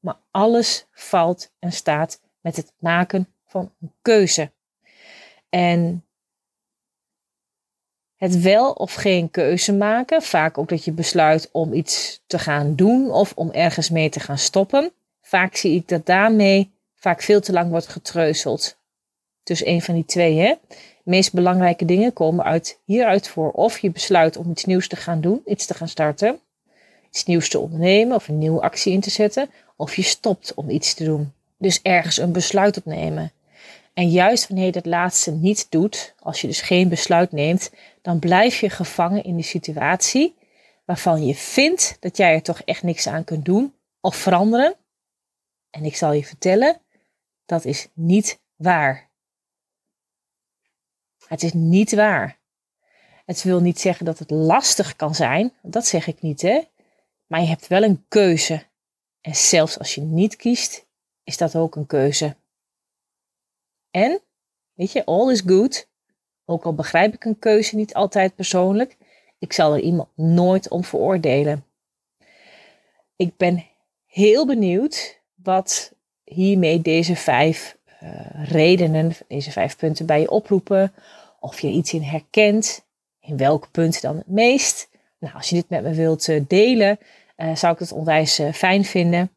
Maar 0.00 0.16
alles 0.30 0.86
valt 0.90 1.50
en 1.58 1.72
staat 1.72 2.20
met 2.40 2.56
het 2.56 2.72
maken 2.78 3.28
van 3.46 3.72
een 3.80 3.92
keuze. 4.02 4.50
En 5.48 6.04
het 8.16 8.40
wel 8.40 8.72
of 8.72 8.94
geen 8.94 9.30
keuze 9.30 9.72
maken, 9.72 10.22
vaak 10.22 10.58
ook 10.58 10.68
dat 10.68 10.84
je 10.84 10.92
besluit 10.92 11.48
om 11.52 11.72
iets 11.72 12.22
te 12.26 12.38
gaan 12.38 12.74
doen 12.74 13.10
of 13.10 13.32
om 13.34 13.50
ergens 13.50 13.90
mee 13.90 14.08
te 14.08 14.20
gaan 14.20 14.38
stoppen. 14.38 14.92
Vaak 15.20 15.56
zie 15.56 15.74
ik 15.74 15.88
dat 15.88 16.06
daarmee 16.06 16.72
vaak 16.94 17.22
veel 17.22 17.40
te 17.40 17.52
lang 17.52 17.70
wordt 17.70 17.88
getreuzeld. 17.88 18.76
Dus 19.42 19.64
een 19.64 19.82
van 19.82 19.94
die 19.94 20.04
twee, 20.04 20.38
hè. 20.38 20.54
De 20.68 21.10
meest 21.10 21.32
belangrijke 21.32 21.84
dingen 21.84 22.12
komen 22.12 22.44
uit, 22.44 22.80
hieruit 22.84 23.28
voor. 23.28 23.50
Of 23.50 23.78
je 23.78 23.90
besluit 23.90 24.36
om 24.36 24.50
iets 24.50 24.64
nieuws 24.64 24.88
te 24.88 24.96
gaan 24.96 25.20
doen, 25.20 25.42
iets 25.44 25.66
te 25.66 25.74
gaan 25.74 25.88
starten, 25.88 26.40
iets 27.12 27.24
nieuws 27.24 27.48
te 27.48 27.58
ondernemen 27.58 28.16
of 28.16 28.28
een 28.28 28.38
nieuwe 28.38 28.60
actie 28.60 28.92
in 28.92 29.00
te 29.00 29.10
zetten. 29.10 29.50
Of 29.76 29.96
je 29.96 30.02
stopt 30.02 30.54
om 30.54 30.70
iets 30.70 30.94
te 30.94 31.04
doen. 31.04 31.32
Dus 31.56 31.82
ergens 31.82 32.16
een 32.16 32.32
besluit 32.32 32.76
opnemen. 32.76 33.32
En 33.94 34.10
juist 34.10 34.48
wanneer 34.48 34.66
je 34.66 34.72
dat 34.72 34.86
laatste 34.86 35.30
niet 35.30 35.66
doet, 35.70 36.14
als 36.18 36.40
je 36.40 36.46
dus 36.46 36.60
geen 36.60 36.88
besluit 36.88 37.32
neemt, 37.32 37.70
dan 38.02 38.18
blijf 38.18 38.60
je 38.60 38.70
gevangen 38.70 39.24
in 39.24 39.34
die 39.34 39.44
situatie 39.44 40.34
waarvan 40.84 41.26
je 41.26 41.34
vindt 41.34 41.96
dat 42.00 42.16
jij 42.16 42.34
er 42.34 42.42
toch 42.42 42.60
echt 42.60 42.82
niks 42.82 43.06
aan 43.06 43.24
kunt 43.24 43.44
doen 43.44 43.74
of 44.00 44.16
veranderen. 44.16 44.74
En 45.70 45.84
ik 45.84 45.96
zal 45.96 46.12
je 46.12 46.24
vertellen, 46.24 46.80
dat 47.46 47.64
is 47.64 47.88
niet 47.92 48.38
waar. 48.56 49.08
Het 51.26 51.42
is 51.42 51.52
niet 51.52 51.94
waar. 51.94 52.38
Het 53.26 53.42
wil 53.42 53.60
niet 53.60 53.80
zeggen 53.80 54.04
dat 54.04 54.18
het 54.18 54.30
lastig 54.30 54.96
kan 54.96 55.14
zijn, 55.14 55.52
dat 55.62 55.86
zeg 55.86 56.06
ik 56.06 56.22
niet, 56.22 56.42
hè? 56.42 56.60
Maar 57.32 57.40
je 57.40 57.46
hebt 57.46 57.66
wel 57.66 57.82
een 57.82 58.04
keuze. 58.08 58.62
En 59.20 59.34
zelfs 59.34 59.78
als 59.78 59.94
je 59.94 60.00
niet 60.00 60.36
kiest, 60.36 60.86
is 61.24 61.36
dat 61.36 61.56
ook 61.56 61.76
een 61.76 61.86
keuze. 61.86 62.36
En, 63.90 64.20
weet 64.72 64.92
je, 64.92 65.04
all 65.04 65.30
is 65.30 65.40
good. 65.40 65.88
Ook 66.44 66.64
al 66.64 66.74
begrijp 66.74 67.14
ik 67.14 67.24
een 67.24 67.38
keuze 67.38 67.76
niet 67.76 67.94
altijd 67.94 68.34
persoonlijk, 68.34 68.96
ik 69.38 69.52
zal 69.52 69.74
er 69.74 69.80
iemand 69.80 70.08
nooit 70.14 70.68
om 70.68 70.84
veroordelen. 70.84 71.64
Ik 73.16 73.36
ben 73.36 73.64
heel 74.06 74.46
benieuwd 74.46 75.20
wat 75.34 75.92
hiermee 76.24 76.80
deze 76.80 77.16
vijf 77.16 77.76
uh, 78.02 78.48
redenen, 78.48 79.12
deze 79.28 79.50
vijf 79.50 79.76
punten 79.76 80.06
bij 80.06 80.20
je 80.20 80.30
oproepen. 80.30 80.92
Of 81.40 81.60
je 81.60 81.68
iets 81.68 81.92
in 81.92 82.02
herkent. 82.02 82.84
In 83.20 83.36
welk 83.36 83.70
punt 83.70 84.00
dan 84.00 84.16
het 84.16 84.28
meest. 84.28 84.88
Nou, 85.18 85.34
als 85.34 85.48
je 85.48 85.54
dit 85.54 85.68
met 85.68 85.82
me 85.82 85.94
wilt 85.94 86.28
uh, 86.28 86.44
delen, 86.48 86.98
uh, 87.42 87.56
zou 87.56 87.72
ik 87.72 87.78
het 87.78 87.92
onwijs 87.92 88.40
fijn 88.52 88.84
vinden. 88.84 89.30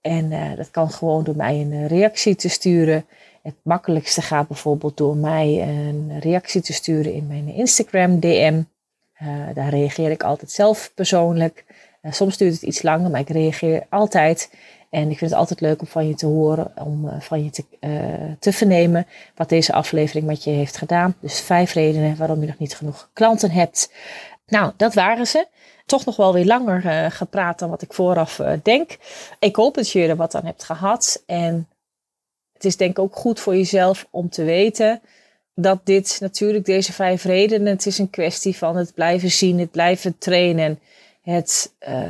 En 0.00 0.56
dat 0.56 0.70
kan 0.70 0.90
gewoon 0.90 1.24
door 1.24 1.36
mij 1.36 1.54
een 1.54 1.86
reactie 1.86 2.34
te 2.34 2.48
sturen 2.48 3.06
het 3.48 3.54
makkelijkste 3.62 4.22
gaat 4.22 4.48
bijvoorbeeld 4.48 4.96
door 4.96 5.16
mij 5.16 5.62
een 5.62 6.18
reactie 6.20 6.60
te 6.60 6.72
sturen 6.72 7.12
in 7.12 7.26
mijn 7.26 7.48
Instagram 7.48 8.20
DM. 8.20 8.62
Daar 9.54 9.68
reageer 9.68 10.10
ik 10.10 10.22
altijd 10.22 10.50
zelf 10.50 10.92
persoonlijk. 10.94 11.64
Soms 12.10 12.36
duurt 12.36 12.52
het 12.52 12.62
iets 12.62 12.82
langer, 12.82 13.10
maar 13.10 13.20
ik 13.20 13.28
reageer 13.28 13.86
altijd. 13.88 14.50
En 14.90 15.10
ik 15.10 15.18
vind 15.18 15.30
het 15.30 15.40
altijd 15.40 15.60
leuk 15.60 15.80
om 15.80 15.86
van 15.86 16.08
je 16.08 16.14
te 16.14 16.26
horen, 16.26 16.72
om 16.84 17.10
van 17.20 17.44
je 17.44 17.50
te, 17.50 17.64
te 18.38 18.52
vernemen 18.52 19.06
wat 19.34 19.48
deze 19.48 19.72
aflevering 19.72 20.26
met 20.26 20.44
je 20.44 20.50
heeft 20.50 20.76
gedaan. 20.76 21.14
Dus 21.20 21.40
vijf 21.40 21.72
redenen 21.72 22.16
waarom 22.16 22.40
je 22.40 22.46
nog 22.46 22.58
niet 22.58 22.76
genoeg 22.76 23.10
klanten 23.12 23.50
hebt. 23.50 23.92
Nou, 24.46 24.72
dat 24.76 24.94
waren 24.94 25.26
ze. 25.26 25.46
Toch 25.88 26.04
nog 26.04 26.16
wel 26.16 26.32
weer 26.32 26.44
langer 26.44 27.10
gepraat 27.10 27.58
dan 27.58 27.70
wat 27.70 27.82
ik 27.82 27.92
vooraf 27.92 28.40
denk. 28.62 28.96
Ik 29.38 29.56
hoop 29.56 29.74
dat 29.74 29.90
je 29.90 30.06
er 30.06 30.16
wat 30.16 30.34
aan 30.34 30.44
hebt 30.44 30.64
gehad. 30.64 31.22
En 31.26 31.68
het 32.52 32.64
is 32.64 32.76
denk 32.76 32.90
ik 32.90 32.98
ook 32.98 33.16
goed 33.16 33.40
voor 33.40 33.56
jezelf 33.56 34.06
om 34.10 34.30
te 34.30 34.44
weten 34.44 35.00
dat 35.54 35.80
dit 35.84 36.16
natuurlijk 36.20 36.64
deze 36.64 36.92
vijf 36.92 37.24
redenen, 37.24 37.66
het 37.72 37.86
is 37.86 37.98
een 37.98 38.10
kwestie 38.10 38.56
van 38.56 38.76
het 38.76 38.94
blijven 38.94 39.30
zien, 39.30 39.58
het 39.58 39.70
blijven 39.70 40.18
trainen, 40.18 40.78
het 41.22 41.72
uh, 41.88 42.04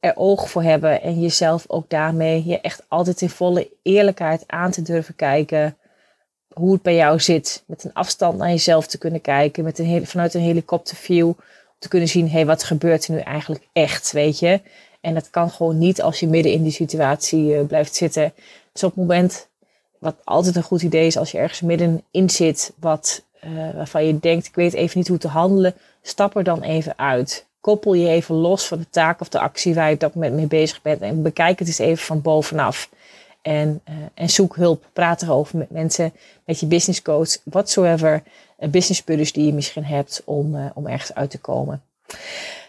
er 0.00 0.16
oog 0.16 0.50
voor 0.50 0.62
hebben 0.62 1.02
en 1.02 1.20
jezelf 1.20 1.64
ook 1.66 1.90
daarmee 1.90 2.46
je 2.46 2.60
echt 2.60 2.82
altijd 2.88 3.20
in 3.20 3.30
volle 3.30 3.70
eerlijkheid 3.82 4.44
aan 4.46 4.70
te 4.70 4.82
durven 4.82 5.16
kijken 5.16 5.76
hoe 6.54 6.72
het 6.72 6.82
bij 6.82 6.94
jou 6.94 7.20
zit. 7.20 7.62
Met 7.66 7.84
een 7.84 7.94
afstand 7.94 8.38
naar 8.38 8.48
jezelf 8.48 8.86
te 8.86 8.98
kunnen 8.98 9.20
kijken, 9.20 9.64
met 9.64 9.78
een 9.78 10.06
vanuit 10.06 10.34
een 10.34 10.40
helikopterview 10.40 11.32
te 11.78 11.88
kunnen 11.88 12.08
zien, 12.08 12.26
hé, 12.26 12.32
hey, 12.32 12.46
wat 12.46 12.62
gebeurt 12.62 13.06
er 13.06 13.14
nu 13.14 13.20
eigenlijk 13.20 13.68
echt, 13.72 14.12
weet 14.12 14.38
je? 14.38 14.60
En 15.00 15.14
dat 15.14 15.30
kan 15.30 15.50
gewoon 15.50 15.78
niet 15.78 16.02
als 16.02 16.20
je 16.20 16.28
midden 16.28 16.52
in 16.52 16.62
die 16.62 16.72
situatie 16.72 17.44
uh, 17.44 17.66
blijft 17.66 17.94
zitten. 17.94 18.32
Dus 18.72 18.82
op 18.82 18.90
het 18.90 18.98
moment 18.98 19.48
wat 19.98 20.14
altijd 20.24 20.56
een 20.56 20.62
goed 20.62 20.82
idee 20.82 21.06
is 21.06 21.16
als 21.16 21.30
je 21.30 21.38
ergens 21.38 21.60
middenin 21.60 22.30
zit, 22.30 22.72
wat, 22.80 23.22
uh, 23.44 23.74
waarvan 23.74 24.06
je 24.06 24.18
denkt, 24.18 24.46
ik 24.46 24.54
weet 24.54 24.72
even 24.72 24.98
niet 24.98 25.08
hoe 25.08 25.18
te 25.18 25.28
handelen, 25.28 25.74
stap 26.02 26.36
er 26.36 26.44
dan 26.44 26.62
even 26.62 26.98
uit. 26.98 27.46
Koppel 27.60 27.94
je 27.94 28.08
even 28.08 28.34
los 28.34 28.66
van 28.66 28.78
de 28.78 28.90
taak 28.90 29.20
of 29.20 29.28
de 29.28 29.38
actie 29.38 29.74
waar 29.74 29.88
je 29.88 29.94
op 29.94 30.00
dat 30.00 30.14
moment 30.14 30.34
mee 30.34 30.46
bezig 30.46 30.82
bent 30.82 31.00
en 31.00 31.22
bekijk 31.22 31.58
het 31.58 31.68
eens 31.68 31.78
even 31.78 32.04
van 32.04 32.22
bovenaf. 32.22 32.90
En, 33.42 33.80
uh, 33.88 33.94
en 34.14 34.30
zoek 34.30 34.56
hulp, 34.56 34.84
praat 34.92 35.22
erover 35.22 35.58
met 35.58 35.70
mensen, 35.70 36.12
met 36.44 36.60
je 36.60 36.66
business 36.66 37.02
coach, 37.02 37.36
whatsoever, 37.44 38.22
business 38.70 39.04
buddies 39.04 39.32
die 39.32 39.46
je 39.46 39.52
misschien 39.52 39.84
hebt 39.84 40.22
om, 40.24 40.70
om 40.74 40.86
ergens 40.86 41.14
uit 41.14 41.30
te 41.30 41.38
komen. 41.38 41.82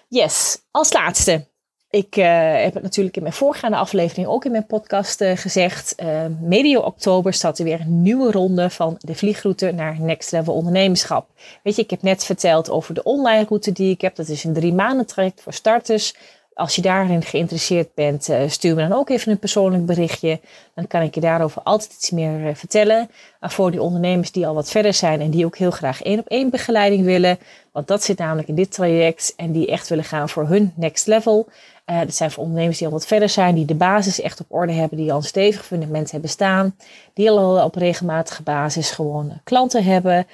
Yes, 0.07 0.61
als 0.71 0.93
laatste 0.93 1.45
ik 1.91 2.15
uh, 2.15 2.25
heb 2.63 2.73
het 2.73 2.83
natuurlijk 2.83 3.15
in 3.15 3.21
mijn 3.21 3.33
voorgaande 3.33 3.77
aflevering 3.77 4.27
ook 4.27 4.45
in 4.45 4.51
mijn 4.51 4.65
podcast 4.65 5.21
uh, 5.21 5.37
gezegd. 5.37 5.95
Uh, 6.03 6.25
medio 6.41 6.79
oktober 6.79 7.33
staat 7.33 7.57
er 7.59 7.63
weer 7.63 7.79
een 7.79 8.01
nieuwe 8.01 8.31
ronde 8.31 8.69
van 8.69 8.95
de 8.99 9.15
vliegroute 9.15 9.71
naar 9.71 10.01
Next 10.01 10.31
Level 10.31 10.53
Ondernemerschap. 10.53 11.29
Weet 11.63 11.75
je, 11.75 11.81
ik 11.81 11.89
heb 11.89 12.01
net 12.01 12.23
verteld 12.23 12.69
over 12.69 12.93
de 12.93 13.03
online 13.03 13.45
route 13.45 13.71
die 13.71 13.91
ik 13.91 14.01
heb. 14.01 14.15
Dat 14.15 14.27
is 14.27 14.43
een 14.43 14.53
drie 14.53 14.73
maanden 14.73 15.05
traject 15.05 15.41
voor 15.41 15.53
starters. 15.53 16.15
Als 16.53 16.75
je 16.75 16.81
daarin 16.81 17.23
geïnteresseerd 17.23 17.93
bent, 17.93 18.29
stuur 18.47 18.75
me 18.75 18.87
dan 18.87 18.97
ook 18.97 19.09
even 19.09 19.31
een 19.31 19.39
persoonlijk 19.39 19.85
berichtje. 19.85 20.39
Dan 20.75 20.87
kan 20.87 21.01
ik 21.01 21.15
je 21.15 21.21
daarover 21.21 21.61
altijd 21.61 21.93
iets 21.93 22.09
meer 22.09 22.55
vertellen. 22.55 23.09
Maar 23.39 23.51
voor 23.51 23.71
die 23.71 23.81
ondernemers 23.81 24.31
die 24.31 24.47
al 24.47 24.53
wat 24.53 24.71
verder 24.71 24.93
zijn 24.93 25.21
en 25.21 25.29
die 25.29 25.45
ook 25.45 25.57
heel 25.57 25.71
graag 25.71 26.01
één 26.01 26.19
op 26.19 26.27
één 26.27 26.49
begeleiding 26.49 27.05
willen. 27.05 27.39
Want 27.71 27.87
dat 27.87 28.03
zit 28.03 28.17
namelijk 28.17 28.47
in 28.47 28.55
dit 28.55 28.71
traject 28.71 29.33
en 29.35 29.51
die 29.51 29.67
echt 29.67 29.87
willen 29.87 30.03
gaan 30.03 30.29
voor 30.29 30.47
hun 30.47 30.73
next 30.75 31.07
level. 31.07 31.47
Uh, 31.85 31.99
dat 31.99 32.15
zijn 32.15 32.31
voor 32.31 32.43
ondernemers 32.43 32.77
die 32.77 32.87
al 32.87 32.93
wat 32.93 33.07
verder 33.07 33.29
zijn, 33.29 33.55
die 33.55 33.65
de 33.65 33.75
basis 33.75 34.21
echt 34.21 34.39
op 34.39 34.45
orde 34.49 34.73
hebben, 34.73 34.97
die 34.97 35.11
al 35.11 35.17
een 35.17 35.23
stevig 35.23 35.65
fundament 35.65 36.11
hebben 36.11 36.29
staan, 36.29 36.75
die 37.13 37.29
al 37.29 37.63
op 37.63 37.75
regelmatige 37.75 38.43
basis 38.43 38.91
gewoon 38.91 39.39
klanten 39.43 39.83
hebben, 39.83 40.27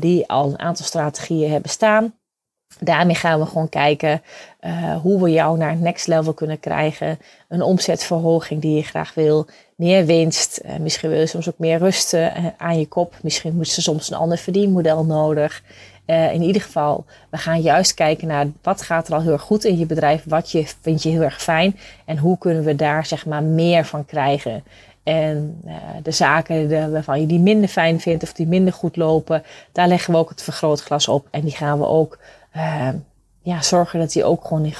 die 0.00 0.28
al 0.28 0.48
een 0.48 0.58
aantal 0.58 0.86
strategieën 0.86 1.50
hebben 1.50 1.70
staan. 1.70 2.14
Daarmee 2.80 3.14
gaan 3.14 3.40
we 3.40 3.46
gewoon 3.46 3.68
kijken 3.68 4.22
uh, 4.60 4.96
hoe 4.96 5.22
we 5.22 5.30
jou 5.30 5.58
naar 5.58 5.70
het 5.70 5.80
next 5.80 6.06
level 6.06 6.32
kunnen 6.32 6.60
krijgen. 6.60 7.18
Een 7.48 7.62
omzetverhoging 7.62 8.60
die 8.60 8.76
je 8.76 8.82
graag 8.82 9.14
wil. 9.14 9.46
Meer 9.74 10.06
winst. 10.06 10.60
Uh, 10.64 10.76
misschien 10.76 11.10
wil 11.10 11.18
je 11.18 11.26
soms 11.26 11.48
ook 11.48 11.58
meer 11.58 11.78
rust 11.78 12.14
uh, 12.14 12.46
aan 12.56 12.78
je 12.78 12.88
kop. 12.88 13.14
Misschien 13.22 13.56
moet 13.56 13.74
je 13.74 13.80
soms 13.80 14.10
een 14.10 14.16
ander 14.16 14.38
verdienmodel 14.38 15.04
nodig. 15.04 15.62
in 16.06 16.42
ieder 16.42 16.62
geval, 16.62 17.04
we 17.30 17.36
gaan 17.36 17.60
juist 17.60 17.94
kijken 17.94 18.28
naar 18.28 18.46
wat 18.62 18.82
gaat 18.82 19.08
er 19.08 19.14
al 19.14 19.20
heel 19.20 19.32
erg 19.32 19.42
goed 19.42 19.64
in 19.64 19.78
je 19.78 19.86
bedrijf. 19.86 20.24
Wat 20.26 20.50
je, 20.50 20.66
vind 20.80 21.02
je 21.02 21.08
heel 21.08 21.22
erg 21.22 21.42
fijn. 21.42 21.76
En 22.04 22.18
hoe 22.18 22.38
kunnen 22.38 22.64
we 22.64 22.74
daar 22.74 23.06
zeg 23.06 23.26
maar 23.26 23.42
meer 23.42 23.84
van 23.84 24.04
krijgen. 24.04 24.64
En 25.02 25.62
de 26.02 26.10
zaken 26.10 26.90
waarvan 26.92 27.20
je 27.20 27.26
die 27.26 27.38
minder 27.38 27.68
fijn 27.68 28.00
vindt 28.00 28.22
of 28.22 28.32
die 28.32 28.46
minder 28.46 28.72
goed 28.72 28.96
lopen, 28.96 29.42
daar 29.72 29.88
leggen 29.88 30.12
we 30.12 30.18
ook 30.18 30.28
het 30.28 30.42
vergrootglas 30.42 31.08
op. 31.08 31.26
En 31.30 31.40
die 31.40 31.56
gaan 31.56 31.78
we 31.78 31.86
ook 31.86 32.18
uh, 32.56 32.88
ja, 33.42 33.62
zorgen 33.62 33.98
dat 33.98 34.12
die 34.12 34.24
ook 34.24 34.44
gewoon 34.44 34.64
uh, 34.64 34.72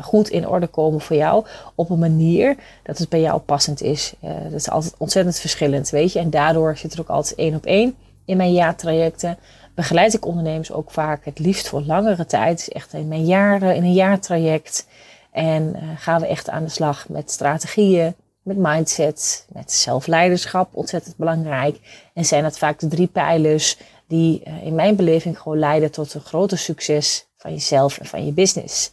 goed 0.00 0.28
in 0.28 0.48
orde 0.48 0.66
komen 0.66 1.00
voor 1.00 1.16
jou. 1.16 1.46
Op 1.74 1.90
een 1.90 1.98
manier 1.98 2.56
dat 2.82 2.98
het 2.98 3.08
bij 3.08 3.20
jou 3.20 3.40
passend 3.40 3.82
is. 3.82 4.14
Uh, 4.24 4.30
dat 4.42 4.52
is 4.52 4.70
altijd 4.70 4.94
ontzettend 4.98 5.38
verschillend, 5.38 5.90
weet 5.90 6.12
je. 6.12 6.18
En 6.18 6.30
daardoor 6.30 6.76
zit 6.76 6.92
er 6.92 7.00
ook 7.00 7.08
altijd 7.08 7.38
één 7.38 7.54
op 7.54 7.66
één 7.66 7.96
in 8.24 8.36
mijn 8.36 8.52
jaartrajecten. 8.52 9.38
Begeleid 9.74 10.14
ik 10.14 10.26
ondernemers 10.26 10.72
ook 10.72 10.90
vaak 10.90 11.24
het 11.24 11.38
liefst 11.38 11.68
voor 11.68 11.82
langere 11.82 12.26
tijd. 12.26 12.56
Dus 12.56 12.68
echt 12.68 12.92
in 12.92 13.08
mijn 13.08 13.24
jaren, 13.24 13.76
in 13.76 13.84
een 13.84 13.92
jaartraject. 13.92 14.86
En 15.30 15.76
gaan 15.96 16.20
we 16.20 16.26
echt 16.26 16.50
aan 16.50 16.64
de 16.64 16.70
slag 16.70 17.08
met 17.08 17.30
strategieën, 17.30 18.14
met 18.42 18.56
mindset, 18.56 19.46
met 19.52 19.72
zelfleiderschap, 19.72 20.68
ontzettend 20.72 21.16
belangrijk. 21.16 22.08
En 22.14 22.24
zijn 22.24 22.42
dat 22.42 22.58
vaak 22.58 22.78
de 22.78 22.88
drie 22.88 23.06
pijlers 23.06 23.78
die 24.06 24.42
uh, 24.46 24.66
in 24.66 24.74
mijn 24.74 24.96
beleving 24.96 25.38
gewoon 25.38 25.58
leiden 25.58 25.90
tot 25.90 26.14
een 26.14 26.20
groter 26.20 26.58
succes 26.58 27.26
van 27.36 27.52
jezelf 27.52 27.98
en 27.98 28.06
van 28.06 28.26
je 28.26 28.32
business. 28.32 28.90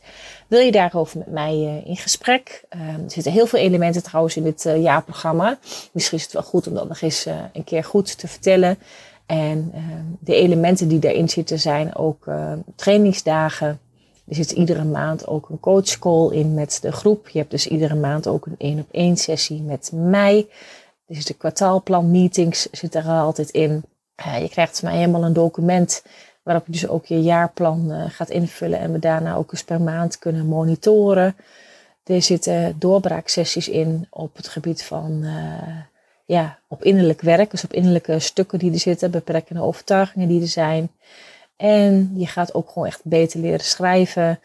Wil 0.48 0.60
je 0.60 0.72
daarover 0.72 1.18
met 1.18 1.32
mij 1.32 1.56
uh, 1.56 1.88
in 1.88 1.98
gesprek? 1.98 2.64
Uh, 2.76 2.82
er 2.82 3.12
zitten 3.12 3.32
heel 3.32 3.48
veel 3.48 3.60
elementen 3.60 4.04
trouwens 4.04 4.36
in 4.36 4.44
dit 4.44 4.64
jaarprogramma. 4.78 5.58
Misschien 5.92 6.18
is 6.18 6.24
het 6.24 6.34
wel 6.34 6.44
goed 6.44 6.68
om 6.68 6.74
dat 6.74 6.88
nog 6.88 7.02
eens 7.02 7.26
een 7.54 7.64
keer 7.64 7.84
goed 7.84 8.18
te 8.18 8.28
vertellen. 8.28 8.78
En 9.26 9.72
ehm, 9.74 10.06
de 10.20 10.36
elementen 10.36 10.88
die 10.88 11.00
daarin 11.00 11.30
zitten 11.30 11.60
zijn 11.60 11.96
ook 11.96 12.28
trainingsdagen. 12.76 13.80
Er 14.28 14.36
zit 14.36 14.52
iedere 14.52 14.84
maand 14.84 15.28
ook 15.28 15.50
een 15.50 15.60
coachcall 15.60 16.32
in 16.32 16.54
met 16.54 16.78
de 16.82 16.92
groep. 16.92 17.30
Je 17.30 17.40
hebt 17.40 17.52
dus 17.52 17.68
iedere 17.68 17.96
maand 17.96 18.28
ook 18.28 18.46
een 18.46 18.56
één 18.58 18.80
op 18.80 18.88
één 18.92 19.18
sessie 19.18 19.62
met 19.62 19.92
mij. 19.94 20.48
Dus 21.08 21.26
de 21.26 21.34
kwartaalplan 21.34 22.12
meetings 22.12 22.68
zitten 22.72 23.04
er 23.04 23.10
altijd 23.10 23.50
in. 23.50 23.84
Uh, 24.20 24.42
je 24.42 24.50
krijgt 24.50 24.80
van 24.80 24.90
mij 24.90 24.98
helemaal 24.98 25.24
een 25.24 25.34
document 25.34 26.04
waarop 26.44 26.66
je 26.66 26.72
dus 26.72 26.88
ook 26.88 27.06
je 27.06 27.22
jaarplan 27.22 27.92
uh, 27.92 28.04
gaat 28.08 28.30
invullen 28.30 28.80
en 28.80 28.92
we 28.92 29.00
daarna 29.00 29.36
ook 29.36 29.52
eens 29.52 29.64
per 29.64 29.82
maand 29.82 30.20
kunnen 30.20 30.46
monitoren. 30.46 31.36
Er 32.04 32.22
zitten 32.22 32.76
doorbraaksessies 32.80 33.68
in 33.68 34.08
op 34.10 34.36
het 34.36 34.48
gebied 34.48 34.84
van 34.84 35.20
uh, 35.24 35.80
ja, 36.26 36.60
op 36.68 36.84
innerlijk 36.84 37.22
werk, 37.22 37.52
dus 37.52 37.64
op 37.64 37.74
innerlijke 37.74 38.20
stukken 38.20 38.60
die 38.60 38.72
er 38.72 38.80
zitten, 38.80 39.12
beperkende 39.12 39.62
overtuigingen 39.62 40.28
die 40.28 40.42
er 40.42 40.48
zijn. 40.48 40.92
En 41.58 42.12
je 42.16 42.28
gaat 42.28 42.54
ook 42.54 42.70
gewoon 42.70 42.88
echt 42.88 43.02
beter 43.04 43.40
leren 43.40 43.60
schrijven. 43.60 44.40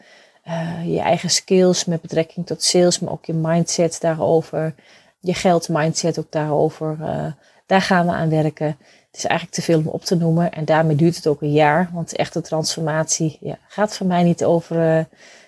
je 0.85 0.99
eigen 0.99 1.29
skills 1.29 1.85
met 1.85 2.01
betrekking 2.01 2.45
tot 2.45 2.63
sales, 2.63 2.99
maar 2.99 3.11
ook 3.11 3.25
je 3.25 3.33
mindset 3.33 4.01
daarover. 4.01 4.73
Je 5.19 5.33
geldmindset 5.33 6.19
ook 6.19 6.31
daarover. 6.31 6.97
daar 7.65 7.81
gaan 7.81 8.05
we 8.05 8.11
aan 8.11 8.29
werken. 8.29 8.77
Is 9.19 9.25
eigenlijk 9.25 9.59
te 9.59 9.61
veel 9.61 9.79
om 9.79 9.87
op 9.87 10.03
te 10.03 10.15
noemen 10.15 10.51
en 10.51 10.65
daarmee 10.65 10.95
duurt 10.95 11.15
het 11.15 11.27
ook 11.27 11.41
een 11.41 11.51
jaar. 11.51 11.89
Want 11.93 12.15
echte 12.15 12.41
transformatie 12.41 13.37
ja, 13.41 13.57
gaat 13.67 13.97
voor 13.97 14.07
mij 14.07 14.23
niet 14.23 14.43
over, 14.43 14.97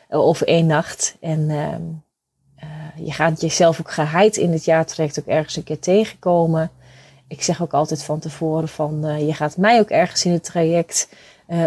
uh, 0.10 0.20
over 0.20 0.48
één 0.48 0.66
nacht. 0.66 1.16
En 1.20 1.40
uh, 1.40 1.56
uh, 1.58 3.06
je 3.06 3.12
gaat 3.12 3.42
jezelf 3.42 3.80
ook 3.80 3.92
geheid 3.92 4.38
in 4.38 4.52
het 4.52 4.66
jaartraject 4.66 5.20
ook 5.20 5.26
ergens 5.26 5.56
een 5.56 5.64
keer 5.64 5.80
tegenkomen. 5.80 6.72
Ik 7.28 7.44
zeg 7.44 7.62
ook 7.62 7.74
altijd 7.74 8.04
van 8.04 8.20
tevoren 8.20 8.68
van 8.68 9.06
uh, 9.06 9.28
je 9.28 9.34
gaat 9.34 9.58
mij 9.58 9.80
ook 9.80 9.90
ergens 9.90 10.26
in 10.26 10.32
het 10.32 10.44
traject 10.44 11.10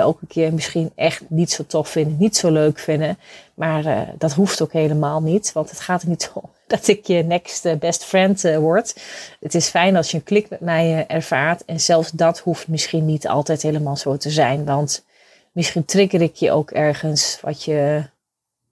ook 0.03 0.21
een 0.21 0.29
keer 0.29 0.55
misschien 0.55 0.91
echt 0.95 1.23
niet 1.29 1.51
zo 1.51 1.65
tof 1.67 1.89
vinden, 1.89 2.17
niet 2.19 2.37
zo 2.37 2.51
leuk 2.51 2.79
vinden. 2.79 3.19
Maar 3.55 4.15
dat 4.19 4.33
hoeft 4.33 4.63
ook 4.63 4.73
helemaal 4.73 5.23
niet, 5.23 5.53
want 5.53 5.71
het 5.71 5.81
gaat 5.81 6.03
er 6.03 6.09
niet 6.09 6.31
om 6.35 6.51
dat 6.67 6.89
ik 6.89 7.07
je 7.07 7.23
next 7.23 7.65
eh, 7.65 7.77
best 7.77 8.05
friend 8.05 8.45
uh, 8.45 8.57
word. 8.57 9.01
Het 9.41 9.55
is 9.55 9.69
fijn 9.69 9.97
als 9.97 10.11
je 10.11 10.17
een 10.17 10.23
klik 10.23 10.49
met 10.49 10.61
mij 10.61 10.95
uh, 10.95 11.17
ervaart. 11.17 11.65
En 11.65 11.81
zelfs 11.81 12.11
dat 12.11 12.39
hoeft 12.39 12.69
misschien 12.69 13.05
niet 13.05 13.29
altijd 13.29 13.63
helemaal 13.63 13.97
zo 13.97 14.17
te 14.17 14.31
zijn. 14.31 14.65
Want 14.65 15.05
misschien 15.53 15.85
trigger 15.85 16.23
ik 16.23 16.35
je 16.35 16.51
ook 16.51 16.71
ergens 16.71 17.39
wat 17.41 17.65
je 17.65 18.05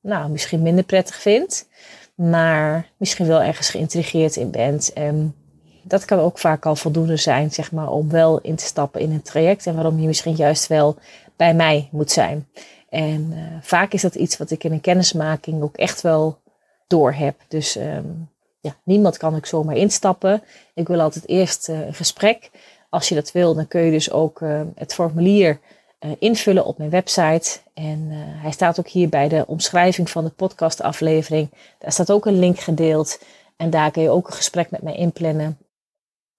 nou, 0.01 0.31
misschien 0.31 0.63
minder 0.63 0.85
prettig 0.85 1.17
vindt. 1.21 1.69
Maar 2.15 2.89
misschien 2.97 3.27
wel 3.27 3.43
ergens 3.43 3.71
geïntrigeerd 3.71 4.37
in 4.37 4.51
bent. 4.51 4.93
En 4.93 5.35
dat 5.83 6.05
kan 6.05 6.19
ook 6.19 6.39
vaak 6.39 6.67
al 6.67 6.77
voldoende 6.77 7.17
zijn, 7.17 7.51
zeg 7.51 7.73
maar, 7.73 7.91
om 7.91 8.11
wel 8.11 8.41
in 8.41 8.57
te 8.57 8.65
stappen 8.65 9.01
in 9.01 9.11
een 9.11 9.23
traject. 9.23 9.67
En 9.67 9.75
waarom 9.75 10.01
je 10.01 10.07
misschien 10.07 10.35
juist 10.35 10.67
wel 10.67 10.97
bij 11.37 11.55
mij 11.55 11.89
moet 11.91 12.11
zijn. 12.11 12.49
En 12.89 13.35
vaak 13.63 13.93
is 13.93 14.03
dat 14.03 14.15
iets 14.15 14.37
wat 14.37 14.51
ik 14.51 14.65
in 14.65 14.73
een 14.73 14.81
kennismaking 14.81 15.63
ook 15.63 15.77
echt 15.77 16.01
wel 16.01 16.39
door 16.87 17.13
heb. 17.13 17.37
Dus 17.49 17.77
um, 17.77 18.31
ja, 18.61 18.77
niemand 18.85 19.17
kan 19.17 19.37
ik 19.37 19.47
zomaar 19.47 19.77
instappen. 19.77 20.43
Ik 20.75 20.89
wil 20.89 21.01
altijd 21.01 21.29
eerst 21.29 21.69
uh, 21.69 21.87
een 21.87 21.95
gesprek. 21.95 22.51
Als 22.91 23.09
je 23.09 23.15
dat 23.15 23.33
wil, 23.33 23.55
dan 23.55 23.69
kun 23.69 23.81
je 23.81 23.91
dus 23.91 24.11
ook 24.11 24.41
uh, 24.41 24.61
het 24.75 24.95
formulier 24.95 25.59
uh, 26.01 26.11
invullen 26.19 26.65
op 26.65 26.79
mijn 26.79 26.91
website. 26.91 27.59
En 27.75 28.09
hij 28.15 28.51
staat 28.51 28.79
ook 28.79 28.89
hier 28.89 29.09
bij 29.09 29.29
de 29.29 29.45
omschrijving 29.47 30.11
van 30.11 30.25
de 30.25 30.31
podcastaflevering. 30.31 31.51
Daar 31.79 31.93
staat 31.93 32.11
ook 32.11 32.27
een 32.27 32.39
link 32.39 32.59
gedeeld. 32.59 33.21
En 33.57 33.71
daar 33.71 33.91
kun 33.91 34.03
je 34.03 34.11
ook 34.11 34.27
een 34.27 34.33
gesprek 34.33 34.71
met 34.71 34.83
mij 34.83 34.95
inplannen. 34.95 35.59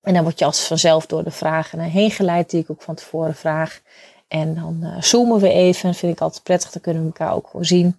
En 0.03 0.13
dan 0.13 0.23
word 0.23 0.39
je 0.39 0.45
als 0.45 0.67
vanzelf 0.67 1.05
door 1.05 1.23
de 1.23 1.31
vragen 1.31 1.79
heen 1.79 2.11
geleid 2.11 2.49
die 2.49 2.61
ik 2.61 2.71
ook 2.71 2.81
van 2.81 2.95
tevoren 2.95 3.35
vraag. 3.35 3.81
En 4.27 4.55
dan 4.55 4.85
zoomen 4.99 5.39
we 5.39 5.49
even. 5.49 5.95
Vind 5.95 6.13
ik 6.13 6.21
altijd 6.21 6.43
prettig, 6.43 6.71
dan 6.71 6.81
kunnen 6.81 7.01
we 7.01 7.07
elkaar 7.07 7.35
ook 7.35 7.47
gewoon 7.47 7.65
zien. 7.65 7.97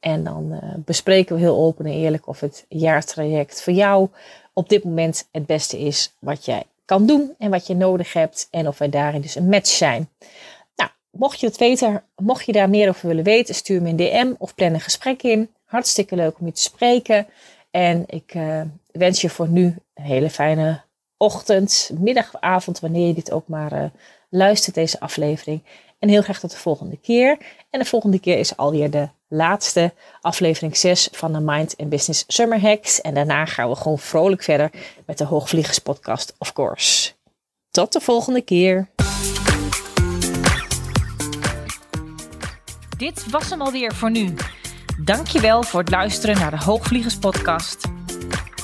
En 0.00 0.24
dan 0.24 0.52
uh, 0.52 0.58
bespreken 0.76 1.34
we 1.34 1.40
heel 1.40 1.56
open 1.56 1.86
en 1.86 1.92
eerlijk 1.92 2.26
of 2.26 2.40
het 2.40 2.64
jaartraject 2.68 3.62
voor 3.62 3.72
jou 3.72 4.08
op 4.52 4.68
dit 4.68 4.84
moment 4.84 5.28
het 5.32 5.46
beste 5.46 5.78
is 5.78 6.12
wat 6.18 6.44
jij 6.44 6.62
kan 6.84 7.06
doen 7.06 7.34
en 7.38 7.50
wat 7.50 7.66
je 7.66 7.74
nodig 7.74 8.12
hebt. 8.12 8.48
En 8.50 8.68
of 8.68 8.78
wij 8.78 8.88
daarin 8.88 9.20
dus 9.20 9.34
een 9.34 9.48
match 9.48 9.70
zijn. 9.70 10.08
Nou, 10.76 10.90
mocht 11.10 11.40
je 11.40 11.46
het 11.46 11.56
weten, 11.56 12.02
mocht 12.16 12.46
je 12.46 12.52
daar 12.52 12.70
meer 12.70 12.88
over 12.88 13.08
willen 13.08 13.24
weten, 13.24 13.54
stuur 13.54 13.82
me 13.82 13.88
een 13.88 13.96
DM 13.96 14.32
of 14.38 14.54
plan 14.54 14.74
een 14.74 14.80
gesprek 14.80 15.22
in. 15.22 15.50
Hartstikke 15.64 16.16
leuk 16.16 16.38
om 16.40 16.46
je 16.46 16.52
te 16.52 16.62
spreken. 16.62 17.26
En 17.70 18.04
ik 18.06 18.34
uh, 18.34 18.60
wens 18.92 19.20
je 19.20 19.30
voor 19.30 19.48
nu 19.48 19.76
een 19.94 20.04
hele 20.04 20.30
fijne 20.30 20.80
ochtend, 21.20 21.90
middag 21.98 22.40
avond, 22.40 22.80
wanneer 22.80 23.06
je 23.06 23.14
dit 23.14 23.32
ook 23.32 23.48
maar 23.48 23.72
uh, 23.72 23.84
luistert, 24.28 24.74
deze 24.74 25.00
aflevering. 25.00 25.62
En 25.98 26.08
heel 26.08 26.22
graag 26.22 26.40
tot 26.40 26.50
de 26.50 26.56
volgende 26.56 26.96
keer. 26.96 27.38
En 27.70 27.78
de 27.78 27.84
volgende 27.84 28.18
keer 28.18 28.38
is 28.38 28.56
alweer 28.56 28.90
de 28.90 29.08
laatste 29.28 29.92
aflevering 30.20 30.76
6 30.76 31.08
van 31.12 31.32
de 31.32 31.40
Mind 31.40 31.74
and 31.76 31.88
Business 31.88 32.24
Summer 32.26 32.60
Hacks. 32.60 33.00
En 33.00 33.14
daarna 33.14 33.44
gaan 33.44 33.68
we 33.68 33.76
gewoon 33.76 33.98
vrolijk 33.98 34.42
verder 34.42 34.70
met 35.06 35.18
de 35.18 35.24
Hoogvliegers 35.24 35.78
podcast, 35.78 36.34
of 36.38 36.52
course. 36.52 37.12
Tot 37.70 37.92
de 37.92 38.00
volgende 38.00 38.40
keer. 38.40 38.88
Dit 42.96 43.30
was 43.30 43.50
hem 43.50 43.60
alweer 43.60 43.94
voor 43.94 44.10
nu. 44.10 44.34
Dankjewel 45.04 45.62
voor 45.62 45.80
het 45.80 45.90
luisteren 45.90 46.38
naar 46.38 46.50
de 46.50 46.64
Hoogvliegers 46.64 47.18
podcast. 47.18 47.89